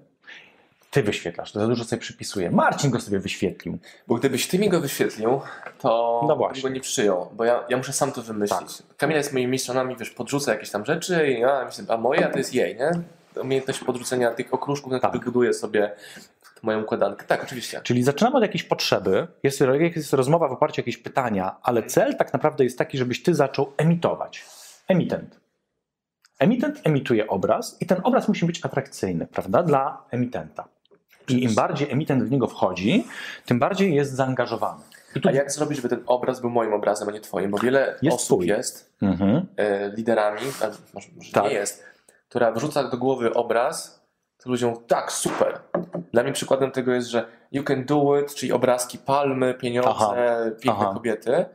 ty 0.91 1.03
wyświetlasz, 1.03 1.51
to 1.51 1.60
za 1.60 1.67
dużo 1.67 1.83
sobie 1.83 1.99
przypisuję. 1.99 2.51
Marcin 2.51 2.91
go 2.91 2.99
sobie 2.99 3.19
wyświetlił. 3.19 3.77
Bo 4.07 4.15
gdybyś 4.15 4.47
ty 4.47 4.60
mi 4.60 4.69
go 4.69 4.81
wyświetlił, 4.81 5.41
to 5.79 6.21
No 6.27 6.36
właśnie. 6.36 6.62
go 6.63 6.69
nie 6.69 6.81
przyjął, 6.81 7.29
bo 7.33 7.45
ja, 7.45 7.63
ja 7.69 7.77
muszę 7.77 7.93
sam 7.93 8.12
to 8.12 8.21
wymyślić. 8.21 8.83
Kamila 8.97 9.17
jest 9.17 9.33
moimi 9.33 9.51
mistrzami, 9.51 9.95
wiesz, 9.95 10.10
podrzuca 10.10 10.53
jakieś 10.53 10.69
tam 10.69 10.86
rzeczy, 10.86 11.27
i 11.27 11.39
ja 11.39 11.65
myślę, 11.65 11.86
a 11.88 11.97
moja 11.97 12.29
to 12.29 12.38
jest 12.38 12.53
jej, 12.53 12.75
nie? 12.75 12.91
Umiejętność 13.41 13.80
podrzucenia 13.80 14.32
tych 14.32 14.54
okruszków, 14.54 14.91
na 14.91 15.00
Tak. 15.00 15.12
których 15.12 15.26
buduję 15.26 15.54
sobie 15.54 15.91
moją 16.63 16.82
układankę. 16.82 17.26
Tak, 17.28 17.43
oczywiście. 17.43 17.82
Czyli 17.84 18.04
zaczynamy 18.04 18.36
od 18.38 18.41
jakiejś 18.41 18.63
potrzeby, 18.63 19.28
jest, 19.43 19.62
jest 19.95 20.13
rozmowa 20.13 20.47
w 20.47 20.52
oparciu 20.52 20.80
o 20.80 20.82
jakieś 20.82 20.97
pytania, 20.97 21.56
ale 21.63 21.84
cel 21.84 22.15
tak 22.17 22.34
naprawdę 22.34 22.63
jest 22.63 22.78
taki, 22.78 22.97
żebyś 22.97 23.23
ty 23.23 23.36
zaczął 23.36 23.73
emitować. 23.78 24.45
Emitent. 24.88 25.39
Emitent 26.39 26.82
emituje 26.84 27.28
obraz 27.28 27.78
i 27.82 27.86
ten 27.86 27.97
obraz 28.04 28.28
musi 28.28 28.45
być 28.45 28.65
atrakcyjny, 28.65 29.28
prawda, 29.28 29.63
dla 29.63 30.04
emitenta. 30.12 30.67
I 31.28 31.43
im 31.43 31.56
bardziej 31.56 31.91
emitent 31.91 32.23
w 32.23 32.32
niego 32.32 32.47
wchodzi, 32.47 33.08
tym 33.45 33.60
bardziej 33.60 33.95
jest 33.95 34.13
zaangażowany. 34.13 34.84
I 35.15 35.21
tu... 35.21 35.30
A 35.30 35.32
jak 35.32 35.52
zrobić, 35.52 35.78
żeby 35.78 35.89
ten 35.89 36.04
obraz 36.06 36.41
był 36.41 36.50
moim 36.50 36.73
obrazem, 36.73 37.10
a 37.10 37.12
nie 37.12 37.21
twoim? 37.21 37.52
Bo 37.52 37.58
wiele 37.58 37.95
Jest 38.02 38.15
osób 38.17 38.38
twój. 38.39 38.47
jest 38.47 38.93
Mhm. 39.02 39.45
e, 39.58 39.89
liderami, 39.95 40.41
może, 40.93 41.08
może 41.17 41.32
Tak. 41.32 41.43
nie 41.43 41.54
jest, 41.54 41.84
która 42.29 42.51
wrzuca 42.51 42.83
do 42.83 42.97
głowy 42.97 43.33
obraz, 43.33 44.05
to 44.37 44.49
ludziom 44.49 44.83
tak, 44.87 45.11
super. 45.11 45.59
Dla 46.13 46.23
mnie 46.23 46.33
przykładem 46.33 46.71
tego 46.71 46.93
jest, 46.93 47.07
że 47.07 47.25
you 47.51 47.63
can 47.63 47.85
do 47.85 48.19
it, 48.19 48.35
czyli 48.35 48.51
obrazki 48.51 48.97
palmy, 48.97 49.53
pieniądze, 49.53 49.89
Aha. 49.89 50.15
piękne 50.61 50.85
Aha. 50.85 50.93
kobiety. 50.93 51.45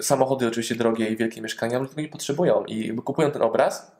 Samochody 0.00 0.48
oczywiście 0.48 0.74
drogie 0.74 1.08
i 1.08 1.16
wielkie 1.16 1.42
mieszkania, 1.42 1.78
ludzie 1.78 1.90
tego 1.90 2.02
nie 2.02 2.08
potrzebują 2.08 2.64
i 2.64 2.86
jakby 2.86 3.02
kupują 3.02 3.30
ten 3.30 3.42
obraz, 3.42 3.96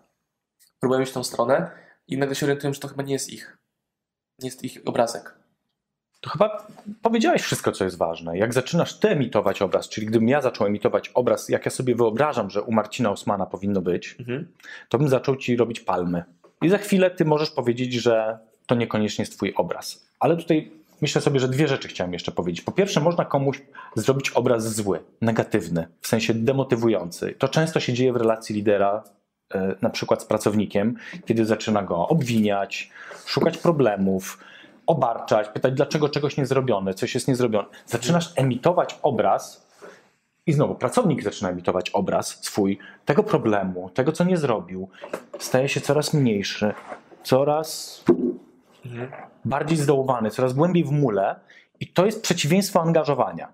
próbują 0.80 1.00
iść 1.00 1.10
w 1.10 1.14
tą 1.14 1.24
stronę 1.24 1.70
i 2.08 2.18
nagle 2.18 2.34
się 2.34 2.46
orientują, 2.46 2.72
że 2.72 2.80
to 2.80 2.88
chyba 2.88 3.02
nie 3.02 3.12
jest 3.12 3.30
ich. 3.30 3.58
Nie 4.38 4.48
jest 4.48 4.64
ich 4.64 4.78
obrazek. 4.84 5.43
To 6.24 6.30
chyba 6.30 6.66
powiedziałeś 7.02 7.42
wszystko, 7.42 7.72
co 7.72 7.84
jest 7.84 7.98
ważne. 7.98 8.38
Jak 8.38 8.54
zaczynasz 8.54 8.98
ty 8.98 9.08
emitować 9.08 9.62
obraz, 9.62 9.88
czyli 9.88 10.06
gdybym 10.06 10.28
ja 10.28 10.40
zaczął 10.40 10.66
emitować 10.66 11.08
obraz, 11.08 11.48
jak 11.48 11.64
ja 11.64 11.70
sobie 11.70 11.94
wyobrażam, 11.94 12.50
że 12.50 12.62
u 12.62 12.72
Marcina 12.72 13.10
Osmana 13.10 13.46
powinno 13.46 13.80
być, 13.80 14.16
Mhm. 14.20 14.48
to 14.88 14.98
bym 14.98 15.08
zaczął 15.08 15.36
ci 15.36 15.56
robić 15.56 15.80
palmy. 15.80 16.24
I 16.62 16.68
za 16.68 16.78
chwilę 16.78 17.10
ty 17.10 17.24
możesz 17.24 17.50
powiedzieć, 17.50 17.92
że 17.92 18.38
to 18.66 18.74
niekoniecznie 18.74 19.22
jest 19.22 19.36
twój 19.36 19.54
obraz. 19.56 20.06
Ale 20.20 20.36
tutaj 20.36 20.70
myślę 21.00 21.20
sobie, 21.20 21.40
że 21.40 21.48
dwie 21.48 21.68
rzeczy 21.68 21.88
chciałem 21.88 22.12
jeszcze 22.12 22.32
powiedzieć. 22.32 22.60
Po 22.60 22.72
pierwsze, 22.72 23.00
można 23.00 23.24
komuś 23.24 23.62
zrobić 23.96 24.30
obraz 24.30 24.74
zły, 24.74 25.00
negatywny, 25.20 25.86
w 26.00 26.06
sensie 26.08 26.34
demotywujący. 26.34 27.34
To 27.38 27.48
często 27.48 27.80
się 27.80 27.92
dzieje 27.92 28.12
w 28.12 28.16
relacji 28.16 28.54
lidera, 28.54 29.04
e, 29.54 29.74
na 29.82 29.90
przykład 29.90 30.22
z 30.22 30.24
pracownikiem, 30.24 30.96
kiedy 31.26 31.46
zaczyna 31.46 31.82
go 31.82 32.08
obwiniać, 32.08 32.90
szukać 33.26 33.58
problemów, 33.58 34.38
obarczać, 34.86 35.48
pytać, 35.48 35.74
dlaczego 35.74 36.08
czegoś 36.08 36.36
nie 36.36 36.46
zrobione, 36.46 36.94
coś 36.94 37.14
jest 37.14 37.28
niezrobione. 37.28 37.68
Zaczynasz 37.86 38.32
emitować 38.36 38.98
obraz 39.02 39.66
i 40.46 40.52
znowu 40.52 40.74
pracownik 40.74 41.22
zaczyna 41.22 41.50
emitować 41.50 41.90
obraz 41.90 42.38
swój 42.44 42.78
tego 43.04 43.22
problemu, 43.22 43.90
tego 43.90 44.12
co 44.12 44.24
nie 44.24 44.36
zrobił. 44.36 44.88
Staje 45.38 45.68
się 45.68 45.80
coraz 45.80 46.14
mniejszy, 46.14 46.74
coraz 47.22 48.04
Mhm. 48.86 49.10
bardziej 49.44 49.78
zdołowany, 49.78 50.30
coraz 50.30 50.52
głębiej 50.52 50.84
w 50.84 50.90
mule 50.90 51.40
i 51.80 51.86
to 51.86 52.06
jest 52.06 52.22
przeciwieństwo 52.22 52.80
angażowania. 52.80 53.48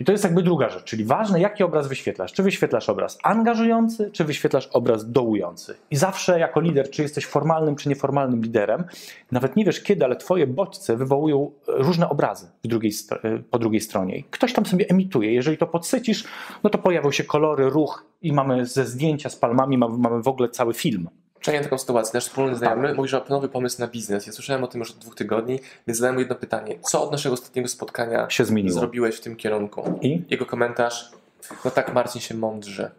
I 0.00 0.04
to 0.04 0.12
jest 0.12 0.24
jakby 0.24 0.42
druga 0.42 0.68
rzecz, 0.68 0.84
czyli 0.84 1.04
ważne, 1.04 1.40
jaki 1.40 1.62
obraz 1.62 1.88
wyświetlasz. 1.88 2.32
Czy 2.32 2.42
wyświetlasz 2.42 2.88
obraz 2.88 3.18
angażujący, 3.22 4.10
czy 4.10 4.24
wyświetlasz 4.24 4.66
obraz 4.66 5.10
dołujący. 5.10 5.74
I 5.90 5.96
zawsze 5.96 6.38
jako 6.38 6.60
lider, 6.60 6.90
czy 6.90 7.02
jesteś 7.02 7.26
formalnym, 7.26 7.76
czy 7.76 7.88
nieformalnym 7.88 8.42
liderem, 8.42 8.84
nawet 9.32 9.56
nie 9.56 9.64
wiesz 9.64 9.82
kiedy, 9.82 10.04
ale 10.04 10.16
twoje 10.16 10.46
bodźce 10.46 10.96
wywołują 10.96 11.50
różne 11.66 12.08
obrazy 12.08 12.50
drugiej, 12.64 12.92
e, 13.24 13.38
po 13.38 13.58
drugiej 13.58 13.80
stronie. 13.80 14.16
I 14.16 14.24
ktoś 14.24 14.52
tam 14.52 14.66
sobie 14.66 14.88
emituje. 14.88 15.34
Jeżeli 15.34 15.58
to 15.58 15.66
podsycisz, 15.66 16.24
no 16.62 16.70
to 16.70 16.78
pojawią 16.78 17.10
się 17.10 17.24
kolory, 17.24 17.70
ruch 17.70 18.04
i 18.22 18.32
mamy 18.32 18.66
ze 18.66 18.84
zdjęcia 18.84 19.30
z 19.30 19.36
palmami, 19.36 19.78
mamy 19.78 20.22
w 20.22 20.28
ogóle 20.28 20.48
cały 20.48 20.74
film. 20.74 21.08
Przejmę 21.40 21.62
taką 21.64 21.78
sytuację. 21.78 22.10
Nasz 22.14 22.24
wspólny 22.24 22.50
Tak. 22.50 22.58
znajomy 22.58 22.94
mówi, 22.94 23.08
że 23.08 23.18
ma 23.18 23.24
nowy 23.28 23.48
pomysł 23.48 23.80
na 23.80 23.86
biznes. 23.86 24.26
Ja 24.26 24.32
słyszałem 24.32 24.64
o 24.64 24.66
tym 24.66 24.78
już 24.78 24.90
od 24.90 24.98
dwóch 24.98 25.14
tygodni, 25.14 25.60
więc 25.86 25.98
zadałem 25.98 26.14
mu 26.14 26.20
jedno 26.20 26.34
pytanie. 26.36 26.78
Co 26.82 27.02
od 27.02 27.12
naszego 27.12 27.32
ostatniego 27.32 27.68
spotkania 27.68 28.30
Się 28.30 28.44
zmieniło. 28.44 28.78
zrobiłeś 28.78 29.16
w 29.16 29.20
tym 29.20 29.36
kierunku? 29.36 29.98
I 30.02 30.24
Jego 30.30 30.46
komentarz, 30.46 31.10
no 31.64 31.70
tak 31.70 31.94
Marcin 31.94 32.20
się 32.20 32.34
mądrze. 32.34 32.90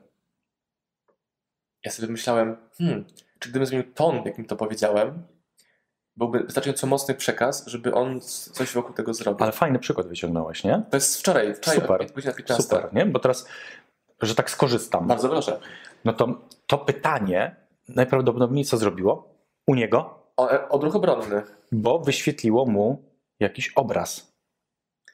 Ja 1.86 1.91
sobie 1.91 2.08
myślałem, 2.08 2.58
hmm, 2.78 3.06
czy 3.39 3.50
gdybym 3.50 3.65
zmienił 3.65 3.93
ton, 3.93 4.21
jakim 4.26 4.45
to 4.45 4.56
powiedziałem, 4.56 5.23
byłby 6.17 6.39
wystarczająco 6.39 6.88
mocny 6.88 7.15
przekaz, 7.15 7.67
żeby 7.67 7.93
on 7.93 8.21
coś 8.54 8.73
wokół 8.73 8.93
tego 8.95 9.13
zrobił. 9.13 9.43
ale 9.43 9.52
fajny 9.52 9.80
przykład 9.80 10.08
wyciągnąłeś, 10.08 10.63
nie? 10.63 10.84
To 10.91 10.97
jest 10.97 11.19
wczoraj, 11.19 11.56
wczoraj 11.56 11.80
Super. 11.82 12.02
od 12.02 12.12
godzina 12.12 12.34
15. 12.34 12.63
Super, 12.63 12.93
nie? 12.93 13.06
Bo 13.06 13.19
teraz, 13.19 13.47
że 14.21 14.36
tak 14.36 14.50
skorzystam. 14.50 15.08
Bardzo 15.08 15.30
proszę. 15.30 15.60
No 16.06 16.13
to 16.13 16.41
to 16.67 16.78
pytanie 16.78 17.56
najprawdopodobniej 17.88 18.65
co 18.65 18.78
zrobiło? 18.78 19.36
U 19.67 19.76
niego, 19.76 20.19
O, 20.38 20.52
e, 20.52 20.69
odruch 20.69 20.95
obronny. 20.95 21.41
bo 21.71 22.00
wyświetliło 22.00 22.65
mu 22.65 23.04
jakiś 23.39 23.71
obraz. 23.76 24.38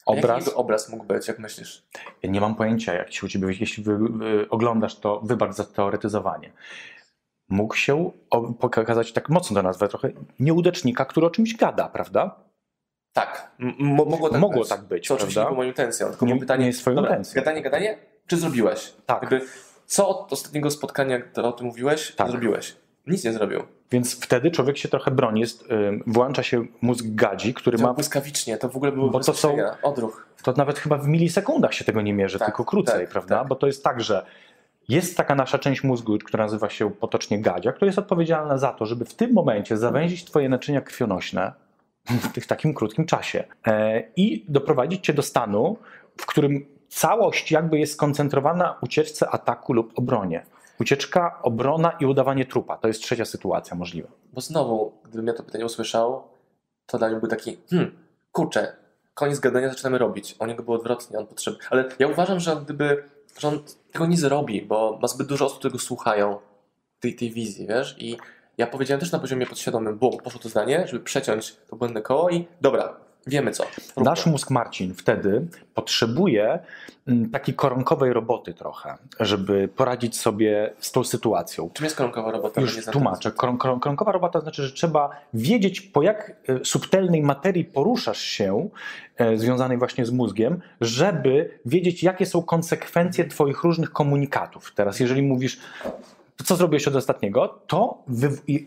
Obraz. 0.06 0.46
Jaki 0.46 0.56
obraz 0.58 0.90
mógł 0.90 1.04
być, 1.06 1.28
jak 1.28 1.40
myślisz? 1.40 1.88
Ja 2.24 2.30
nie 2.30 2.42
mam 2.42 2.56
pojęcia, 2.56 2.94
jak 2.94 3.14
się 3.14 3.26
u 3.26 3.30
ciebie, 3.30 3.48
jeśli 3.60 3.84
wy, 3.84 3.98
wy 3.98 4.50
oglądasz 4.50 5.00
to, 5.00 5.20
wybacz 5.24 5.54
za 5.56 5.64
teoretyzowanie. 5.64 6.52
Mógł 7.50 7.76
się 7.76 8.12
pokazać, 8.60 9.14
tak 9.14 9.30
mocno 9.30 9.54
do 9.56 9.62
nazwę 9.64 9.88
trochę, 9.88 10.10
nieudacznika, 10.40 11.06
który 11.06 11.26
o 11.26 11.30
czymś 11.30 11.56
gada, 11.58 11.88
prawda? 11.90 12.36
Tak, 13.14 13.52
M- 13.60 13.76
mogło 13.80 14.30
tak 14.30 14.42
Mogło 14.42 14.60
być. 14.60 14.70
tak 14.70 14.84
być, 14.84 15.12
oczywiście 15.12 15.34
prawda? 15.34 15.42
nie 15.42 15.46
było 15.54 15.58
moją 15.58 15.70
intencją. 15.70 16.08
Tylko 16.10 16.26
Nie- 16.26 16.30
było 16.34 16.40
pytanie, 16.40 16.62
nie 16.62 16.68
jest 16.68 16.80
twoją 16.80 16.96
dobra, 16.96 17.10
intencją. 17.12 17.36
Gadanie, 17.42 17.62
gadanie, 17.62 17.98
czy 18.28 18.38
zrobiłeś? 18.38 18.94
Tak. 19.06 19.22
Jakby 19.22 19.42
Co 19.86 20.10
od 20.10 20.34
ostatniego 20.34 20.72
spotkania, 20.72 21.20
które 21.22 21.48
o 21.48 21.52
tym 21.52 21.68
mówiłeś, 21.68 22.16
Tak. 22.16 22.28
zrobiłeś? 22.30 22.76
Nic 23.08 23.24
nie 23.24 23.34
zrobił. 23.34 23.60
Więc 23.92 24.20
wtedy 24.26 24.52
człowiek 24.52 24.78
się 24.78 24.90
trochę 24.90 25.12
broni, 25.12 25.42
jest, 25.42 25.68
włącza 26.08 26.44
się 26.44 26.66
mózg 26.82 27.06
gadzi, 27.08 27.54
który 27.54 27.78
To 27.78 27.84
ma, 27.84 27.94
błyskawicznie, 27.94 28.58
to 28.58 28.70
w 28.70 28.76
ogóle 28.78 28.92
było 28.92 29.10
Bo 29.10 29.20
to 29.20 29.34
są- 29.34 29.58
odruch. 29.82 30.28
to 30.44 30.54
nawet 30.58 30.80
chyba 30.80 30.98
w 30.98 31.08
milisekundach 31.08 31.74
się 31.74 31.86
tego 31.86 32.02
nie 32.02 32.14
mierzy, 32.14 32.40
Tak, 32.40 32.48
tylko 32.48 32.66
krócej, 32.66 33.00
tak, 33.02 33.10
prawda? 33.10 33.40
tak. 33.40 33.48
Bo 33.48 33.56
to 33.56 33.68
jest 33.68 33.84
tak, 33.84 34.02
że 34.04 34.26
jest 34.90 35.18
taka 35.18 35.36
nasza 35.36 35.60
część 35.60 35.84
mózgu, 35.84 36.18
która 36.26 36.44
nazywa 36.44 36.70
się 36.70 36.92
potocznie 36.92 37.42
gadzia, 37.42 37.72
która 37.72 37.86
jest 37.86 38.00
odpowiedzialna 38.00 38.58
za 38.58 38.74
to, 38.74 38.86
żeby 38.86 39.06
w 39.06 39.14
tym 39.14 39.34
momencie 39.34 39.78
zawęzić 39.78 40.26
twoje 40.26 40.50
naczynia 40.50 40.82
krwionośne 40.82 41.52
w 42.06 42.32
tych 42.34 42.48
takim 42.48 42.74
krótkim 42.74 43.06
czasie 43.06 43.44
e, 43.68 44.04
i 44.16 44.46
doprowadzić 44.50 45.06
cię 45.06 45.14
do 45.14 45.22
stanu, 45.22 45.78
w 46.18 46.26
którym 46.26 46.66
całość 46.94 47.52
jakby 47.52 47.80
jest 47.80 47.94
skoncentrowana 47.94 48.64
na 48.64 48.80
ucieczce, 48.82 49.30
ataku 49.30 49.74
lub 49.74 50.00
obronie. 50.00 50.46
Ucieczka, 50.80 51.40
obrona 51.44 51.92
i 52.00 52.06
udawanie 52.06 52.46
trupa. 52.46 52.78
To 52.78 52.88
jest 52.88 53.02
trzecia 53.02 53.26
sytuacja 53.26 53.76
możliwa. 53.78 54.10
Bo 54.34 54.42
znowu, 54.42 54.94
gdybym 55.04 55.28
ja 55.28 55.34
to 55.34 55.44
pytanie 55.44 55.66
usłyszał, 55.66 56.24
to 56.86 56.98
dla 56.98 57.10
mnie 57.10 57.20
był 57.20 57.30
taki, 57.30 57.58
hmm, 57.70 57.92
kurczę, 58.32 58.76
koniec 59.14 59.40
gadania 59.40 59.70
zaczynamy 59.70 59.98
robić. 59.98 60.36
U 60.40 60.46
niego 60.46 60.64
było 60.64 60.78
odwrotnie, 60.78 61.20
on 61.20 61.28
potrzeb... 61.28 61.56
Ale 61.70 61.90
ja 62.00 62.08
uważam, 62.08 62.40
że 62.40 62.56
gdyby, 62.56 63.04
że 63.40 63.48
on 63.48 63.60
tego 63.92 64.06
nie 64.06 64.18
zrobi, 64.18 64.62
bo 64.62 65.00
ma 65.02 65.08
zbyt 65.08 65.28
dużo 65.28 65.46
osób, 65.46 65.60
które 65.60 65.72
go 65.72 65.80
słuchają, 65.80 66.40
tej, 67.00 67.16
tej 67.16 67.32
wizji, 67.32 67.68
wiesz? 67.68 67.96
I 68.00 68.18
ja 68.58 68.68
powiedziałem 68.68 69.00
też 69.00 69.12
na 69.12 69.20
poziomie 69.20 69.46
podświadomym, 69.46 69.98
bum, 69.98 70.18
poszło 70.18 70.40
to 70.40 70.50
zdanie, 70.50 70.88
żeby 70.88 71.04
przeciąć 71.04 71.56
to 71.70 71.76
błędne 71.76 72.02
koło 72.02 72.30
i 72.30 72.48
dobra, 72.62 72.96
wiemy 73.28 73.52
co. 73.52 73.64
Róbmy. 73.64 74.10
Nasz 74.10 74.26
mózg 74.26 74.50
Marcin 74.50 74.94
wtedy 74.94 75.48
potrzebuje 75.74 76.60
mm, 77.08 77.30
takiej 77.30 77.56
koronkowej 77.56 78.14
roboty 78.14 78.54
trochę, 78.54 78.98
żeby 79.20 79.68
poradzić 79.68 80.18
sobie 80.18 80.74
z 80.80 80.92
tą 80.92 81.04
sytuacją. 81.04 81.70
Czym 81.74 81.84
jest 81.84 81.96
koronkowa 81.96 82.32
robota? 82.32 82.62
Już 82.62 82.86
tłumaczę. 82.86 83.32
koron, 83.32 83.58
koronkowa 83.58 84.12
robota 84.12 84.40
znaczy, 84.40 84.64
że 84.64 84.72
trzeba 84.72 85.10
wiedzieć, 85.34 85.82
po 85.82 86.02
jak 86.02 86.36
e, 86.48 86.66
subtelnej 86.66 87.22
materii 87.22 87.66
poruszasz 87.66 88.22
się, 88.22 88.70
e, 89.18 89.38
związanej 89.38 89.78
właśnie 89.78 90.06
z 90.06 90.12
mózgiem, 90.12 90.62
żeby 90.82 91.60
wiedzieć, 91.66 92.04
jakie 92.04 92.26
są 92.26 92.44
konsekwencje 92.44 93.26
Twoich 93.26 93.64
różnych 93.64 93.92
komunikatów. 93.92 94.74
Teraz, 94.76 95.00
jeżeli 95.00 95.22
mówisz, 95.22 95.60
co 96.46 96.56
zrobiłeś 96.56 96.88
od 96.88 96.96
ostatniego, 96.96 97.60
to 97.68 98.04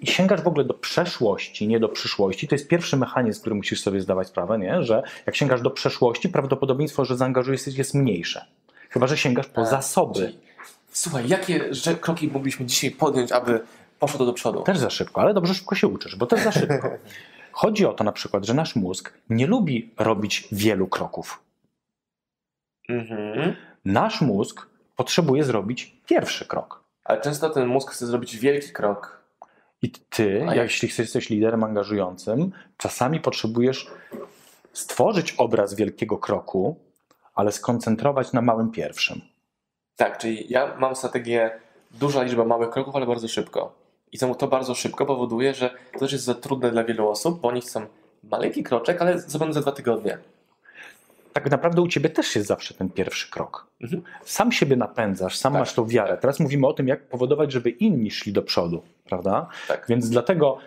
sięgasz 0.05 0.42
w 0.42 0.46
ogóle 0.46 0.64
do 0.64 0.74
przeszłości, 0.74 1.68
nie 1.68 1.81
do 1.81 1.88
przyszłości. 1.88 2.48
To 2.48 2.55
jest 2.55 2.68
pierwszy 2.68 2.96
mechanizm, 2.96 3.40
który 3.40 3.55
musisz 3.55 3.81
sobie 3.81 4.00
zdawać 4.00 4.29
sprawę, 4.29 4.59
nie? 4.59 4.83
że 4.83 5.02
jak 5.26 5.37
sięgasz 5.37 5.62
do 5.62 5.70
przeszłości, 5.70 6.29
prawdopodobieństwo, 6.29 7.05
że 7.05 7.16
zaangażujesz 7.16 7.64
się 7.64 7.70
jest 7.70 7.94
mniejsze. 7.94 8.44
Chyba, 8.90 9.07
że 9.07 9.16
sięgasz 9.16 9.46
po 9.46 9.61
Tak, 9.61 9.70
zasoby. 9.70 10.33
Słuchaj, 10.90 11.29
jakie 11.29 11.70
kroki 12.00 12.29
mogliśmy 12.29 12.66
dzisiaj 12.66 12.90
podjąć, 12.90 13.33
aby 13.33 13.61
poszło 13.98 14.18
to 14.18 14.26
do 14.26 14.33
przodu? 14.33 14.62
Też 14.62 14.79
za 14.79 14.90
szybko, 14.90 15.20
ale 15.20 15.35
dobrze 15.35 15.55
szybko 15.55 15.74
się 15.74 15.88
uczysz, 15.88 16.16
bo 16.16 16.26
też 16.26 16.44
za 16.44 16.52
szybko. 16.52 16.90
Chodzi 17.52 17.87
o 17.87 17.92
to 17.92 18.05
na 18.05 18.12
przykład, 18.12 18.44
że 18.46 18.55
nasz 18.55 18.76
mózg 18.76 19.12
nie 19.31 19.46
lubi 19.46 19.90
robić 19.98 20.48
wielu 20.52 20.87
kroków. 20.87 21.40
Mhm. 22.88 23.57
Nasz 23.85 24.20
mózg 24.20 24.66
potrzebuje 24.96 25.44
zrobić 25.44 25.96
pierwszy 26.07 26.44
krok. 26.44 26.86
Ale 27.09 27.21
często 27.21 27.51
ten 27.51 27.66
mózg 27.66 27.90
chce 27.90 28.07
zrobić 28.07 28.37
wielki 28.37 28.73
krok. 28.73 29.23
I 29.83 29.90
ty, 29.90 30.47
A 30.49 30.55
jak- 30.55 30.64
jeśli 30.64 30.88
chcesz- 30.88 30.99
jesteś 31.05 31.31
liderem 31.31 31.64
angażującym, 31.64 32.53
czasami 32.77 33.21
potrzebujesz 33.21 33.90
stworzyć 34.73 35.33
obraz 35.38 35.75
wielkiego 35.75 36.19
kroku, 36.19 36.77
ale 37.35 37.53
skoncentrować 37.53 38.33
na 38.33 38.42
małym 38.42 38.71
pierwszym. 38.71 39.21
Tak, 39.97 40.19
czyli 40.19 40.47
ja 40.49 40.77
mam 40.79 40.97
strategię 40.97 41.51
duża 41.90 42.23
liczba 42.23 42.45
małych 42.45 42.71
kroków, 42.71 42.97
ale 42.97 43.07
bardzo 43.07 43.29
szybko. 43.29 43.73
I 44.12 44.19
znowu 44.19 44.35
to 44.35 44.49
bardzo 44.49 44.75
szybko 44.75 45.07
powoduje, 45.07 45.55
że 45.55 45.71
to 45.92 45.99
też 45.99 46.12
jest 46.12 46.25
za 46.25 46.35
trudne 46.35 46.71
dla 46.71 46.85
wielu 46.85 47.09
osób, 47.09 47.40
bo 47.40 47.49
oni 47.49 47.61
chcą 47.61 47.87
maleńki 48.23 48.62
kroczek, 48.62 49.03
ale 49.03 49.19
zrobiony 49.19 49.53
za 49.53 49.61
dwa 49.61 49.73
tygodnie. 49.73 50.19
Tak 51.37 51.51
naprawdę 51.51 51.83
u 51.83 51.88
ciebie 51.88 52.11
też 52.11 52.37
jest 52.37 52.49
zawsze 52.49 52.75
ten 52.75 52.88
pierwszy 52.90 53.31
krok. 53.31 53.66
Mhm. 53.81 54.03
Sam 54.25 54.53
siebie 54.53 54.77
napędzasz, 54.77 55.37
sam 55.37 55.53
Tak. 55.53 55.61
masz 55.61 55.75
tą 55.75 55.87
wiarę. 55.87 56.18
Teraz 56.20 56.40
mówimy 56.40 56.66
o 56.66 56.72
tym, 56.72 56.88
jak 56.88 57.09
powodować, 57.09 57.53
żeby 57.53 57.70
inni 57.70 58.11
szli 58.11 58.33
do 58.33 58.42
przodu, 58.42 58.83
prawda? 59.05 59.49
Tak. 59.68 59.87
Więc 59.88 60.11
dlatego 60.11 60.59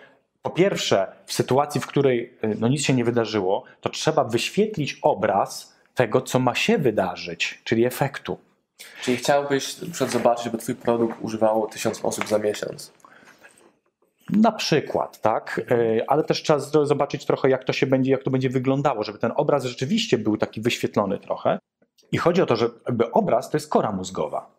po 0.42 0.50
pierwsze, 0.50 1.06
w 1.26 1.32
sytuacji, 1.32 1.80
w 1.80 1.86
której 1.86 2.34
y, 2.44 2.56
no, 2.60 2.68
nic 2.68 2.82
się 2.82 2.94
nie 2.94 3.04
wydarzyło, 3.04 3.64
to 3.80 3.88
trzeba 3.88 4.24
wyświetlić 4.24 4.98
obraz 5.02 5.76
tego, 5.94 6.20
co 6.20 6.38
ma 6.38 6.54
się 6.54 6.78
wydarzyć, 6.78 7.60
czyli 7.64 7.84
efektu. 7.84 8.38
Czyli 9.02 9.16
chciałbyś 9.16 9.76
na 10.00 10.06
zobaczyć, 10.06 10.44
żeby 10.44 10.58
twój 10.58 10.74
produkt 10.74 11.16
używało 11.20 11.66
tysiąc 11.66 12.04
osób 12.04 12.28
za 12.28 12.38
miesiąc. 12.38 12.92
Na 14.32 14.52
przykład, 14.52 15.20
tak, 15.20 15.60
Y, 15.70 16.06
ale 16.06 16.24
też 16.24 16.42
trzeba 16.42 16.58
zobaczyć 16.84 17.26
trochę, 17.26 17.50
jak 17.50 17.64
to 17.64 17.72
się 17.72 17.86
będzie, 17.86 18.10
jak 18.10 18.22
to 18.22 18.30
będzie 18.30 18.50
wyglądało, 18.50 19.04
żeby 19.04 19.18
ten 19.18 19.32
obraz 19.36 19.64
rzeczywiście 19.64 20.18
był 20.18 20.36
taki 20.36 20.60
wyświetlony 20.60 21.18
trochę. 21.18 21.58
I 22.12 22.18
chodzi 22.18 22.42
o 22.42 22.46
to, 22.46 22.56
że 22.56 22.70
jakby 22.86 23.10
obraz 23.10 23.50
to 23.50 23.56
jest 23.56 23.70
kora 23.70 23.92
mózgowa, 23.92 24.50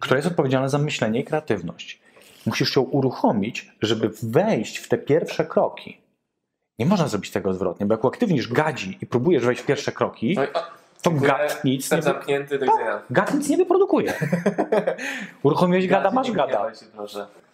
która 0.00 0.16
jest 0.16 0.28
odpowiedzialna 0.28 0.68
za 0.68 0.78
myślenie 0.78 1.20
i 1.20 1.24
kreatywność. 1.24 2.02
Musisz 2.46 2.76
ją 2.76 2.82
uruchomić, 2.82 3.72
żeby 3.82 4.10
wejść 4.22 4.78
w 4.78 4.88
te 4.88 4.98
pierwsze 4.98 5.44
kroki. 5.44 6.00
Nie 6.78 6.86
można 6.86 7.08
zrobić 7.08 7.30
tego 7.30 7.50
odwrotnie, 7.50 7.86
bo 7.86 7.94
jak 7.94 8.04
uaktywnisz 8.04 8.48
gadzi 8.48 8.98
i 9.00 9.06
próbujesz 9.06 9.44
wejść 9.44 9.62
w 9.62 9.66
pierwsze 9.66 9.92
kroki, 9.92 10.34
No 10.36 10.42
to 11.02 11.10
gad 11.10 11.64
nic 11.64 11.90
nie, 11.92 12.02
zamknięty, 12.02 12.58
do 12.58 12.66
widzenia. 12.66 13.02
gad 13.10 13.34
nic 13.34 13.48
nie 13.48 13.56
wyprodukuje. 13.56 14.14
Uruchomiłeś 15.42 15.86
gada, 15.86 16.10
masz 16.10 16.30
gada. 16.32 16.70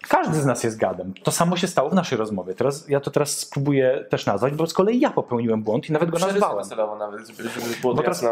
Każdy 0.08 0.34
z 0.40 0.46
nas 0.46 0.64
jest 0.64 0.78
gadem. 0.78 1.14
To 1.22 1.30
samo 1.32 1.56
się 1.56 1.66
stało 1.66 1.90
w 1.90 1.94
naszej 1.94 2.18
rozmowie. 2.18 2.54
Teraz, 2.54 2.88
ja 2.88 3.00
to 3.00 3.10
teraz 3.10 3.38
spróbuję 3.38 4.04
też 4.10 4.26
nazwać, 4.26 4.54
bo 4.54 4.66
z 4.66 4.74
kolei 4.74 5.00
ja 5.00 5.10
popełniłem 5.10 5.62
błąd 5.62 5.88
i 5.88 5.92
nawet 5.92 6.10
go 6.10 6.18
nazwałem. 6.18 6.64
celowo 6.64 6.96
nawet, 6.96 7.28
żeby, 7.28 7.48
żeby 7.48 7.66
było 7.80 7.94
Bo 7.94 8.02
teraz-. 8.02 8.24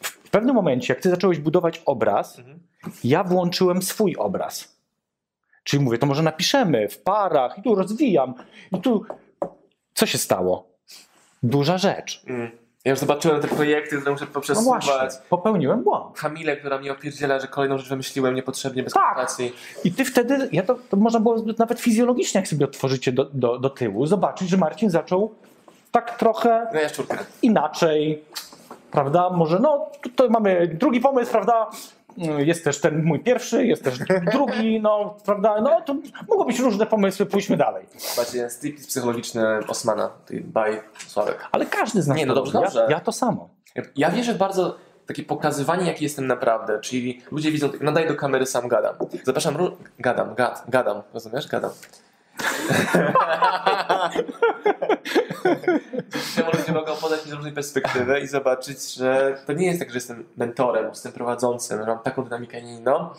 W 0.00 0.30
pewnym 0.30 0.54
momencie, 0.54 0.94
jak 0.94 1.02
ty 1.02 1.10
zacząłeś 1.10 1.38
budować 1.38 1.82
obraz, 1.86 2.38
Mhm. 2.38 2.60
ja 3.04 3.24
włączyłem 3.24 3.82
swój 3.82 4.16
obraz. 4.16 4.76
Czyli 5.64 5.84
mówię, 5.84 5.98
to 5.98 6.06
może 6.06 6.22
napiszemy 6.22 6.88
w 6.88 6.98
parach 6.98 7.58
i 7.58 7.62
tu 7.62 7.74
rozwijam. 7.74 8.34
I 8.72 8.80
tu 8.80 9.04
co 9.94 10.06
się 10.06 10.18
stało? 10.18 10.66
Duża 11.42 11.78
rzecz. 11.78 12.22
Mm. 12.26 12.50
Ja 12.84 12.90
już 12.90 12.98
zobaczyłem 12.98 13.40
te 13.42 13.48
projekty, 13.48 13.96
które 13.96 14.12
muszę 14.12 14.24
No 14.24 14.30
poprzesuwać. 14.34 14.84
właśnie, 14.84 15.20
popełniłem 15.28 15.82
błąd. 15.82 16.18
Kamilę, 16.18 16.56
która 16.56 16.78
mnie 16.78 16.92
opierdziela, 16.92 17.38
że 17.40 17.48
kolejną 17.48 17.78
rzecz 17.78 17.88
wymyśliłem 17.88 18.34
niepotrzebnie, 18.34 18.82
bez 18.82 18.92
Tak. 18.92 19.02
konsultacji. 19.02 19.52
I 19.84 19.92
ty 19.92 20.04
wtedy, 20.04 20.48
ja 20.52 20.62
to, 20.62 20.76
to 20.90 20.96
można 20.96 21.20
było 21.20 21.36
nawet 21.58 21.80
fizjologicznie, 21.80 22.40
jak 22.40 22.48
sobie 22.48 22.64
otworzycie 22.64 23.12
do, 23.12 23.24
do, 23.24 23.58
do 23.58 23.70
tyłu, 23.70 24.06
zobaczyć, 24.06 24.48
że 24.48 24.56
Marcin 24.56 24.90
zaczął 24.90 25.34
tak 25.92 26.18
trochę 26.18 26.66
No 26.74 27.16
inaczej, 27.42 28.24
prawda? 28.90 29.30
Może 29.30 29.58
no, 29.58 29.86
tutaj 30.02 30.30
mamy 30.30 30.68
drugi 30.80 31.00
pomysł, 31.00 31.32
prawda? 31.32 31.70
Jest 32.38 32.64
też 32.64 32.80
ten 32.80 33.04
mój 33.04 33.20
pierwszy, 33.20 33.66
jest 33.66 33.84
też 33.84 33.98
drugi, 34.32 34.80
no, 34.80 35.16
prawda? 35.24 35.60
No, 35.60 35.80
to 35.80 35.96
mogą 36.28 36.44
być 36.44 36.58
różne 36.58 36.86
pomysły, 36.86 37.26
pójdźmy 37.26 37.56
dalej. 37.56 37.86
Macie 38.16 38.50
striptease 38.50 38.88
psychologiczny 38.88 39.42
Osmana, 39.68 40.10
tej 40.26 40.40
by 40.40 40.80
Sławek. 41.06 41.48
Ale 41.52 41.66
każdy 41.66 42.02
z 42.02 42.06
nas 42.06 42.18
Nie, 42.18 42.26
no 42.26 42.34
dobrze, 42.34 42.52
dobrze. 42.52 42.80
Ja, 42.80 42.90
ja 42.90 43.00
to 43.00 43.12
samo. 43.12 43.48
Ja 43.96 44.10
wierzę 44.10 44.34
w 44.34 44.38
bardzo 44.38 44.76
takie 45.06 45.22
pokazywanie, 45.22 45.86
jaki 45.86 46.04
jestem 46.04 46.26
naprawdę, 46.26 46.80
czyli 46.80 47.22
ludzie 47.30 47.50
widzą, 47.50 47.68
nadaję 47.80 48.08
do 48.08 48.14
kamery, 48.14 48.46
sam 48.46 48.68
gadam. 48.68 48.94
Zapraszam, 49.24 49.56
gadam, 49.98 50.34
gad, 50.34 50.64
gadam, 50.68 51.02
rozumiesz? 51.14 51.48
Gadam. 51.48 51.70
Czemu 56.34 56.50
ludzie 56.58 56.72
mogą 56.72 56.96
podać 56.96 57.24
mi 57.24 57.30
z 57.30 57.34
różnej 57.34 57.52
perspektywy 57.52 58.20
i 58.20 58.26
zobaczyć, 58.26 58.94
że 58.94 59.38
to 59.46 59.52
nie 59.52 59.66
jest 59.66 59.78
tak, 59.78 59.90
że 59.90 59.94
jestem 59.94 60.24
mentorem, 60.36 60.88
jestem 60.88 61.12
prowadzącym, 61.12 61.80
że 61.80 61.86
mam 61.86 61.98
taką 61.98 62.24
dynamikę, 62.24 62.62
nie 62.62 62.74
inną. 62.74 63.10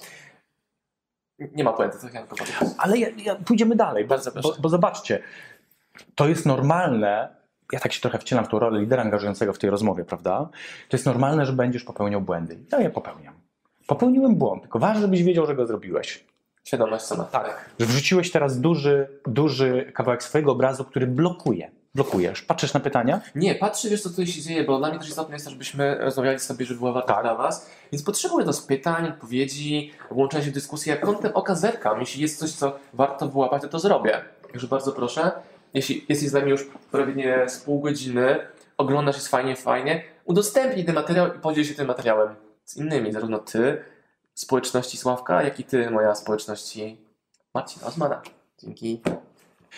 Nie 1.39 1.63
ma 1.63 1.73
puenty, 1.73 1.99
co 1.99 2.08
chciałem 2.08 2.28
tylko 2.28 2.45
powiedzieć. 2.45 2.69
Ale 2.78 2.97
ja, 2.97 3.07
ja, 3.18 3.36
pójdziemy 3.36 3.76
dalej, 3.76 4.03
bo, 4.03 4.09
Bardzo 4.09 4.32
proszę. 4.32 4.49
bo, 4.49 4.55
bo 4.61 4.70
zobaczcie, 4.70 5.20
to 6.16 6.28
jest 6.28 6.45
normalne, 6.45 7.36
ja 7.72 7.80
tak 7.80 7.93
się 7.93 8.01
trochę 8.01 8.20
wcielam 8.20 8.45
w 8.45 8.47
tą 8.47 8.59
rolę 8.59 8.80
lidera 8.80 9.03
angażującego 9.03 9.53
w 9.53 9.59
tej 9.59 9.70
rozmowie, 9.70 10.05
prawda? 10.05 10.49
To 10.89 10.97
jest 10.97 11.05
normalne, 11.05 11.45
że 11.45 11.53
będziesz 11.53 11.84
popełniał 11.84 12.22
błędy. 12.22 12.59
Ja 12.72 12.80
je 12.80 12.89
popełniam. 12.89 13.34
Popełniłem 13.88 14.36
błąd, 14.36 14.61
tylko 14.61 14.80
ważne, 14.80 15.01
żebyś 15.01 15.24
wiedział, 15.24 15.45
że 15.45 15.55
go 15.55 15.66
zrobiłeś. 15.66 16.26
Świadomość 16.64 17.05
sama. 17.05 17.24
Tak. 17.24 17.70
Wrzuciłeś 17.80 18.32
teraz 18.32 18.59
duży, 18.59 19.07
duży 19.28 19.91
kawałek 19.95 20.24
swojego 20.24 20.51
obrazu, 20.51 20.84
który 20.86 21.07
blokuje. 21.07 21.72
Blokujesz. 21.95 22.41
Patrzysz 22.41 22.74
na 22.74 22.80
pytania? 22.80 23.22
Nie, 23.36 23.55
patrzę, 23.55 23.89
wiesz, 23.89 24.01
co 24.01 24.09
tutaj 24.09 24.28
się 24.28 24.41
dzieje, 24.41 24.64
bo 24.64 24.78
dla 24.78 24.89
mnie 24.89 24.99
też 24.99 25.09
istotne 25.09 25.36
jest 25.36 25.49
żebyśmy 25.49 25.97
rozmawiali 25.99 26.39
sobie, 26.39 26.66
żeby 26.66 26.80
była 26.80 26.91
warta 26.91 27.14
Tak. 27.14 27.24
dla 27.24 27.36
Was. 27.36 27.70
Więc 27.91 28.03
potrzebuję 28.03 28.45
do 28.45 28.51
pytań, 28.68 29.07
odpowiedzi, 29.07 29.91
włączenia 30.11 30.43
się 30.43 30.51
w 30.51 30.53
dyskusję. 30.53 30.93
Jak 30.93 31.05
kątem 31.05 31.32
oka 31.34 31.55
zerkam. 31.55 31.99
Jeśli 31.99 32.22
jest 32.22 32.39
coś, 32.39 32.51
co 32.51 32.80
warto 32.93 33.28
wyłapać, 33.28 33.61
to 33.61 33.68
to 33.68 33.80
zrobię. 33.80 34.22
Także 34.51 34.68
bardzo 34.68 34.91
proszę. 34.91 35.32
Jeśli 35.74 36.05
jesteś 36.09 36.30
z 36.30 36.34
nami 36.34 36.49
już 36.51 36.68
prawie 36.91 37.49
z 37.49 37.57
pół 37.57 37.80
godziny, 37.82 38.39
oglądasz, 38.78 39.16
jest 39.16 39.28
fajnie, 39.28 39.55
fajnie, 39.55 40.03
udostępnij 40.26 40.86
ten 40.86 40.95
materiał 40.95 41.28
i 41.28 41.39
podziel 41.39 41.64
się 41.64 41.74
tym 41.74 41.88
materiałem 41.88 42.36
z 42.66 42.78
innymi. 42.78 43.11
Zarówno 43.11 43.38
Ty, 43.39 43.84
społeczności 44.34 44.97
Sławka, 44.97 45.43
jak 45.43 45.59
i 45.59 45.63
ty, 45.63 45.89
moja 45.91 46.15
społeczności 46.15 46.97
Marcin 47.53 47.84
Osmana. 47.84 48.21
Dzięki. 48.59 49.01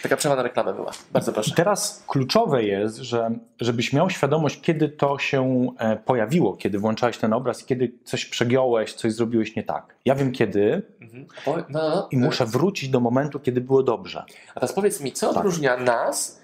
Taka 0.03 0.17
przerwa 0.17 0.35
na 0.35 0.43
reklamę 0.43 0.73
była. 0.73 0.91
Bardzo 1.11 1.33
proszę. 1.33 1.55
Teraz 1.55 2.03
kluczowe 2.07 2.63
jest, 2.63 2.97
że 2.97 3.31
żebyś 3.61 3.93
miał 3.93 4.09
świadomość, 4.09 4.61
kiedy 4.61 4.89
to 4.89 5.19
się 5.19 5.67
e, 5.77 5.95
pojawiło, 5.95 6.57
kiedy 6.57 6.79
włączałeś 6.79 7.17
ten 7.17 7.33
obraz, 7.33 7.63
kiedy 7.63 7.91
coś 8.03 8.25
przegiąłeś, 8.25 8.93
coś 8.93 9.13
zrobiłeś 9.13 9.55
nie 9.55 9.63
tak. 9.63 9.95
Ja 10.05 10.15
wiem 10.15 10.31
kiedy 10.31 10.81
Mhm. 11.01 11.27
Po, 11.45 11.57
no, 11.57 11.63
no, 11.69 12.07
i 12.11 12.17
muszę 12.17 12.45
wrócić 12.45 12.89
do 12.89 12.99
momentu, 12.99 13.39
kiedy 13.39 13.61
było 13.61 13.83
dobrze. 13.83 14.23
A 14.51 14.53
teraz 14.53 14.73
powiedz 14.73 15.01
mi, 15.01 15.11
co 15.11 15.27
Tak. 15.27 15.37
odróżnia 15.37 15.77
nas 15.77 16.41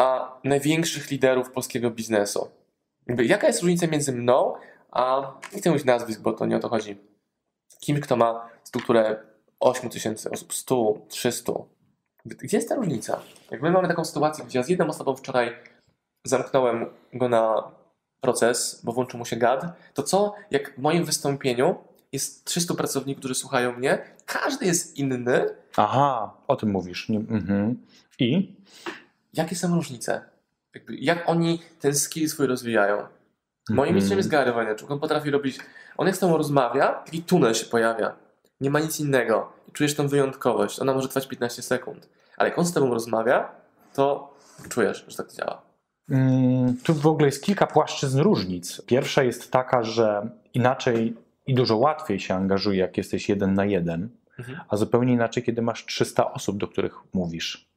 a 0.00 0.38
największych 0.44 1.10
liderów 1.10 1.50
polskiego 1.50 1.90
biznesu? 1.90 2.48
Jakby, 3.06 3.24
jaka 3.24 3.46
jest 3.46 3.60
różnica 3.62 3.86
między 3.86 4.12
mną 4.12 4.54
a, 4.90 5.32
nie 5.52 5.58
chcę 5.58 5.70
mówić 5.70 5.84
nazwisk, 5.84 6.20
bo 6.20 6.32
to 6.32 6.46
nie 6.46 6.56
o 6.56 6.60
to 6.60 6.68
chodzi, 6.68 6.96
kimś, 7.80 8.00
kto 8.00 8.16
ma 8.16 8.48
strukturę 8.64 9.16
8 9.60 9.90
tysięcy 9.90 10.30
osób, 10.30 10.54
100, 10.54 10.94
300. 11.08 11.52
Gdzie 12.24 12.56
jest 12.56 12.68
ta 12.68 12.74
różnica? 12.74 13.20
Jak 13.50 13.62
my 13.62 13.70
mamy 13.70 13.88
taką 13.88 14.04
sytuację, 14.04 14.44
gdzie 14.44 14.58
ja 14.58 14.62
z 14.62 14.68
jedną 14.68 14.86
osobą 14.86 15.16
wczoraj 15.16 15.56
zamknąłem 16.24 16.86
go 17.12 17.28
na 17.28 17.70
proces, 18.20 18.80
bo 18.84 18.92
włączył 18.92 19.18
mu 19.18 19.24
się 19.24 19.36
gad, 19.36 19.64
to 19.94 20.02
co, 20.02 20.34
jak 20.50 20.74
w 20.74 20.78
moim 20.78 21.04
wystąpieniu 21.04 21.76
jest 22.12 22.44
300 22.44 22.74
pracowników, 22.74 23.20
którzy 23.20 23.34
słuchają 23.34 23.72
mnie, 23.72 23.98
każdy 24.26 24.66
jest 24.66 24.96
inny, 24.96 25.46
Aha, 25.76 26.34
o 26.48 26.56
tym 26.56 26.70
mówisz. 26.70 27.08
Nie, 27.08 27.18
mhm. 27.18 27.86
I? 28.18 28.56
jakie 29.34 29.56
są 29.56 29.74
różnice? 29.74 30.20
Jakby, 30.74 30.96
jak 30.96 31.28
oni 31.28 31.62
ten 31.80 31.94
skill 31.94 32.28
swój 32.28 32.46
rozwijają? 32.46 32.96
Moim 33.68 33.80
Mhm. 33.80 33.94
mistrzem 33.94 34.18
jest 34.18 34.28
Gary 34.30 34.52
Vaynerchuk. 34.52 34.90
On 34.90 35.00
potrafi 35.00 35.30
robić... 35.30 35.58
On 35.96 36.06
jak 36.06 36.16
z 36.16 36.18
tobą 36.18 36.36
rozmawia, 36.36 36.92
taki 36.92 37.22
tunel 37.22 37.54
się 37.54 37.66
pojawia. 37.66 38.12
Nie 38.60 38.70
ma 38.70 38.80
nic 38.80 39.00
innego. 39.00 39.52
I 39.68 39.72
czujesz 39.72 39.94
tą 39.94 40.08
wyjątkowość. 40.08 40.80
Ona 40.80 40.94
może 40.94 41.08
trwać 41.08 41.26
15 41.26 41.62
sekund. 41.62 42.08
Ale 42.36 42.48
jak 42.48 42.58
on 42.58 42.64
z 42.66 42.72
tobą 42.72 42.94
rozmawia, 42.94 43.48
to 43.94 44.34
czujesz, 44.68 45.04
że 45.08 45.16
tak 45.16 45.32
działa. 45.32 45.62
Mm, 46.10 46.76
Tu 46.84 46.94
w 46.94 47.06
ogóle 47.06 47.26
jest 47.26 47.42
kilka 47.44 47.66
płaszczyzn 47.66 48.20
różnic. 48.20 48.82
Pierwsza 48.86 49.22
jest 49.22 49.50
taka, 49.52 49.82
że 49.82 50.30
inaczej 50.54 51.16
i 51.46 51.54
dużo 51.54 51.76
łatwiej 51.76 52.20
się 52.20 52.34
angażuje, 52.34 52.78
jak 52.78 52.96
jesteś 52.96 53.28
jeden 53.28 53.54
na 53.54 53.64
jeden, 53.64 54.08
Mhm. 54.38 54.60
a 54.68 54.76
zupełnie 54.76 55.12
inaczej, 55.12 55.42
kiedy 55.42 55.62
masz 55.62 55.86
300 55.86 56.32
osób, 56.32 56.56
do 56.58 56.68
których 56.68 56.94
mówisz. 57.14 57.68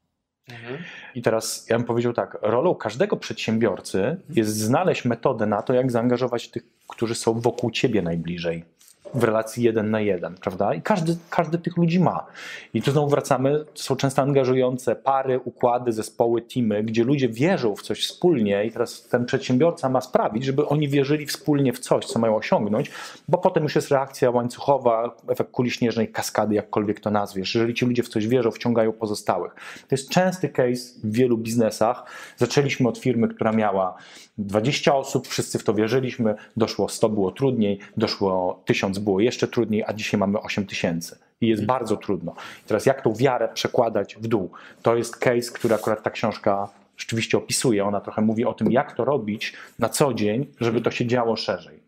Mhm. 0.52 0.78
I 1.16 1.22
teraz 1.22 1.66
ja 1.70 1.78
bym 1.78 1.86
powiedział 1.86 2.14
tak, 2.14 2.38
rolą 2.42 2.76
każdego 2.76 3.18
przedsiębiorcy 3.18 4.18
jest 4.30 4.58
znaleźć 4.58 5.06
metodę 5.06 5.46
na 5.46 5.62
to, 5.62 5.74
jak 5.74 5.92
zaangażować 5.92 6.48
tych, 6.48 6.64
którzy 6.88 7.16
są 7.16 7.40
wokół 7.40 7.72
ciebie 7.72 8.02
najbliżej. 8.02 8.66
W 9.14 9.24
relacji 9.24 9.64
jeden 9.64 9.92
na 9.92 10.02
jeden, 10.02 10.36
prawda? 10.36 10.74
I 10.74 10.82
każdy, 10.82 11.18
każdy 11.30 11.58
tych 11.58 11.78
ludzi 11.78 12.00
ma. 12.00 12.26
I 12.74 12.82
tu 12.82 12.92
znowu 12.92 13.10
wracamy, 13.10 13.66
to 13.74 13.84
są 13.84 13.96
często 13.96 14.22
angażujące 14.22 14.96
pary, 14.96 15.40
układy, 15.46 15.92
zespoły, 15.92 16.42
teamy, 16.42 16.84
gdzie 16.84 17.04
ludzie 17.04 17.30
wierzą 17.30 17.76
w 17.76 17.82
coś 17.82 18.06
wspólnie 18.06 18.66
i 18.66 18.72
teraz 18.72 19.08
ten 19.08 19.26
przedsiębiorca 19.26 19.90
ma 19.90 20.02
sprawić, 20.02 20.44
żeby 20.44 20.68
oni 20.68 20.90
wierzyli 20.90 21.26
wspólnie 21.26 21.74
w 21.74 21.80
coś, 21.80 22.06
co 22.06 22.20
mają 22.20 22.36
osiągnąć, 22.36 22.92
bo 23.28 23.38
potem 23.38 23.64
już 23.64 23.76
jest 23.76 23.92
reakcja 23.92 24.32
łańcuchowa, 24.32 25.16
efekt 25.28 25.52
kuli 25.52 25.72
śnieżnej, 25.72 26.08
kaskady, 26.08 26.56
jakkolwiek 26.56 27.00
to 27.00 27.12
nazwiesz. 27.12 27.56
Jeżeli 27.56 27.74
ci 27.74 27.86
ludzie 27.86 28.04
w 28.04 28.10
coś 28.10 28.28
wierzą, 28.28 28.52
wciągają 28.52 28.92
pozostałych. 28.92 29.56
To 29.56 29.88
jest 29.92 30.10
częsty 30.10 30.50
case 30.50 31.00
w 31.04 31.12
wielu 31.12 31.38
biznesach. 31.38 32.04
Zaczęliśmy 32.38 32.90
od 32.90 32.98
firmy, 32.98 33.28
która 33.28 33.52
miała 33.52 33.96
20 34.40 34.96
osób, 34.96 35.28
wszyscy 35.28 35.60
w 35.60 35.64
to 35.64 35.74
wierzyliśmy, 35.74 36.36
doszło 36.58 36.90
100, 36.90 37.10
było 37.10 37.32
trudniej, 37.32 37.80
doszło 37.98 38.62
1000, 38.66 38.99
było 39.00 39.20
jeszcze 39.20 39.48
trudniej, 39.48 39.84
a 39.88 39.94
dzisiaj 39.94 40.20
mamy 40.20 40.42
8 40.42 40.66
tysięcy. 40.66 41.18
I 41.42 41.48
jest 41.48 41.66
bardzo 41.66 41.98
trudno. 41.98 42.36
I 42.66 42.68
teraz 42.68 42.86
jak 42.86 43.02
tą 43.02 43.14
wiarę 43.16 43.50
przekładać 43.54 44.16
w 44.16 44.28
dół? 44.28 44.52
To 44.82 44.96
jest 44.96 45.18
case, 45.18 45.52
który 45.54 45.76
akurat 45.76 46.04
ta 46.04 46.10
książka 46.10 46.70
rzeczywiście 46.98 47.38
opisuje. 47.38 47.86
Ona 47.86 48.02
trochę 48.02 48.22
mówi 48.22 48.46
o 48.46 48.54
tym, 48.54 48.72
jak 48.72 48.96
to 48.96 49.06
robić 49.06 49.54
na 49.80 49.90
co 49.90 50.14
dzień, 50.14 50.46
żeby 50.60 50.82
to 50.82 50.92
się 50.92 51.06
działo 51.06 51.36
szerzej. 51.36 51.80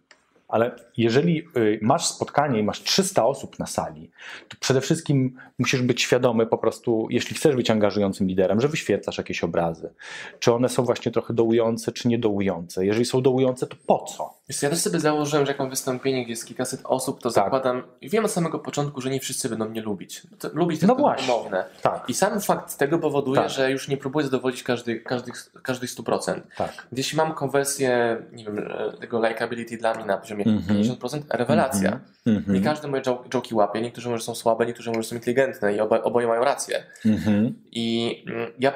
Ale 0.52 0.72
jeżeli 0.98 1.48
y, 1.58 1.80
masz 1.82 2.06
spotkanie 2.06 2.60
i 2.60 2.64
masz 2.64 2.84
300 2.84 3.26
osób 3.26 3.60
na 3.60 3.66
sali, 3.66 4.12
to 4.50 4.58
przede 4.60 4.82
wszystkim 4.82 5.38
musisz 5.60 5.82
być 5.82 6.02
świadomy 6.02 6.46
po 6.46 6.58
prostu, 6.58 7.08
jeśli 7.10 7.36
chcesz 7.36 7.56
być 7.56 7.70
angażującym 7.70 8.28
liderem, 8.28 8.62
że 8.62 8.68
wyświetlasz 8.68 9.18
jakieś 9.18 9.44
obrazy. 9.44 9.94
Czy 10.40 10.54
one 10.54 10.70
są 10.70 10.84
właśnie 10.84 11.12
trochę 11.12 11.34
dołujące, 11.34 11.92
czy 11.92 12.08
niedołujące. 12.08 12.86
Jeżeli 12.86 13.06
są 13.06 13.22
dołujące, 13.22 13.68
to 13.68 13.76
po 13.88 14.00
co? 14.00 14.34
Wiesz 14.52 14.62
ja 14.64 14.70
też 14.70 14.80
sobie 14.80 15.00
założyłem, 15.00 15.46
że 15.46 15.52
jak 15.52 15.60
mam 15.60 15.70
wystąpienie, 15.70 16.24
gdzie 16.24 16.30
jest 16.32 16.46
kilkaset 16.46 16.82
osób, 16.84 17.22
to 17.22 17.30
Tak. 17.32 17.44
zakładam 17.44 17.84
i 18.02 18.10
wiem 18.10 18.26
od 18.26 18.32
samego 18.32 18.60
początku, 18.60 19.02
że 19.02 19.10
nie 19.10 19.20
wszyscy 19.20 19.50
będą 19.50 19.70
mnie 19.70 19.82
lubić. 19.82 20.22
To, 20.40 20.50
lubić 20.54 20.80
to 20.82 20.88
No 20.88 20.94
jest 20.94 21.02
właśnie. 21.02 21.34
umowne. 21.34 21.66
Tak, 21.82 22.04
I 22.10 22.14
sam 22.14 22.42
fakt 22.42 22.78
tego 22.78 23.00
powoduje, 23.00 23.42
Tak. 23.42 23.50
że 23.50 23.72
już 23.72 23.88
nie 23.88 23.98
próbuję 23.98 24.26
zadowolić 24.26 24.64
każdych, 24.64 25.04
każdych, 25.04 25.52
każdych 25.64 25.90
100%. 25.90 26.42
tak. 26.58 26.88
Jeśli 26.92 27.18
mam 27.18 27.34
konwersję, 27.34 28.18
nie 28.32 28.44
wiem, 28.46 28.60
e, 28.60 28.98
tego 28.98 29.28
likability 29.28 29.78
dla 29.78 29.94
mnie 29.96 30.06
na 30.06 30.18
poziomie 30.18 30.46
Mhm. 30.46 30.64
50%, 30.68 31.26
rewelacja. 31.30 32.00
Mhm. 32.26 32.56
Nie 32.56 32.62
każdy 32.62 32.88
moje 32.88 33.04
jo- 33.08 33.24
joki 33.34 33.56
łapie, 33.56 33.82
niektórzy 33.82 34.10
może 34.10 34.24
są 34.24 34.36
słabe, 34.36 34.66
niektórzy 34.66 34.92
może 34.92 35.04
są 35.04 35.16
inteligentne 35.16 35.74
i 35.76 35.80
oba, 35.80 36.02
oboje 36.04 36.28
mają 36.28 36.44
rację. 36.44 36.84
Mhm. 37.06 37.54
I 37.72 38.24
mm, 38.28 38.52
ja 38.60 38.74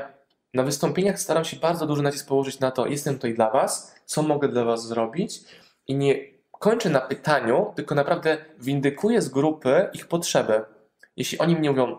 na 0.53 0.63
wystąpieniach 0.63 1.19
staram 1.19 1.45
się 1.45 1.57
bardzo 1.57 1.85
duży 1.85 2.01
nacisk 2.03 2.27
położyć 2.27 2.59
na 2.59 2.71
to, 2.71 2.85
jestem 2.87 3.15
tutaj 3.15 3.33
dla 3.33 3.49
Was, 3.49 3.95
co 4.05 4.21
mogę 4.23 4.47
dla 4.47 4.63
Was 4.63 4.87
zrobić 4.87 5.39
i 5.87 5.95
nie 5.95 6.15
kończę 6.51 6.89
na 6.89 7.01
pytaniu, 7.01 7.73
tylko 7.75 7.95
naprawdę 7.95 8.37
windykuję 8.59 9.21
z 9.21 9.29
grupy 9.29 9.89
ich 9.93 10.07
potrzeby. 10.07 10.61
Jeśli 11.17 11.37
oni 11.37 11.55
mnie 11.55 11.71
mówią, 11.71 11.97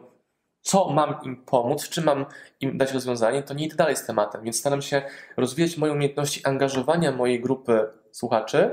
co 0.61 0.89
mam 0.91 1.15
im 1.25 1.37
pomóc, 1.37 1.85
w 1.85 1.91
czym 1.91 2.05
mam 2.05 2.27
im 2.61 2.79
dać 2.79 2.93
rozwiązanie, 2.93 3.43
to 3.43 3.55
nie 3.55 3.67
idę 3.67 3.77
dalej 3.77 3.97
z 3.97 4.07
tematem, 4.07 4.45
więc 4.45 4.59
staram 4.59 4.83
się 4.83 5.03
rozwijać 5.37 5.77
moje 5.77 5.93
umiejętności 5.93 6.45
angażowania 6.45 7.13
mojej 7.13 7.41
grupy 7.41 7.87
słuchaczy, 8.13 8.71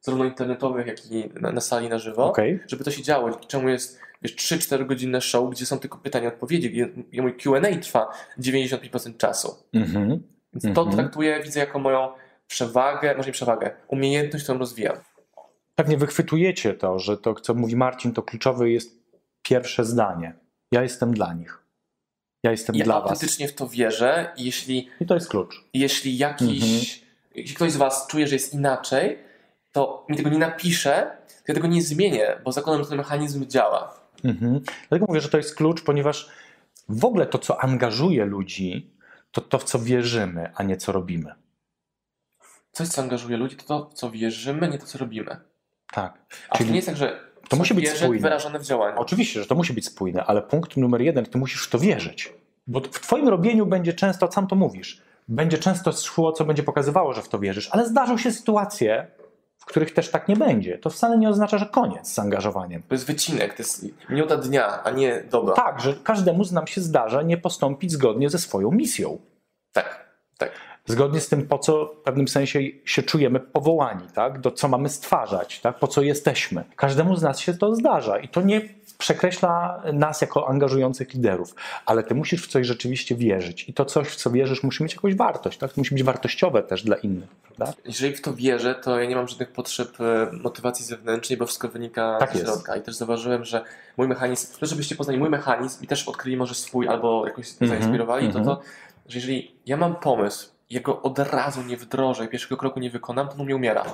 zarówno 0.00 0.24
internetowych, 0.24 0.86
jak 0.86 1.06
i 1.10 1.30
na, 1.40 1.52
na 1.52 1.60
sali 1.60 1.88
na 1.88 1.98
żywo 1.98 2.24
Okej. 2.26 2.60
żeby 2.66 2.84
to 2.84 2.90
się 2.90 3.02
działo. 3.02 3.30
Dzięki 3.30 3.46
czemu 3.46 3.68
jest 3.68 4.00
wiesz, 4.22 4.36
3-4 4.36 4.86
godzinne 4.86 5.20
show, 5.20 5.50
gdzie 5.50 5.66
są 5.66 5.78
tylko 5.78 5.98
pytania, 5.98 6.28
odpowiedzi, 6.28 6.70
gdzie 6.70 7.22
mój 7.22 7.36
Q&A 7.36 7.76
trwa 7.80 8.08
95% 8.38 9.16
czasu. 9.16 9.54
Mhm. 9.74 10.22
Więc 10.52 10.74
to 10.74 10.82
Mhm. 10.82 10.96
traktuję, 10.96 11.40
widzę 11.42 11.60
jako 11.60 11.78
moją 11.78 12.08
przewagę, 12.48 13.14
może 13.16 13.26
nie 13.28 13.32
przewagę, 13.32 13.70
umiejętność, 13.88 14.44
którą 14.44 14.58
rozwijam. 14.58 14.96
Pewnie 15.74 15.96
wychwytujecie 15.96 16.74
to, 16.74 16.98
że 16.98 17.18
to, 17.18 17.34
co 17.34 17.54
mówi 17.54 17.76
Marcin, 17.76 18.12
to 18.12 18.22
kluczowe 18.22 18.70
jest 18.70 18.98
pierwsze 19.42 19.84
zdanie. 19.84 20.34
Ja 20.72 20.82
jestem 20.82 21.14
dla 21.14 21.34
nich. 21.34 21.62
Ja 22.42 22.50
jestem 22.50 22.76
Ja 22.76 22.84
dla 22.84 22.94
was. 23.00 23.02
autentycznie 23.10 23.48
w 23.48 23.54
to 23.54 23.68
wierzę 23.68 24.32
i 24.36 24.44
jeśli, 24.44 24.88
I 25.00 25.06
to 25.06 25.14
jest 25.14 25.28
klucz. 25.28 25.64
jeśli 25.74 26.18
jakiś, 26.18 26.62
Mhm. 26.62 26.80
jeśli 27.34 27.54
ktoś 27.56 27.72
z 27.72 27.76
Was 27.76 28.06
czuje, 28.06 28.26
że 28.28 28.34
jest 28.34 28.54
inaczej, 28.54 29.18
to 29.72 30.06
mi 30.08 30.16
tego 30.16 30.30
nie 30.30 30.38
napisze, 30.38 31.16
to 31.28 31.44
ja 31.48 31.54
tego 31.54 31.66
nie 31.68 31.82
zmienię, 31.82 32.36
bo 32.44 32.52
zakładam, 32.52 32.82
że 32.82 32.88
ten 32.88 32.98
mechanizm 32.98 33.46
działa. 33.46 34.00
Mhm. 34.24 34.60
Dlatego 34.88 35.06
mówię, 35.08 35.20
że 35.20 35.28
to 35.28 35.36
jest 35.36 35.54
klucz, 35.54 35.82
ponieważ 35.82 36.30
w 36.88 37.04
ogóle 37.04 37.26
to, 37.26 37.38
co 37.38 37.60
angażuje 37.62 38.24
ludzi, 38.24 38.90
to 39.32 39.40
to, 39.40 39.58
w 39.58 39.64
co 39.64 39.78
wierzymy, 39.78 40.50
a 40.54 40.62
nie 40.62 40.76
co 40.76 40.92
robimy. 40.92 41.34
Coś, 42.76 42.88
co 42.88 43.02
angażuje 43.02 43.36
ludzi, 43.36 43.56
to 43.56 43.64
to, 43.64 43.90
w 43.90 43.94
co 43.94 44.10
wierzymy, 44.10 44.68
nie 44.68 44.78
to, 44.78 44.86
co 44.86 44.98
robimy. 44.98 45.36
Tak. 45.92 46.18
A 46.48 46.56
Czyli- 46.56 46.68
to 46.68 46.72
nie 46.72 46.76
jest 46.76 46.88
tak, 46.88 46.96
że 46.96 47.20
To 47.48 47.56
musi 47.56 47.74
być 47.74 47.88
spójne. 47.88 48.22
wyrażone 48.22 48.58
w 48.58 48.62
działaniu. 48.62 48.98
Oczywiście, 48.98 49.40
że 49.40 49.46
to 49.46 49.54
musi 49.54 49.72
być 49.72 49.86
spójne, 49.86 50.24
ale 50.24 50.42
punkt 50.42 50.76
numer 50.76 51.00
jeden, 51.00 51.26
ty 51.26 51.38
musisz 51.38 51.66
w 51.66 51.70
to 51.70 51.78
wierzyć. 51.78 52.32
Bo 52.66 52.80
w 52.80 53.00
twoim 53.00 53.28
robieniu 53.28 53.66
będzie 53.66 53.92
często, 53.92 54.32
sam 54.32 54.46
to 54.46 54.56
mówisz, 54.56 55.02
będzie 55.28 55.58
często 55.58 55.92
szło, 55.92 56.32
co 56.32 56.44
będzie 56.44 56.62
pokazywało, 56.62 57.12
że 57.12 57.22
w 57.22 57.28
to 57.28 57.38
wierzysz, 57.38 57.68
ale 57.72 57.88
zdarzą 57.88 58.18
się 58.18 58.32
sytuacje, 58.32 59.06
w 59.58 59.64
których 59.64 59.94
też 59.94 60.10
tak 60.10 60.28
nie 60.28 60.36
będzie. 60.36 60.78
To 60.78 60.90
wcale 60.90 61.18
nie 61.18 61.28
oznacza, 61.28 61.58
że 61.58 61.66
koniec 61.66 62.08
z 62.08 62.14
zaangażowaniem. 62.14 62.82
To 62.82 62.94
jest 62.94 63.06
wycinek, 63.06 63.56
to 63.56 63.62
jest 63.62 63.86
minuta 64.10 64.36
dnia, 64.36 64.82
a 64.82 64.90
nie 64.90 65.22
doba. 65.30 65.52
Tak, 65.52 65.80
że 65.80 65.94
każdemu 65.94 66.44
z 66.44 66.52
nam 66.52 66.66
się 66.66 66.80
zdarza 66.80 67.22
nie 67.22 67.36
postąpić 67.36 67.92
zgodnie 67.92 68.30
ze 68.30 68.38
swoją 68.38 68.70
misją. 68.70 69.18
tak. 69.72 70.06
tak. 70.38 70.65
Zgodnie 70.86 71.20
z 71.20 71.28
tym, 71.28 71.46
po 71.46 71.58
co 71.58 71.86
w 71.86 71.96
pewnym 71.96 72.28
sensie 72.28 72.60
się 72.84 73.02
czujemy 73.02 73.40
powołani, 73.40 74.08
tak? 74.14 74.40
do 74.40 74.50
co 74.50 74.68
mamy 74.68 74.88
stwarzać, 74.88 75.60
tak? 75.60 75.78
po 75.78 75.86
co 75.88 76.02
jesteśmy. 76.02 76.64
Każdemu 76.76 77.16
z 77.16 77.22
nas 77.22 77.40
się 77.40 77.54
to 77.54 77.74
zdarza 77.74 78.18
i 78.18 78.28
to 78.28 78.42
nie 78.42 78.60
przekreśla 78.98 79.82
nas 79.92 80.20
jako 80.20 80.48
angażujących 80.48 81.14
liderów, 81.14 81.54
ale 81.86 82.02
ty 82.02 82.14
musisz 82.14 82.42
w 82.42 82.48
coś 82.48 82.66
rzeczywiście 82.66 83.14
wierzyć 83.14 83.68
i 83.68 83.74
to 83.74 83.84
coś, 83.84 84.08
w 84.08 84.16
co 84.16 84.30
wierzysz, 84.30 84.62
musi 84.62 84.82
mieć 84.82 84.94
jakąś 84.94 85.14
wartość, 85.14 85.58
tak? 85.58 85.72
To 85.72 85.80
musi 85.80 85.94
być 85.94 86.02
wartościowe 86.02 86.62
też 86.62 86.82
dla 86.82 86.96
innych, 86.96 87.28
prawda? 87.42 87.74
Jeżeli 87.84 88.14
w 88.14 88.20
to 88.20 88.34
wierzę, 88.34 88.74
to 88.74 89.00
ja 89.00 89.08
nie 89.08 89.16
mam 89.16 89.28
żadnych 89.28 89.52
potrzeb 89.52 90.00
e, 90.00 90.30
motywacji 90.32 90.84
zewnętrznej, 90.84 91.36
bo 91.36 91.46
wszystko 91.46 91.68
wynika 91.68 92.16
Tak 92.20 92.30
z 92.30 92.34
jest. 92.34 92.46
środka. 92.46 92.76
I 92.76 92.82
też 92.82 92.94
zauważyłem, 92.94 93.44
że 93.44 93.64
mój 93.96 94.08
mechanizm, 94.08 94.58
to 94.60 94.66
żebyście 94.66 94.96
poznali 94.96 95.18
mój 95.18 95.30
mechanizm 95.30 95.84
i 95.84 95.86
też 95.86 96.08
odkryli 96.08 96.36
może 96.36 96.54
swój 96.54 96.88
albo 96.88 97.26
jakoś 97.26 97.46
Mhm, 97.52 97.68
zainspirowali, 97.70 98.32
to 98.32 98.38
mhm. 98.38 98.56
to, 98.56 98.62
że 99.08 99.18
jeżeli 99.18 99.54
ja 99.66 99.76
mam 99.76 99.96
pomysł, 99.96 100.55
ja 100.70 100.80
go 100.80 101.02
od 101.02 101.18
razu 101.18 101.62
nie 101.62 101.76
wdrożę 101.76 102.24
i 102.24 102.28
pierwszego 102.28 102.56
kroku 102.56 102.80
nie 102.80 102.90
wykonam, 102.90 103.28
to 103.28 103.34
on 103.34 103.40
u 103.40 103.44
mnie 103.44 103.56
umiera. 103.56 103.84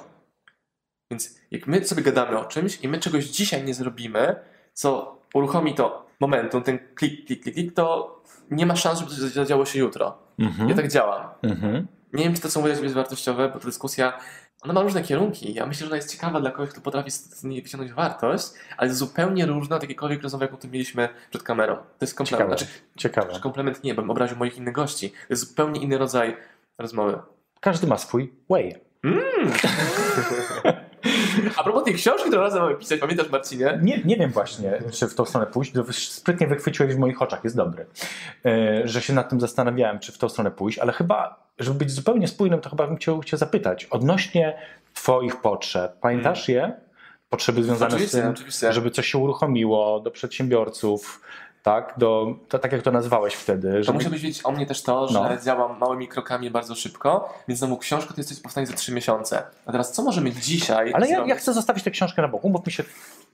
Więc 1.10 1.38
jak 1.50 1.66
my 1.66 1.84
sobie 1.84 2.02
gadamy 2.02 2.38
o 2.38 2.44
czymś 2.44 2.78
i 2.82 2.88
my 2.88 2.98
czegoś 2.98 3.24
dzisiaj 3.24 3.64
nie 3.64 3.74
zrobimy, 3.74 4.36
co 4.72 5.18
uruchomi 5.34 5.74
to 5.74 6.06
momentum, 6.20 6.62
ten 6.62 6.78
klik, 6.94 7.26
klik, 7.26 7.42
klik, 7.42 7.54
klik, 7.54 7.74
to 7.74 8.16
nie 8.50 8.66
ma 8.66 8.76
szans, 8.76 8.98
żeby 8.98 9.10
to 9.10 9.28
zadziało 9.28 9.66
się 9.66 9.78
jutro. 9.78 10.18
Mhm. 10.38 10.68
Ja 10.68 10.74
tak 10.74 10.88
działam. 10.88 11.28
Mhm. 11.42 11.86
Nie 12.12 12.24
wiem, 12.24 12.34
czy 12.34 12.40
to 12.40 12.50
są 12.50 12.60
moje 12.60 12.74
jest 12.74 12.94
wartościowe, 12.94 13.48
bo 13.48 13.58
ta 13.58 13.64
dyskusja, 13.64 14.18
ona 14.62 14.72
ma 14.72 14.82
różne 14.82 15.02
kierunki. 15.02 15.54
Ja 15.54 15.66
myślę, 15.66 15.80
że 15.80 15.86
ona 15.86 15.96
jest 15.96 16.12
ciekawa 16.12 16.40
dla 16.40 16.50
kogoś, 16.50 16.70
kto 16.70 16.80
potrafi 16.80 17.10
z 17.10 17.44
niej 17.44 17.62
wyciągnąć 17.62 17.92
wartość, 17.92 18.46
ale 18.76 18.88
jest 18.88 18.98
zupełnie 18.98 19.46
różna 19.46 19.76
od 19.76 19.82
jakiejkolwiek 19.82 20.22
rozmowy, 20.22 20.44
jaką 20.44 20.56
tu 20.56 20.68
mieliśmy 20.68 21.08
przed 21.30 21.42
kamerą. 21.42 21.76
To 21.76 21.82
jest 22.00 22.14
komplement. 22.14 22.50
Ciekawe. 22.50 22.72
Znaczy, 22.72 22.96
Ciekawe. 22.96 23.40
komplement 23.40 23.84
nie, 23.84 23.94
bym 23.94 24.10
obraził 24.10 24.36
moich 24.36 24.56
innych 24.56 24.74
gości. 24.74 25.10
To 25.10 25.26
jest 25.30 25.48
zupełnie 25.48 25.80
inny 25.80 25.98
rodzaj 25.98 26.36
rozmowy. 26.82 27.18
Każdy 27.60 27.86
ma 27.86 27.98
swój 27.98 28.32
way. 28.50 28.74
A 31.56 31.62
propos 31.64 31.84
tej 31.84 31.94
książki, 31.94 32.28
którą 32.28 32.42
razem 32.42 32.62
mamy 32.62 32.74
pisać, 32.74 33.00
pamiętasz 33.00 33.30
Marcinie? 33.30 33.78
Nie, 33.82 34.02
nie 34.04 34.16
wiem 34.16 34.30
właśnie, 34.30 34.82
czy 34.92 35.08
w 35.08 35.14
tą 35.14 35.24
stronę 35.24 35.46
pójść. 35.46 35.72
Sprytnie 36.12 36.46
wychwyciłeś 36.46 36.94
w 36.94 36.98
moich 36.98 37.22
oczach, 37.22 37.44
jest 37.44 37.56
dobry. 37.56 37.86
E, 38.46 38.88
Że 38.88 39.02
się 39.02 39.12
nad 39.12 39.28
tym 39.28 39.40
zastanawiałem, 39.40 39.98
czy 39.98 40.12
w 40.12 40.18
tą 40.18 40.28
stronę 40.28 40.50
pójść, 40.50 40.78
ale 40.78 40.92
chyba, 40.92 41.46
żeby 41.58 41.78
być 41.78 41.90
zupełnie 41.90 42.28
spójnym, 42.28 42.60
to 42.60 42.70
chyba 42.70 42.86
bym 42.86 42.96
chciał 42.96 43.24
cię 43.24 43.36
zapytać 43.36 43.84
odnośnie 43.84 44.58
twoich 44.94 45.36
potrzeb. 45.40 45.92
Pamiętasz 46.00 46.48
je? 46.48 46.72
Potrzeby 47.30 47.62
związane 47.62 47.90
z 47.90 47.94
Oczywiście, 47.94 48.18
tym, 48.18 48.30
oczywiście. 48.30 48.72
żeby 48.72 48.90
coś 48.90 49.06
się 49.06 49.18
uruchomiło 49.18 50.00
do 50.00 50.10
przedsiębiorców, 50.10 51.20
tak? 51.62 51.94
Do, 51.96 52.34
to, 52.48 52.58
tak 52.58 52.72
jak 52.72 52.82
to 52.82 52.90
nazwałeś 52.90 53.34
wtedy. 53.34 53.72
To 53.72 53.82
Żeby... 53.82 53.98
musiałbyś 53.98 54.20
wiedzieć 54.20 54.46
o 54.46 54.52
mnie 54.52 54.66
też 54.66 54.82
to, 54.82 55.08
że 55.08 55.20
No. 55.20 55.36
działam 55.44 55.78
małymi 55.78 56.08
krokami 56.08 56.50
bardzo 56.50 56.74
szybko, 56.74 57.34
więc 57.48 57.58
znowu 57.58 57.78
książka 57.78 58.14
to 58.14 58.20
jesteś 58.20 58.40
powstanie 58.40 58.66
za 58.66 58.74
trzy 58.74 58.92
miesiące. 58.92 59.42
A 59.66 59.72
teraz 59.72 59.92
co 59.92 60.02
możemy 60.02 60.32
dzisiaj 60.32 60.92
Ale 60.92 61.08
ja, 61.08 61.26
ja 61.26 61.34
chcę 61.34 61.52
zostawić 61.54 61.84
tę 61.84 61.90
książkę 61.90 62.22
na 62.22 62.28
boku, 62.28 62.50
bo 62.50 62.62
mi 62.66 62.72
się 62.72 62.84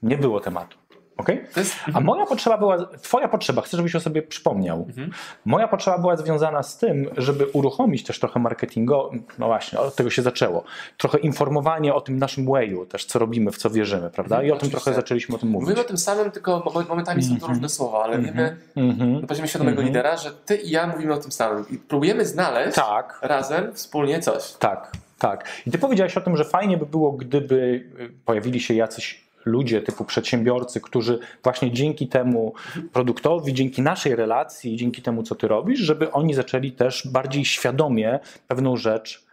nie 0.03 0.17
było 0.17 0.39
tematu. 0.39 0.77
Okay? 1.19 1.47
Jest... 1.57 1.75
A 1.93 1.99
moja 1.99 2.25
potrzeba 2.25 2.57
była, 2.57 2.77
twoja 3.01 3.27
potrzeba, 3.27 3.61
chcę, 3.61 3.77
żebyś 3.77 3.95
o 3.95 3.99
sobie 3.99 4.21
przypomniał. 4.21 4.85
Mhm. 4.89 5.11
Moja 5.45 5.67
potrzeba 5.67 5.97
była 5.97 6.15
związana 6.15 6.63
z 6.63 6.77
tym, 6.77 7.09
żeby 7.17 7.45
uruchomić 7.47 8.03
też 8.03 8.19
trochę 8.19 8.39
marketingo, 8.39 9.11
no 9.39 9.45
właśnie, 9.47 9.79
od 9.79 9.95
tego 9.95 10.09
się 10.09 10.21
zaczęło. 10.21 10.63
Trochę 10.97 11.17
informowanie 11.17 11.93
o 11.93 12.01
tym 12.01 12.17
naszym 12.19 12.45
wayu, 12.45 12.85
też 12.85 13.05
co 13.05 13.19
robimy, 13.19 13.51
w 13.51 13.57
co 13.57 13.69
wierzymy, 13.69 14.09
prawda? 14.09 14.35
Mhm, 14.35 14.47
I 14.47 14.51
o 14.51 14.55
tym 14.55 14.57
oczywiście. 14.57 14.83
trochę 14.83 14.95
zaczęliśmy 15.01 15.35
o 15.35 15.37
tym 15.37 15.49
mówić. 15.49 15.65
Mówimy 15.69 15.81
o 15.85 15.87
tym 15.87 15.97
samym, 15.97 16.31
tylko 16.31 16.63
mo- 16.75 16.83
momentami 16.89 17.23
są 17.23 17.29
to 17.29 17.33
Mhm. 17.35 17.53
różne 17.53 17.69
słowa, 17.69 18.03
ale 18.03 18.19
wiemy 18.19 18.57
Mhm. 18.75 19.21
na 19.21 19.27
poziomie 19.27 19.47
świadomego 19.47 19.77
Mhm. 19.81 19.87
lidera, 19.87 20.17
że 20.17 20.31
ty 20.45 20.55
i 20.55 20.69
ja 20.69 20.87
mówimy 20.87 21.13
o 21.13 21.17
tym 21.17 21.31
samym 21.31 21.65
i 21.69 21.77
próbujemy 21.77 22.25
znaleźć 22.25 22.75
Tak, 22.75 23.19
razem 23.21 23.73
wspólnie 23.73 24.19
coś. 24.19 24.51
tak, 24.53 24.91
tak. 25.19 25.45
I 25.67 25.71
ty 25.71 25.77
powiedziałeś 25.77 26.17
o 26.17 26.21
tym, 26.21 26.37
że 26.37 26.45
fajnie 26.45 26.77
by 26.77 26.85
było, 26.85 27.11
gdyby 27.11 27.55
y, 27.99 28.09
pojawili 28.25 28.59
się 28.59 28.73
jacyś 28.73 29.28
ludzie 29.45 29.81
typu 29.81 30.05
przedsiębiorcy, 30.05 30.81
którzy 30.81 31.19
właśnie 31.43 31.71
dzięki 31.71 32.07
temu 32.07 32.53
produktowi, 32.93 33.53
dzięki 33.53 33.81
naszej 33.81 34.15
relacji, 34.15 34.75
dzięki 34.77 35.01
temu, 35.01 35.23
co 35.23 35.35
ty 35.35 35.47
robisz, 35.47 35.79
żeby 35.79 36.11
oni 36.11 36.33
zaczęli 36.33 36.71
też 36.71 37.07
bardziej 37.07 37.45
świadomie 37.45 38.19
pewną 38.47 38.77
rzecz 38.77 39.23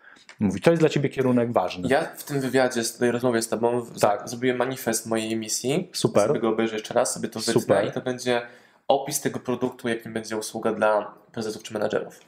mówić. 0.40 0.64
To 0.64 0.70
jest 0.70 0.82
dla 0.82 0.88
ciebie 0.88 1.08
kierunek 1.08 1.52
ważny. 1.52 1.88
Ja 1.88 2.04
w 2.16 2.24
tym 2.24 2.40
wywiadzie, 2.40 2.84
z 2.84 2.96
tej 2.98 3.10
rozmowie 3.10 3.42
z 3.42 3.48
tobą 3.48 3.80
w- 3.80 4.00
Tak. 4.00 4.28
zrobiłem 4.28 4.56
manifest 4.56 5.06
mojej 5.06 5.36
misji. 5.36 5.88
Super. 5.92 6.26
Sobie 6.28 6.40
go 6.40 6.48
obejrzę 6.48 6.74
jeszcze 6.76 6.94
raz, 6.94 7.14
sobie 7.14 7.28
to 7.28 7.40
wytnę 7.40 7.86
i 7.86 7.92
to 7.92 8.00
będzie 8.00 8.42
opis 8.88 9.20
tego 9.20 9.40
produktu, 9.40 9.88
jakim 9.88 10.12
będzie 10.12 10.36
usługa 10.36 10.72
dla 10.72 11.14
prezesów 11.32 11.62
czy 11.62 11.74
menadżerów. 11.74 12.20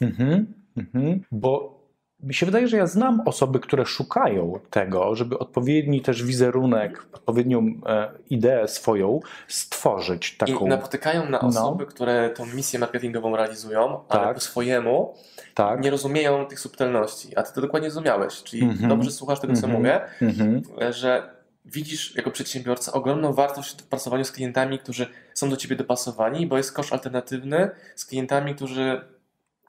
Mhm, 0.00 0.46
mhm. 0.76 1.20
Bo 1.32 1.81
mi 2.22 2.34
się 2.34 2.46
wydaje, 2.46 2.68
że 2.68 2.76
ja 2.76 2.86
znam 2.86 3.22
osoby, 3.26 3.60
które 3.60 3.86
szukają 3.86 4.58
tego, 4.70 5.14
żeby 5.14 5.38
odpowiedni 5.38 6.00
też 6.02 6.22
wizerunek, 6.22 7.06
odpowiednią 7.12 7.58
e, 7.86 8.10
ideę 8.30 8.68
swoją 8.68 9.20
stworzyć 9.48 10.36
taką. 10.36 10.66
I 10.66 10.68
napotykają 10.68 11.28
na 11.30 11.38
No. 11.42 11.48
osoby, 11.48 11.86
które 11.86 12.30
tą 12.30 12.46
misję 12.46 12.78
marketingową 12.78 13.36
realizują, 13.36 14.00
ale 14.08 14.22
Tak. 14.24 14.34
po 14.34 14.40
swojemu 14.40 15.14
tak. 15.54 15.80
nie 15.80 15.90
rozumieją 15.90 16.46
tych 16.46 16.60
subtelności. 16.60 17.36
A 17.36 17.42
ty 17.42 17.54
to 17.54 17.60
dokładnie 17.60 17.90
zrozumiałeś. 17.90 18.42
Czyli 18.42 18.62
Mhm. 18.62 18.88
dobrze 18.88 19.10
słuchasz 19.10 19.40
tego, 19.40 19.52
co 19.52 19.66
Mhm. 19.66 19.72
mówię, 19.78 20.00
Mhm. 20.22 20.62
że 20.92 21.30
widzisz 21.64 22.16
jako 22.16 22.30
przedsiębiorca 22.30 22.92
ogromną 22.92 23.32
wartość 23.32 23.82
w 23.82 23.86
pracowaniu 23.86 24.24
z 24.24 24.32
klientami, 24.32 24.78
którzy 24.78 25.06
są 25.34 25.50
do 25.50 25.56
ciebie 25.56 25.76
dopasowani, 25.76 26.46
bo 26.46 26.56
jest 26.56 26.72
kosz 26.72 26.92
alternatywny 26.92 27.70
z 27.96 28.04
klientami, 28.04 28.54
którzy 28.54 29.00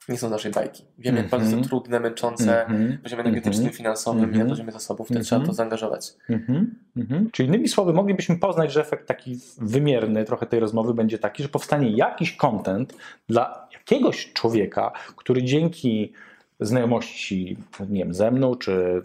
nie 0.08 0.16
są 0.18 0.30
naszej 0.30 0.52
bajki. 0.52 0.84
Wiemy, 0.98 1.16
jak 1.16 1.24
Mhm. 1.24 1.42
bardzo 1.42 1.56
to 1.62 1.68
trudne, 1.68 2.00
męczące, 2.00 2.62
Mhm. 2.66 2.90
na 2.92 2.98
poziomie 2.98 3.20
energetycznym, 3.22 3.64
Mhm. 3.66 3.76
finansowym 3.76 4.20
i 4.22 4.24
Mhm. 4.24 4.44
na 4.46 4.50
poziomie 4.50 4.72
zasobów, 4.72 5.08
to 5.08 5.14
Mhm. 5.14 5.24
trzeba 5.24 5.46
to 5.46 5.52
zaangażować. 5.52 6.12
Mhm, 6.28 6.74
mhm. 6.96 7.30
Czyli 7.30 7.48
innymi 7.48 7.68
słowy, 7.68 7.92
moglibyśmy 7.92 8.36
poznać, 8.38 8.72
że 8.72 8.80
efekt 8.80 9.08
taki 9.08 9.38
wymierny 9.58 10.24
trochę 10.24 10.46
tej 10.46 10.60
rozmowy 10.60 10.94
będzie 10.94 11.18
taki, 11.18 11.42
że 11.42 11.48
powstanie 11.48 11.90
jakiś 11.90 12.36
content 12.36 12.94
dla 13.28 13.68
jakiegoś 13.72 14.32
człowieka, 14.32 14.92
który 15.16 15.42
dzięki 15.42 16.12
znajomości, 16.60 17.56
nie 17.88 18.04
wiem, 18.04 18.14
ze 18.14 18.30
mną, 18.30 18.54
czy 18.56 19.02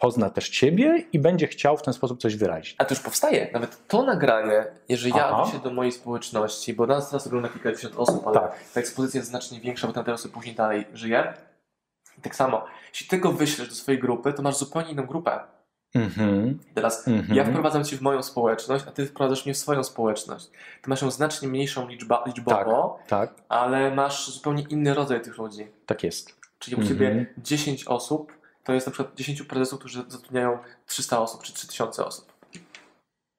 pozna 0.00 0.30
też 0.30 0.48
ciebie 0.48 1.04
i 1.12 1.18
będzie 1.18 1.46
chciał 1.46 1.76
w 1.76 1.82
ten 1.82 1.94
sposób 1.94 2.20
coś 2.20 2.36
wyrazić. 2.36 2.74
A 2.78 2.84
to 2.84 2.94
już 2.94 3.02
powstaje. 3.02 3.50
Nawet 3.52 3.86
to 3.88 4.02
nagranie, 4.02 4.64
jeżeli 4.88 5.12
ja 5.16 5.26
Aha. 5.28 5.44
wyślę 5.44 5.60
do 5.60 5.70
mojej 5.70 5.92
społeczności, 5.92 6.74
bo 6.74 6.86
nas 6.86 7.10
teraz 7.10 7.26
ogląda 7.26 7.48
kilkadziesiąt 7.48 7.94
osób, 7.96 8.26
ale 8.26 8.34
Tak. 8.40 8.58
ta 8.74 8.80
ekspozycja 8.80 9.18
jest 9.18 9.30
znacznie 9.30 9.60
większa, 9.60 9.86
bo 9.86 9.92
ten 9.92 10.04
teraz 10.04 10.28
później 10.28 10.54
dalej 10.54 10.86
żyje. 10.94 11.34
I 12.18 12.20
tak 12.20 12.36
samo, 12.36 12.64
jeśli 12.92 13.06
ty 13.08 13.18
go 13.18 13.32
wyślesz 13.32 13.68
do 13.68 13.74
swojej 13.74 14.00
grupy, 14.00 14.32
to 14.32 14.42
masz 14.42 14.56
zupełnie 14.56 14.90
inną 14.90 15.06
grupę. 15.06 15.40
Mhm, 15.94 16.58
Teraz 16.74 17.08
mhm. 17.08 17.34
ja 17.38 17.44
wprowadzam 17.44 17.84
cię 17.84 17.96
w 17.96 18.00
moją 18.00 18.22
społeczność, 18.22 18.84
a 18.88 18.90
ty 18.92 19.06
wprowadzasz 19.06 19.46
mnie 19.46 19.54
w 19.54 19.58
swoją 19.58 19.84
społeczność. 19.84 20.46
Ty 20.82 20.90
masz 20.90 21.02
ją 21.02 21.10
znacznie 21.10 21.48
mniejszą 21.48 21.88
liczba, 21.88 22.24
liczbowo, 22.26 22.98
Tak, 23.08 23.34
ale 23.48 23.94
masz 23.94 24.30
zupełnie 24.30 24.62
inny 24.68 24.94
rodzaj 24.94 25.22
tych 25.22 25.38
ludzi. 25.38 25.66
tak 25.86 26.04
jest. 26.04 26.40
Czyli 26.58 26.76
u 26.76 26.80
Mhm. 26.80 26.98
ciebie 26.98 27.26
10 27.38 27.84
osób, 27.84 28.32
to 28.64 28.72
jest 28.72 28.86
na 28.86 28.92
przykład 28.92 29.16
10 29.16 29.42
prezesów, 29.42 29.78
którzy 29.78 30.04
zatrudniają 30.08 30.58
300 30.86 31.20
osób 31.20 31.42
czy 31.42 31.52
3000 31.52 32.04
osób. 32.04 32.32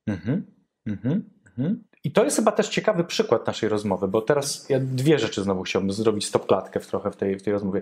Mhm, 0.08 0.46
mhm, 0.86 1.30
mhm. 1.46 1.84
I 2.04 2.12
to 2.12 2.24
jest 2.24 2.36
chyba 2.36 2.52
też 2.52 2.70
ciekawy 2.70 3.04
przykład 3.04 3.48
naszej 3.48 3.70
rozmowy, 3.70 4.08
bo 4.08 4.22
teraz 4.22 4.70
ja 4.70 4.80
dwie 4.80 5.20
rzeczy 5.20 5.44
znowu 5.44 5.64
chciałbym 5.64 5.92
zrobić 5.92 6.26
stopklatkę 6.26 6.80
w 6.80 6.88
trochę 6.88 7.12
w 7.12 7.16
tej, 7.16 7.40
w 7.40 7.44
tej 7.44 7.54
rozmowie. 7.54 7.82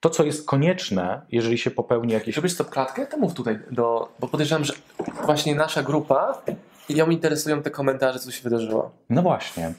To, 0.00 0.10
co 0.10 0.24
jest 0.24 0.46
konieczne, 0.46 1.22
jeżeli 1.28 1.58
się 1.58 1.70
popełni 1.70 2.12
jakieś 2.12 2.36
robisz 2.36 2.52
stopklatkę, 2.52 3.06
to 3.06 3.16
mów 3.16 3.34
tutaj, 3.34 3.58
do, 3.70 4.12
bo 4.20 4.28
podejrzewam, 4.28 4.64
że 4.64 4.72
właśnie 5.24 5.54
nasza 5.54 5.82
grupa, 5.82 6.42
ją 6.88 7.10
interesują 7.10 7.62
te 7.62 7.70
komentarze, 7.70 8.18
co 8.18 8.30
się 8.30 8.42
wydarzyło. 8.42 8.90
No 9.10 9.22
właśnie. 9.22 9.74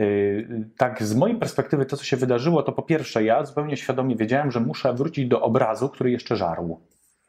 Yy, 0.00 0.70
Tak, 0.76 1.02
z 1.02 1.14
mojej 1.14 1.36
perspektywy 1.36 1.86
to, 1.86 1.96
co 1.96 2.04
się 2.04 2.16
wydarzyło, 2.16 2.62
to 2.62 2.72
po 2.72 2.82
pierwsze, 2.82 3.24
ja 3.24 3.44
zupełnie 3.44 3.76
świadomie 3.76 4.16
wiedziałem, 4.16 4.50
że 4.50 4.60
muszę 4.60 4.94
wrócić 4.94 5.28
do 5.28 5.40
obrazu, 5.42 5.88
który 5.88 6.10
jeszcze 6.10 6.36
żarł. 6.36 6.80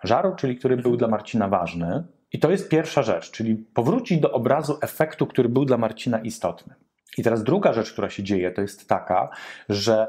Żarł, 0.03 0.35
czyli 0.35 0.55
który 0.55 0.77
był 0.77 0.97
dla 0.97 1.07
Marcina 1.07 1.47
ważny. 1.47 2.03
I 2.31 2.39
to 2.39 2.51
jest 2.51 2.69
pierwsza 2.69 3.03
rzecz, 3.03 3.31
czyli 3.31 3.55
powrócić 3.55 4.19
do 4.19 4.31
obrazu 4.31 4.77
efektu, 4.81 5.27
który 5.27 5.49
był 5.49 5.65
dla 5.65 5.77
Marcina 5.77 6.19
istotny. 6.19 6.75
I 7.17 7.23
teraz 7.23 7.43
druga 7.43 7.73
rzecz, 7.73 7.93
która 7.93 8.09
się 8.09 8.23
dzieje, 8.23 8.51
to 8.51 8.61
jest 8.61 8.89
taka, 8.89 9.29
że 9.69 10.07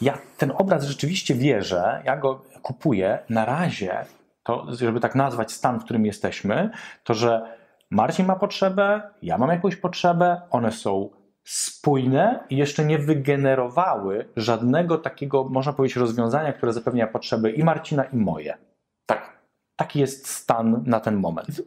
ja 0.00 0.18
ten 0.38 0.52
obraz 0.58 0.84
rzeczywiście 0.84 1.34
wierzę, 1.34 2.02
ja 2.04 2.16
go 2.16 2.44
kupuję. 2.62 3.18
Na 3.28 3.44
razie, 3.44 4.04
to, 4.42 4.66
żeby 4.70 5.00
tak 5.00 5.14
nazwać 5.14 5.52
stan, 5.52 5.80
w 5.80 5.84
którym 5.84 6.06
jesteśmy, 6.06 6.70
to 7.04 7.14
że 7.14 7.42
Marcin 7.90 8.26
ma 8.26 8.36
potrzebę, 8.36 9.02
ja 9.22 9.38
mam 9.38 9.50
jakąś 9.50 9.76
potrzebę, 9.76 10.40
one 10.50 10.72
są 10.72 11.10
spójne 11.44 12.44
i 12.50 12.56
jeszcze 12.56 12.84
nie 12.84 12.98
wygenerowały 12.98 14.28
żadnego 14.36 14.98
takiego, 14.98 15.44
można 15.44 15.72
powiedzieć, 15.72 15.96
rozwiązania, 15.96 16.52
które 16.52 16.72
zapewnia 16.72 17.06
potrzeby 17.06 17.50
i 17.50 17.64
Marcina, 17.64 18.04
i 18.04 18.16
moje. 18.16 18.58
Tak. 19.06 19.40
Taki 19.76 20.00
jest 20.00 20.28
stan 20.28 20.82
na 20.86 21.00
ten 21.00 21.16
moment. 21.16 21.62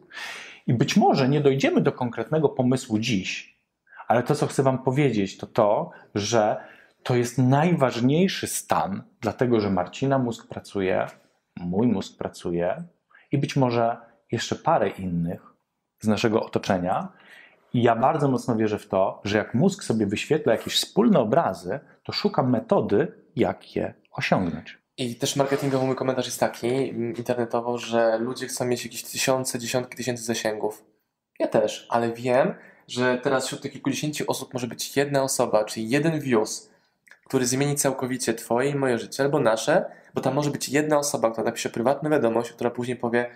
I 0.66 0.74
być 0.74 0.96
może 0.96 1.28
nie 1.28 1.40
dojdziemy 1.40 1.80
do 1.80 1.92
konkretnego 1.92 2.48
pomysłu 2.48 2.98
dziś, 2.98 3.60
ale 4.08 4.22
to, 4.22 4.34
co 4.34 4.46
chcę 4.46 4.62
Wam 4.62 4.78
powiedzieć, 4.78 5.38
to 5.38 5.46
to, 5.46 5.90
że 6.14 6.56
to 7.02 7.16
jest 7.16 7.38
najważniejszy 7.38 8.46
stan, 8.46 9.02
dlatego 9.20 9.60
że 9.60 9.70
Marcina 9.70 10.18
mózg 10.18 10.48
pracuje, 10.48 11.06
mój 11.56 11.86
mózg 11.86 12.18
pracuje 12.18 12.84
i 13.32 13.38
być 13.38 13.56
może 13.56 13.96
jeszcze 14.32 14.56
parę 14.56 14.88
innych 14.88 15.54
z 16.00 16.06
naszego 16.06 16.42
otoczenia. 16.42 17.12
I 17.74 17.82
ja 17.82 17.96
bardzo 17.96 18.28
mocno 18.28 18.56
wierzę 18.56 18.78
w 18.78 18.86
to, 18.86 19.20
że 19.24 19.38
jak 19.38 19.54
mózg 19.54 19.84
sobie 19.84 20.06
wyświetla 20.06 20.52
jakieś 20.52 20.74
wspólne 20.74 21.20
obrazy, 21.20 21.80
to 22.02 22.12
szuka 22.12 22.42
metody, 22.42 23.12
jak 23.36 23.76
je 23.76 23.94
osiągnąć. 24.10 24.78
I 24.96 25.16
też 25.16 25.36
marketingowo 25.36 25.86
mój 25.86 25.96
komentarz 25.96 26.26
jest 26.26 26.40
taki, 26.40 26.90
mm, 26.90 27.16
internetowo, 27.16 27.78
że 27.78 28.18
ludzie 28.18 28.46
chcą 28.46 28.64
mieć 28.64 28.84
jakieś 28.84 29.04
tysiące, 29.04 29.58
dziesiątki 29.58 29.96
tysięcy 29.96 30.24
zasięgów. 30.24 30.84
Ja 31.38 31.48
też, 31.48 31.86
ale 31.90 32.12
wiem, 32.12 32.54
że 32.88 33.18
teraz 33.22 33.46
wśród 33.46 33.62
tych 33.62 33.72
kilkudziesięciu 33.72 34.24
osób 34.28 34.54
może 34.54 34.66
być 34.66 34.96
jedna 34.96 35.22
osoba, 35.22 35.64
czyli 35.64 35.88
jeden 35.88 36.20
views, 36.20 36.70
który 37.24 37.46
zmieni 37.46 37.76
całkowicie 37.76 38.34
Twoje 38.34 38.70
i 38.70 38.74
moje 38.74 38.98
życie, 38.98 39.22
albo 39.22 39.40
nasze, 39.40 39.84
bo 40.14 40.20
tam 40.20 40.34
może 40.34 40.50
być 40.50 40.68
jedna 40.68 40.98
osoba, 40.98 41.30
która 41.30 41.44
napisze 41.44 41.70
prywatną 41.70 42.10
wiadomość, 42.10 42.52
która 42.52 42.70
później 42.70 42.96
powie 42.96 43.30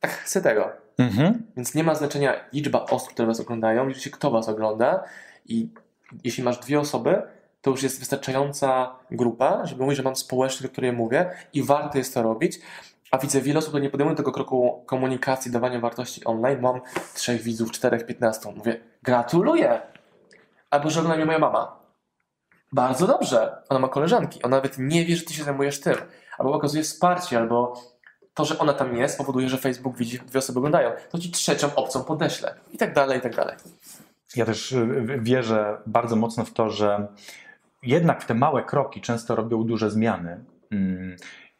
tak 0.00 0.10
chcę 0.10 0.42
tego. 0.42 0.85
Mhm. 0.98 1.42
Więc 1.56 1.74
nie 1.74 1.84
ma 1.84 1.94
znaczenia 1.94 2.34
liczba 2.52 2.84
osób, 2.84 3.10
które 3.10 3.26
was 3.26 3.40
oglądają, 3.40 3.88
liczy 3.88 4.00
się 4.00 4.10
kto 4.10 4.30
was 4.30 4.48
ogląda 4.48 5.04
i 5.46 5.68
jeśli 6.24 6.42
masz 6.42 6.58
dwie 6.58 6.80
osoby, 6.80 7.22
to 7.62 7.70
już 7.70 7.82
jest 7.82 7.98
wystarczająca 7.98 8.96
grupa, 9.10 9.66
żeby 9.66 9.82
mówić, 9.82 9.96
że 9.96 10.02
mam 10.02 10.16
społeczność, 10.16 10.64
o 10.64 10.72
której 10.72 10.92
mówię 10.92 11.30
i 11.52 11.62
warto 11.62 11.98
jest 11.98 12.14
to 12.14 12.22
robić. 12.22 12.58
A 13.10 13.18
widzę 13.18 13.40
wiele 13.40 13.58
osób, 13.58 13.70
które 13.70 13.82
nie 13.82 13.90
podejmują 13.90 14.16
tego 14.16 14.32
kroku 14.32 14.82
komunikacji, 14.86 15.50
dawania 15.50 15.80
wartości 15.80 16.24
online. 16.24 16.60
Mam 16.60 16.80
trzech 17.14 17.42
widzów, 17.42 17.72
czterech, 17.72 18.06
piętnastu. 18.06 18.52
Mówię, 18.52 18.80
gratuluję! 19.02 19.80
Albo 20.70 20.90
że 20.90 21.00
ogląda 21.00 21.16
mnie 21.16 21.26
moja 21.26 21.38
mama. 21.38 21.78
Bardzo 22.72 23.06
dobrze. 23.06 23.62
Ona 23.68 23.80
ma 23.80 23.88
koleżanki. 23.88 24.42
Ona 24.42 24.56
nawet 24.56 24.78
nie 24.78 25.04
wie, 25.04 25.16
że 25.16 25.24
ty 25.24 25.34
się 25.34 25.44
zajmujesz 25.44 25.80
tym. 25.80 25.94
Albo 26.38 26.52
okazuje 26.52 26.82
wsparcie, 26.82 27.38
albo 27.38 27.74
to, 28.36 28.44
że 28.44 28.58
ona 28.58 28.72
tam 28.72 28.96
jest, 28.96 29.18
powoduje, 29.18 29.48
że 29.48 29.58
Facebook 29.58 29.96
widzi, 29.96 30.18
dwie 30.18 30.38
osoby 30.38 30.58
oglądają. 30.58 30.90
To 31.10 31.18
ci 31.18 31.30
trzecią 31.30 31.74
opcją 31.74 32.04
podeślę. 32.04 32.54
I 32.72 32.78
tak 32.78 32.94
dalej, 32.94 33.18
i 33.18 33.22
tak 33.22 33.36
dalej. 33.36 33.56
Ja 34.36 34.44
też 34.44 34.72
y, 34.72 35.18
wierzę 35.20 35.78
bardzo 35.86 36.16
mocno 36.16 36.44
w 36.44 36.52
to, 36.52 36.70
że 36.70 37.06
jednak 37.82 38.24
te 38.24 38.34
małe 38.34 38.62
kroki 38.62 39.00
często 39.00 39.36
robią 39.36 39.64
duże 39.64 39.90
zmiany. 39.90 40.44
Mm, 40.70 41.16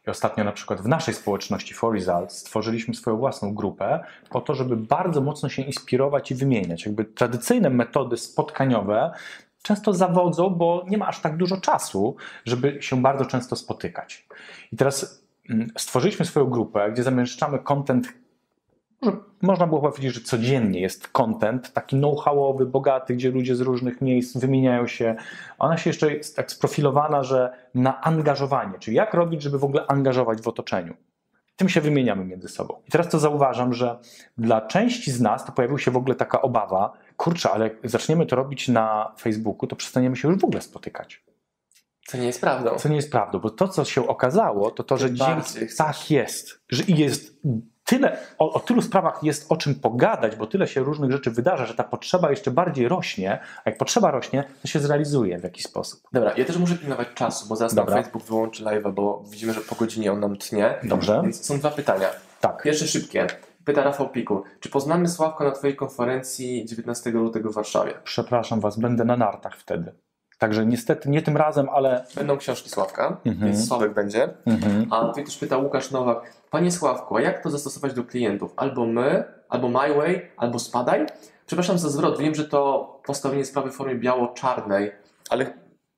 I 0.07 0.09
ostatnio 0.09 0.43
na 0.43 0.51
przykład 0.51 0.81
w 0.81 0.87
naszej 0.87 1.13
społeczności 1.13 1.73
For 1.73 1.93
Results 1.93 2.37
stworzyliśmy 2.37 2.95
swoją 2.95 3.17
własną 3.17 3.53
grupę 3.53 4.03
po 4.29 4.41
to, 4.41 4.53
żeby 4.55 4.77
bardzo 4.77 5.21
mocno 5.21 5.49
się 5.49 5.61
inspirować 5.61 6.31
i 6.31 6.35
wymieniać. 6.35 6.85
Jakby 6.85 7.05
tradycyjne 7.05 7.69
metody 7.69 8.17
spotkaniowe 8.17 9.11
często 9.61 9.93
zawodzą, 9.93 10.49
bo 10.49 10.85
nie 10.87 10.97
ma 10.97 11.07
aż 11.07 11.21
tak 11.21 11.37
dużo 11.37 11.57
czasu, 11.57 12.15
żeby 12.45 12.77
się 12.81 13.01
bardzo 13.01 13.25
często 13.25 13.55
spotykać. 13.55 14.27
I 14.71 14.77
teraz 14.77 15.03
mm, 15.03 15.26
stworzyliśmy 15.77 16.25
swoją 16.25 16.45
grupę, 16.45 16.91
gdzie 16.91 17.03
zamieszczamy 17.03 17.59
content 17.59 18.07
można 19.41 19.67
było 19.67 19.81
powiedzieć, 19.81 20.13
że 20.13 20.21
codziennie 20.21 20.81
jest 20.81 21.07
content 21.07 21.73
taki 21.73 21.95
know-howowy, 21.95 22.65
bogaty, 22.65 23.15
gdzie 23.15 23.31
ludzie 23.31 23.55
z 23.55 23.61
różnych 23.61 24.01
miejsc 24.01 24.37
wymieniają 24.37 24.87
się. 24.87 25.15
Ona 25.59 25.77
się 25.77 25.89
jeszcze 25.89 26.13
jest 26.13 26.35
tak 26.35 26.51
sprofilowana, 26.51 27.23
że 27.23 27.53
na 27.75 28.01
angażowanie, 28.01 28.79
czyli 28.79 28.97
jak 28.97 29.13
robić, 29.13 29.41
żeby 29.41 29.59
w 29.59 29.63
ogóle 29.63 29.87
angażować 29.87 30.41
w 30.41 30.47
otoczeniu. 30.47 30.93
Tym 31.55 31.69
się 31.69 31.81
wymieniamy 31.81 32.25
między 32.25 32.47
sobą. 32.47 32.81
I 32.87 32.91
teraz 32.91 33.09
to 33.09 33.19
zauważam, 33.19 33.73
że 33.73 33.99
dla 34.37 34.61
części 34.61 35.11
z 35.11 35.21
nas 35.21 35.45
to 35.45 35.51
pojawiła 35.51 35.79
się 35.79 35.91
w 35.91 35.97
ogóle 35.97 36.15
taka 36.15 36.41
obawa, 36.41 36.93
kurczę, 37.17 37.51
ale 37.51 37.63
jak 37.63 37.75
zaczniemy 37.83 38.25
to 38.25 38.35
robić 38.35 38.67
na 38.67 39.13
Facebooku, 39.19 39.67
to 39.67 39.75
przestaniemy 39.75 40.15
się 40.15 40.27
już 40.27 40.37
w 40.37 40.43
ogóle 40.43 40.61
spotykać. 40.61 41.23
Co 42.07 42.17
nie 42.17 42.25
jest 42.25 42.41
prawdą. 42.41 42.75
Co 42.75 42.89
nie 42.89 42.95
jest 42.95 43.11
prawdą, 43.11 43.39
bo 43.39 43.49
to, 43.49 43.67
co 43.67 43.85
się 43.85 44.07
okazało, 44.07 44.71
to 44.71 44.83
to, 44.83 44.97
że 44.97 45.13
dzięki... 45.13 45.75
Tak 45.77 46.11
jest, 46.11 46.59
że 46.69 46.83
i 46.83 46.97
jest 46.97 47.37
tyle, 47.83 48.17
o, 48.37 48.53
o 48.53 48.59
tylu 48.59 48.81
sprawach 48.81 49.23
jest 49.23 49.51
o 49.51 49.57
czym 49.57 49.75
pogadać, 49.75 50.35
bo 50.35 50.47
tyle 50.47 50.67
się 50.67 50.81
różnych 50.81 51.11
rzeczy 51.11 51.31
wydarza, 51.31 51.65
że 51.65 51.73
ta 51.73 51.83
potrzeba 51.83 52.29
jeszcze 52.29 52.51
bardziej 52.51 52.87
rośnie, 52.87 53.39
a 53.65 53.69
jak 53.69 53.77
potrzeba 53.77 54.11
rośnie, 54.11 54.43
to 54.61 54.67
się 54.67 54.79
zrealizuje 54.79 55.39
w 55.39 55.43
jakiś 55.43 55.63
sposób. 55.63 55.99
Dobra, 56.13 56.33
ja 56.37 56.45
też 56.45 56.57
muszę 56.57 56.75
pilnować 56.75 57.07
czasu, 57.15 57.47
bo 57.49 57.55
zaraz 57.55 57.73
nam 57.73 57.85
Dobra. 57.85 58.01
Facebook 58.01 58.23
wyłączy 58.23 58.63
live'a, 58.63 58.93
bo 58.93 59.23
widzimy, 59.29 59.53
że 59.53 59.61
po 59.61 59.75
godzinie 59.75 60.11
on 60.11 60.19
nam 60.19 60.37
tnie. 60.37 60.75
Dobrze? 60.83 61.19
Więc 61.23 61.45
są 61.45 61.59
dwa 61.59 61.71
pytania. 61.71 62.07
Tak. 62.41 62.63
Pierwsze 62.63 62.87
szybkie. 62.87 63.27
Pyta 63.65 63.83
Rafał 63.83 64.09
Piku. 64.09 64.43
Czy 64.59 64.69
poznamy 64.69 65.09
Sławka 65.09 65.43
na 65.43 65.51
Twojej 65.51 65.75
konferencji 65.75 66.65
19 66.65 67.09
lutego 67.09 67.49
w 67.51 67.55
Warszawie? 67.55 67.93
Przepraszam 68.03 68.59
Was, 68.59 68.79
będę 68.79 69.05
na 69.05 69.17
nartach 69.17 69.57
wtedy. 69.57 69.91
Także 70.37 70.65
niestety 70.65 71.09
nie 71.09 71.21
tym 71.21 71.37
razem, 71.37 71.69
ale. 71.69 72.05
Będą 72.15 72.37
książki 72.37 72.69
Sławka, 72.69 73.17
Mhm. 73.25 73.51
więc 73.51 73.67
Sławek 73.67 73.93
będzie. 73.93 74.29
Mhm. 74.45 74.87
A 74.93 75.05
tutaj 75.05 75.23
też 75.25 75.37
pyta 75.37 75.57
Łukasz 75.57 75.91
Nowak. 75.91 76.33
Panie 76.51 76.71
Sławku, 76.71 77.17
a 77.17 77.21
jak 77.21 77.43
to 77.43 77.49
zastosować 77.49 77.93
do 77.93 78.03
klientów? 78.03 78.53
Albo 78.55 78.85
my, 78.85 79.23
albo 79.49 79.67
My 79.69 79.93
Way, 79.93 80.31
albo 80.37 80.59
Spadaj? 80.59 81.05
Przepraszam 81.45 81.77
za 81.77 81.89
zwrot. 81.89 82.19
Wiem, 82.19 82.35
że 82.35 82.43
to 82.47 82.93
postawienie 83.05 83.45
sprawy 83.45 83.71
w 83.71 83.75
formie 83.75 83.95
biało-czarnej, 83.95 84.91
ale 85.29 85.45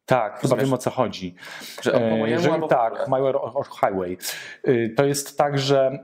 Tak, 0.05 0.39
chyba 0.39 0.55
wiem 0.55 0.73
o 0.73 0.77
co 0.77 0.89
chodzi. 0.89 1.35
że 1.81 1.93
E, 1.93 2.17
mojemu 2.17 2.53
albo 2.53 2.67
w 2.67 2.69
tak, 2.69 2.93
ogóle. 2.93 3.05
My 3.07 3.23
Way 3.23 3.33
or 3.33 3.51
or 3.57 3.65
Highway. 3.81 4.17
Y, 4.67 4.93
To 4.97 5.05
jest 5.05 5.37
tak, 5.37 5.57
że 5.59 5.99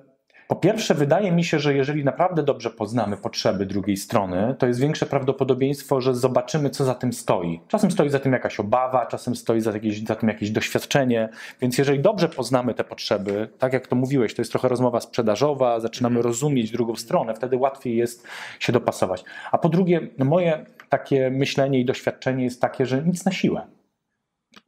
po 0.47 0.55
pierwsze, 0.55 0.93
wydaje 0.93 1.31
mi 1.31 1.43
się, 1.43 1.59
że 1.59 1.75
jeżeli 1.75 2.03
naprawdę 2.03 2.43
dobrze 2.43 2.69
poznamy 2.69 3.17
potrzeby 3.17 3.65
drugiej 3.65 3.97
strony, 3.97 4.55
to 4.59 4.67
jest 4.67 4.79
większe 4.79 5.05
prawdopodobieństwo, 5.05 6.01
że 6.01 6.15
zobaczymy, 6.15 6.69
co 6.69 6.85
za 6.85 6.95
tym 6.95 7.13
stoi. 7.13 7.61
Czasem 7.67 7.91
stoi 7.91 8.09
za 8.09 8.19
tym 8.19 8.33
jakaś 8.33 8.59
obawa, 8.59 9.05
czasem 9.05 9.35
stoi 9.35 9.61
za, 9.61 9.71
jakieś, 9.71 10.03
za 10.03 10.15
tym 10.15 10.29
jakieś 10.29 10.51
doświadczenie. 10.51 11.29
Więc 11.61 11.77
jeżeli 11.77 11.99
dobrze 11.99 12.29
poznamy 12.29 12.73
te 12.73 12.83
potrzeby, 12.83 13.49
tak 13.59 13.73
jak 13.73 13.87
to 13.87 13.95
mówiłeś, 13.95 14.35
to 14.35 14.41
jest 14.41 14.51
trochę 14.51 14.67
rozmowa 14.67 15.01
sprzedażowa, 15.01 15.79
zaczynamy 15.79 16.21
rozumieć 16.21 16.71
drugą 16.71 16.95
stronę, 16.95 17.33
wtedy 17.33 17.57
łatwiej 17.57 17.97
jest 17.97 18.27
się 18.59 18.73
dopasować. 18.73 19.23
A 19.51 19.57
po 19.57 19.69
drugie, 19.69 20.07
moje 20.17 20.65
takie 20.89 21.29
myślenie 21.29 21.79
i 21.79 21.85
doświadczenie 21.85 22.43
jest 22.43 22.61
takie, 22.61 22.85
że 22.85 23.03
nic 23.03 23.25
na 23.25 23.31
siłę 23.31 23.61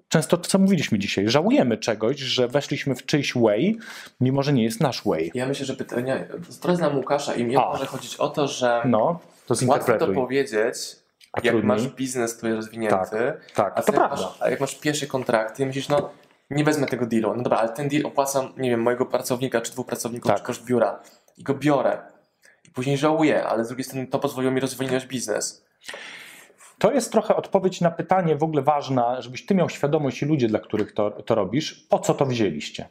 często 0.08 0.38
to, 0.38 0.49
co 0.49 0.60
mówiliśmy 0.60 0.99
dzisiaj, 0.99 1.30
żałujemy 1.30 1.78
czegoś, 1.78 2.20
że 2.20 2.47
weszliśmy 2.47 2.95
w 2.95 3.05
czyjś 3.05 3.34
way, 3.36 3.78
mimo 4.22 4.43
że 4.43 4.53
nie 4.53 4.64
jest 4.64 4.80
nasz 4.82 5.03
way. 5.05 5.32
Ja 5.34 5.47
myślę, 5.47 5.66
że 5.66 5.74
pytanie. 5.76 6.28
Trochę 6.62 6.78
znam 6.78 6.97
Łukasza 6.97 7.34
i 7.36 7.55
A. 7.55 7.60
może 7.60 7.86
chodzić 7.86 8.16
o 8.16 8.30
to, 8.30 8.47
że 8.47 8.82
No, 8.86 9.20
to 9.45 9.55
łatwo 9.68 9.97
to 9.97 10.08
powiedzieć, 10.08 10.78
A 11.34 11.39
jak 11.43 11.53
trudniej? 11.53 11.64
masz 11.68 11.88
biznes, 11.88 12.36
który 12.36 12.51
jest 12.51 12.66
rozwinięty, 12.66 13.34
Tak, 13.55 13.74
a, 13.76 13.82
to 13.82 13.91
jak 13.93 13.99
prawda. 14.01 14.26
masz, 14.26 14.41
a 14.41 14.49
jak 14.49 14.60
masz 14.60 14.76
pierwszy 14.76 15.08
kontrakt 15.08 15.60
i 15.60 15.66
myślisz, 15.66 15.89
no 15.89 16.10
nie 16.49 16.64
wezmę 16.64 16.88
tego 16.88 17.05
dealu. 17.05 17.36
No 17.36 17.43
dobra, 17.43 17.58
ale 17.60 17.70
ten 17.70 17.89
deal 17.89 18.05
opłacam, 18.05 18.53
nie 18.58 18.70
wiem, 18.70 18.82
mojego 18.82 19.05
pracownika, 19.05 19.62
czy 19.62 19.72
dwóch 19.72 19.86
pracowników, 19.88 20.32
Tak. 20.32 20.38
czy 20.39 20.43
koszt 20.43 20.64
biura. 20.66 20.99
I 21.38 21.43
go 21.43 21.53
biorę. 21.53 21.97
I 22.66 22.70
później 22.70 22.97
żałuję, 22.97 23.45
ale 23.45 23.66
z 23.66 23.68
drugiej 23.68 23.84
strony 23.84 24.08
to 24.08 24.20
pozwoliło 24.20 24.53
mi 24.53 24.60
rozwinąć 24.60 25.05
biznes. 25.05 25.66
To 26.80 26.91
jest 26.91 27.11
trochę 27.11 27.36
odpowiedź 27.36 27.82
na 27.82 27.91
pytanie 27.91 28.36
w 28.36 28.43
ogóle 28.43 28.61
ważna, 28.61 29.21
żebyś 29.21 29.45
ty 29.45 29.55
miał 29.55 29.69
świadomość 29.69 30.21
i 30.21 30.25
ludzie, 30.25 30.47
dla 30.47 30.59
których 30.59 30.93
to, 30.93 31.11
to 31.11 31.36
robisz, 31.36 31.73
po 31.73 31.99
co 31.99 32.13
to 32.13 32.25
wzięliście. 32.25 32.89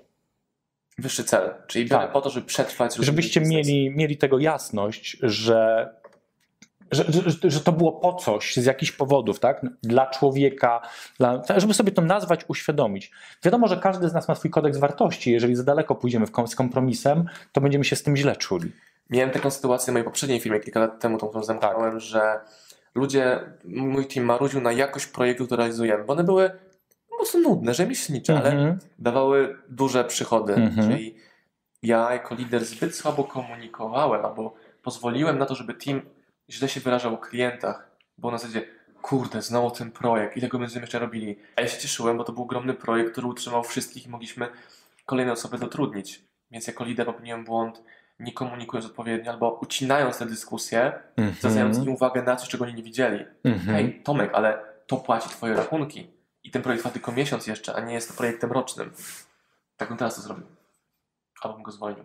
Wyższy 0.98 1.24
cel. 1.24 1.54
Czyli 1.66 1.88
Tak. 1.88 2.12
po 2.12 2.20
to, 2.20 2.30
żeby 2.30 2.46
przetrwać. 2.46 2.96
Żebyście 2.96 3.40
mieli, 3.40 3.90
mieli 3.90 4.16
tego 4.16 4.38
jasność, 4.38 5.16
że, 5.22 5.90
że, 6.90 7.04
że, 7.26 7.50
że 7.50 7.60
to 7.60 7.72
było 7.72 7.92
po 7.92 8.14
coś, 8.14 8.56
z 8.56 8.64
jakichś 8.64 8.92
powodów, 8.92 9.40
tak? 9.40 9.66
Dla 9.82 10.06
człowieka, 10.06 10.80
dla, 11.18 11.42
żeby 11.56 11.74
sobie 11.74 11.92
to 11.92 12.02
nazwać, 12.02 12.40
uświadomić. 12.48 13.10
Wiadomo, 13.44 13.68
że 13.68 13.76
każdy 13.76 14.08
z 14.08 14.12
nas 14.12 14.28
ma 14.28 14.34
swój 14.34 14.50
kodeks 14.50 14.78
wartości. 14.78 15.32
Jeżeli 15.32 15.56
za 15.56 15.64
daleko 15.64 15.94
pójdziemy 15.94 16.26
w 16.26 16.32
z 16.46 16.56
kompromisem, 16.56 17.24
to 17.52 17.60
będziemy 17.60 17.84
się 17.84 17.96
z 17.96 18.02
tym 18.02 18.16
źle 18.16 18.36
czuli. 18.36 18.72
Miałem 19.10 19.30
taką 19.30 19.50
sytuację 19.50 19.90
w 19.90 19.94
mojej 19.94 20.04
poprzedniej 20.04 20.40
firmie 20.40 20.60
kilka 20.60 20.80
lat 20.80 21.00
temu, 21.00 21.18
tą, 21.18 21.28
którą 21.28 21.44
zamknąłem, 21.44 21.92
Tak. 21.92 22.00
że 22.00 22.40
ludzie, 22.96 23.40
mój 23.64 24.06
team 24.06 24.26
marudził 24.26 24.60
na 24.60 24.72
jakość 24.72 25.06
projektu, 25.06 25.44
który 25.46 25.58
realizujemy, 25.58 26.04
bo 26.04 26.12
one 26.12 26.24
były 26.24 26.50
mocno 27.18 27.40
nudne, 27.40 27.74
rzemieślnicze, 27.74 28.36
ale 28.38 28.50
Mhm. 28.50 28.78
dawały 28.98 29.58
duże 29.68 30.04
przychody. 30.04 30.54
Mhm. 30.54 30.88
Czyli 30.88 31.14
ja 31.82 32.12
jako 32.12 32.34
lider 32.34 32.64
zbyt 32.64 32.94
słabo 32.94 33.24
komunikowałem, 33.24 34.24
albo 34.24 34.54
pozwoliłem 34.82 35.38
na 35.38 35.46
to, 35.46 35.54
żeby 35.54 35.74
team 35.74 36.00
źle 36.50 36.68
się 36.68 36.80
wyrażał 36.80 37.14
o 37.14 37.18
klientach, 37.18 37.90
bo 38.18 38.30
na 38.30 38.38
zasadzie 38.38 38.66
kurde, 39.02 39.42
znowu 39.42 39.70
ten 39.70 39.90
projekt, 39.90 40.36
ile 40.36 40.48
go 40.48 40.58
będziemy 40.58 40.80
jeszcze 40.80 40.98
robili. 40.98 41.38
A 41.56 41.60
ja 41.60 41.68
się 41.68 41.78
cieszyłem, 41.78 42.16
bo 42.18 42.24
to 42.24 42.32
był 42.32 42.42
ogromny 42.42 42.74
projekt, 42.74 43.12
który 43.12 43.26
utrzymał 43.26 43.64
wszystkich 43.64 44.06
i 44.06 44.08
mogliśmy 44.08 44.48
kolejne 45.06 45.32
osoby 45.32 45.58
zatrudnić. 45.58 46.24
Więc 46.50 46.66
jako 46.66 46.84
lider 46.84 47.06
popełniłem 47.06 47.44
błąd, 47.44 47.82
nie 48.18 48.32
komunikując 48.32 48.86
odpowiednio, 48.86 49.32
albo 49.32 49.58
ucinając 49.62 50.18
tę 50.18 50.26
dyskusję, 50.26 50.92
zwracając 51.38 51.78
im 51.78 51.88
uwagę 51.94 52.22
na 52.22 52.36
coś, 52.36 52.48
czego 52.48 52.64
oni 52.64 52.74
nie 52.74 52.82
widzieli. 52.82 53.24
Mhm. 53.44 53.76
Hej, 53.76 54.02
Tomek, 54.02 54.30
ale 54.34 54.58
to 54.86 54.96
płaci 54.96 55.28
twoje 55.28 55.54
rachunki. 55.54 56.10
I 56.44 56.50
ten 56.50 56.62
projekt 56.62 56.82
trwa 56.82 56.92
tylko 56.92 57.12
miesiąc 57.12 57.46
jeszcze, 57.46 57.74
a 57.74 57.80
nie 57.80 57.94
jest 57.94 58.08
to 58.08 58.14
projektem 58.16 58.52
rocznym. 58.52 58.92
Tak 59.76 59.88
bym 59.88 59.98
teraz 59.98 60.14
to 60.16 60.20
zrobił. 60.20 60.46
Albo 61.42 61.54
bym 61.54 61.62
go 61.62 61.72
zwolnił. 61.72 62.04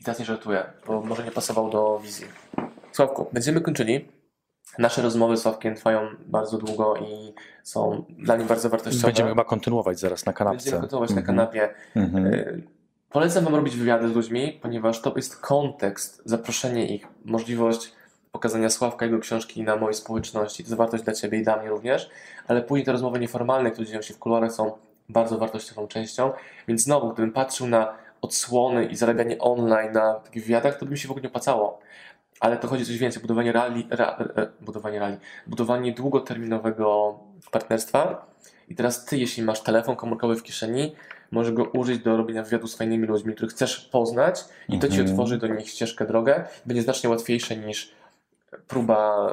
I 0.00 0.04
teraz 0.04 0.18
nie 0.18 0.24
żartuję, 0.24 0.72
bo 0.86 1.00
może 1.00 1.24
nie 1.24 1.30
pasował 1.30 1.70
do 1.70 1.98
wizji. 1.98 2.26
Sławku, 2.92 3.26
będziemy 3.32 3.60
kończyli. 3.60 4.08
Nasze 4.78 5.02
rozmowy 5.02 5.36
z 5.36 5.42
Sławkiem 5.42 5.74
trwają 5.74 6.08
bardzo 6.26 6.58
długo 6.58 6.96
i 6.96 7.34
są 7.62 8.04
dla 8.18 8.36
mnie 8.36 8.44
bardzo 8.44 8.68
wartościowe. 8.70 9.06
Będziemy 9.06 9.28
chyba 9.28 9.44
kontynuować 9.44 9.98
zaraz 9.98 10.26
na 10.26 10.32
kanapce. 10.32 10.56
Będziemy 10.64 10.80
kontynuować 10.80 11.10
na 11.10 11.20
Mhm. 11.20 11.26
kanapie. 11.36 11.74
Mhm. 11.96 12.26
Y, 12.26 12.62
Polecam 13.14 13.44
Wam 13.44 13.54
robić 13.54 13.76
wywiady 13.76 14.08
z 14.08 14.12
ludźmi, 14.12 14.58
ponieważ 14.62 15.00
to 15.00 15.12
jest 15.16 15.40
kontekst, 15.40 16.22
zaproszenie 16.24 16.94
ich, 16.94 17.06
możliwość 17.24 17.92
pokazania 18.32 18.70
Sławka 18.70 19.04
jego 19.04 19.18
książki 19.18 19.62
na 19.62 19.76
mojej 19.76 19.94
społeczności. 19.94 20.64
To 20.64 20.68
jest 20.68 20.76
wartość 20.76 21.04
dla 21.04 21.12
Ciebie 21.12 21.38
i 21.38 21.42
dla 21.42 21.56
mnie 21.56 21.68
również, 21.68 22.10
ale 22.48 22.62
później 22.62 22.84
te 22.84 22.92
rozmowy 22.92 23.18
nieformalne, 23.18 23.70
które 23.70 23.86
dzieją 23.86 24.02
się 24.02 24.14
w 24.14 24.18
kuluarach 24.18 24.52
są 24.52 24.72
bardzo 25.08 25.38
wartościową 25.38 25.88
częścią, 25.88 26.32
więc 26.68 26.82
znowu, 26.82 27.12
gdybym 27.12 27.32
patrzył 27.32 27.66
na 27.66 27.94
odsłony 28.22 28.84
i 28.84 28.96
zarabianie 28.96 29.38
online 29.38 29.92
na 29.92 30.14
takich 30.14 30.42
wywiadach, 30.42 30.78
to 30.78 30.84
by 30.84 30.90
mi 30.90 30.98
się 30.98 31.08
w 31.08 31.10
ogóle 31.10 31.22
nie 31.22 31.28
opłacało. 31.28 31.80
Ale 32.40 32.56
to 32.56 32.68
chodzi 32.68 32.82
o 32.82 32.86
coś 32.86 32.98
więcej, 32.98 33.22
budowanie 33.22 33.52
rali, 33.52 33.86
ra, 33.90 34.18
e, 34.36 34.46
budowanie 34.60 34.98
rali, 34.98 35.16
budowanie 35.46 35.92
długoterminowego 35.92 37.18
partnerstwa. 37.50 38.26
I 38.68 38.74
teraz 38.74 39.04
ty, 39.04 39.18
jeśli 39.18 39.42
masz 39.42 39.60
telefon 39.60 39.96
komórkowy 39.96 40.36
w 40.36 40.42
kieszeni, 40.42 40.94
możesz 41.34 41.52
go 41.52 41.64
użyć 41.64 42.02
do 42.02 42.16
robienia 42.16 42.42
wywiadu 42.42 42.66
z 42.66 42.76
fajnymi 42.76 43.06
ludźmi, 43.06 43.34
których 43.34 43.50
chcesz 43.52 43.80
poznać 43.80 44.44
i 44.68 44.78
to 44.78 44.88
ci 44.88 44.94
Mhm. 45.00 45.10
otworzy 45.10 45.38
do 45.38 45.46
nich 45.46 45.68
ścieżkę, 45.68 46.06
drogę. 46.06 46.44
Będzie 46.66 46.82
znacznie 46.82 47.10
łatwiejsze 47.10 47.56
niż 47.56 47.90
próba 48.68 49.28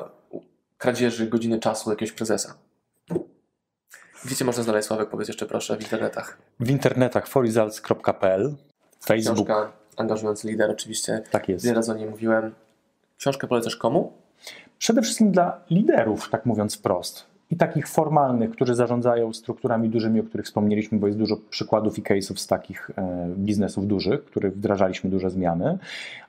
kradzieży 0.78 1.28
godziny 1.28 1.60
czasu 1.60 1.90
jakiegoś 1.90 2.12
prezesa. 2.12 2.54
Gdzie 4.26 4.36
cię 4.36 4.46
można 4.46 4.64
znaleźć, 4.64 4.88
Sławek? 4.88 5.10
Powiedz 5.10 5.28
jeszcze 5.28 5.46
proszę, 5.46 5.78
w 5.78 5.82
internetach. 5.82 6.38
W 6.60 6.70
internetach 6.70 7.28
forresults.pl, 7.28 8.56
Facebook, 9.06 9.36
Książka 9.48 9.72
Angażujący 9.98 10.48
lider, 10.48 10.72
oczywiście. 10.72 11.24
tak 11.32 11.50
jest. 11.50 11.66
Wiele 11.66 11.76
razy 11.76 11.92
o 11.92 11.96
niej 11.96 12.10
mówiłem. 12.10 12.54
Książkę 13.18 13.48
polecasz 13.48 13.76
komu? 13.76 14.14
Przede 14.78 15.02
wszystkim 15.02 15.32
dla 15.32 15.60
liderów, 15.70 16.30
tak 16.30 16.46
mówiąc 16.46 16.76
wprost. 16.76 17.26
I 17.52 17.56
takich 17.56 17.88
formalnych, 17.88 18.52
którzy 18.52 18.76
zarządzają 18.76 19.34
strukturami 19.34 19.90
dużymi, 19.90 20.20
o 20.20 20.24
których 20.24 20.46
wspomnieliśmy, 20.46 21.00
bo 21.00 21.08
jest 21.08 21.20
dużo 21.20 21.38
przykładów 21.50 22.00
i 22.00 22.04
case'ów 22.04 22.36
z 22.40 22.48
takich 22.48 22.92
e, 22.98 23.28
biznesów 23.38 23.88
dużych, 23.88 24.26
których 24.26 24.54
wdrażaliśmy 24.54 25.10
duże 25.10 25.30
zmiany. 25.30 25.78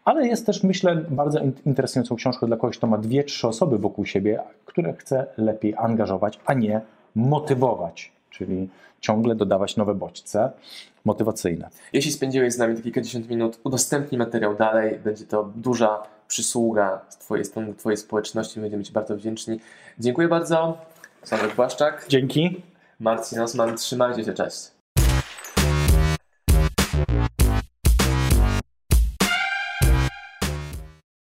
Ale 0.05 0.27
jest 0.27 0.47
też, 0.47 0.63
myślę, 0.63 0.97
bardzo 1.11 1.39
in- 1.39 1.53
interesującą 1.67 2.17
książką 2.17 2.47
dla 2.47 2.57
kogoś, 2.57 2.79
kto 2.79 2.87
ma 2.87 2.99
dwie, 2.99 3.25
trzy 3.25 3.49
osoby 3.49 3.79
wokół 3.79 4.07
siebie, 4.07 4.41
które 4.65 4.93
chce 4.93 5.27
lepiej 5.37 5.75
angażować, 5.79 6.41
a 6.47 6.55
nie 6.55 6.81
motywować, 7.15 8.13
czyli 8.31 8.69
ciągle 9.01 9.35
dodawać 9.35 9.77
nowe 9.77 9.95
bodźce 9.95 10.51
motywacyjne. 11.05 11.69
Jeśli 11.93 12.13
spędziłeś 12.13 12.53
z 12.53 12.59
nami 12.59 12.77
te 12.77 12.83
kilkadziesiąt 12.83 13.31
minut, 13.31 13.59
udostępnij 13.65 14.19
materiał 14.19 14.55
dalej. 14.55 14.99
Będzie 15.05 15.25
to 15.25 15.51
duża 15.57 16.03
przysługa 16.29 17.01
z 17.09 17.17
Twojej 17.17 17.45
strony, 17.45 17.75
Twojej 17.75 17.97
społeczności. 17.97 18.61
Będziemy 18.61 18.85
Ci 18.85 18.93
bardzo 18.93 19.17
wdzięczni. 19.17 19.61
Dziękuję 19.99 20.29
bardzo. 20.29 20.79
Sławek 21.25 21.55
Błaszczak, 21.55 22.07
Dzięki. 22.09 22.63
Marcin 23.01 23.41
Osman. 23.41 23.77
Trzymajcie 23.77 24.25
się, 24.25 24.33
cześć. 24.33 24.72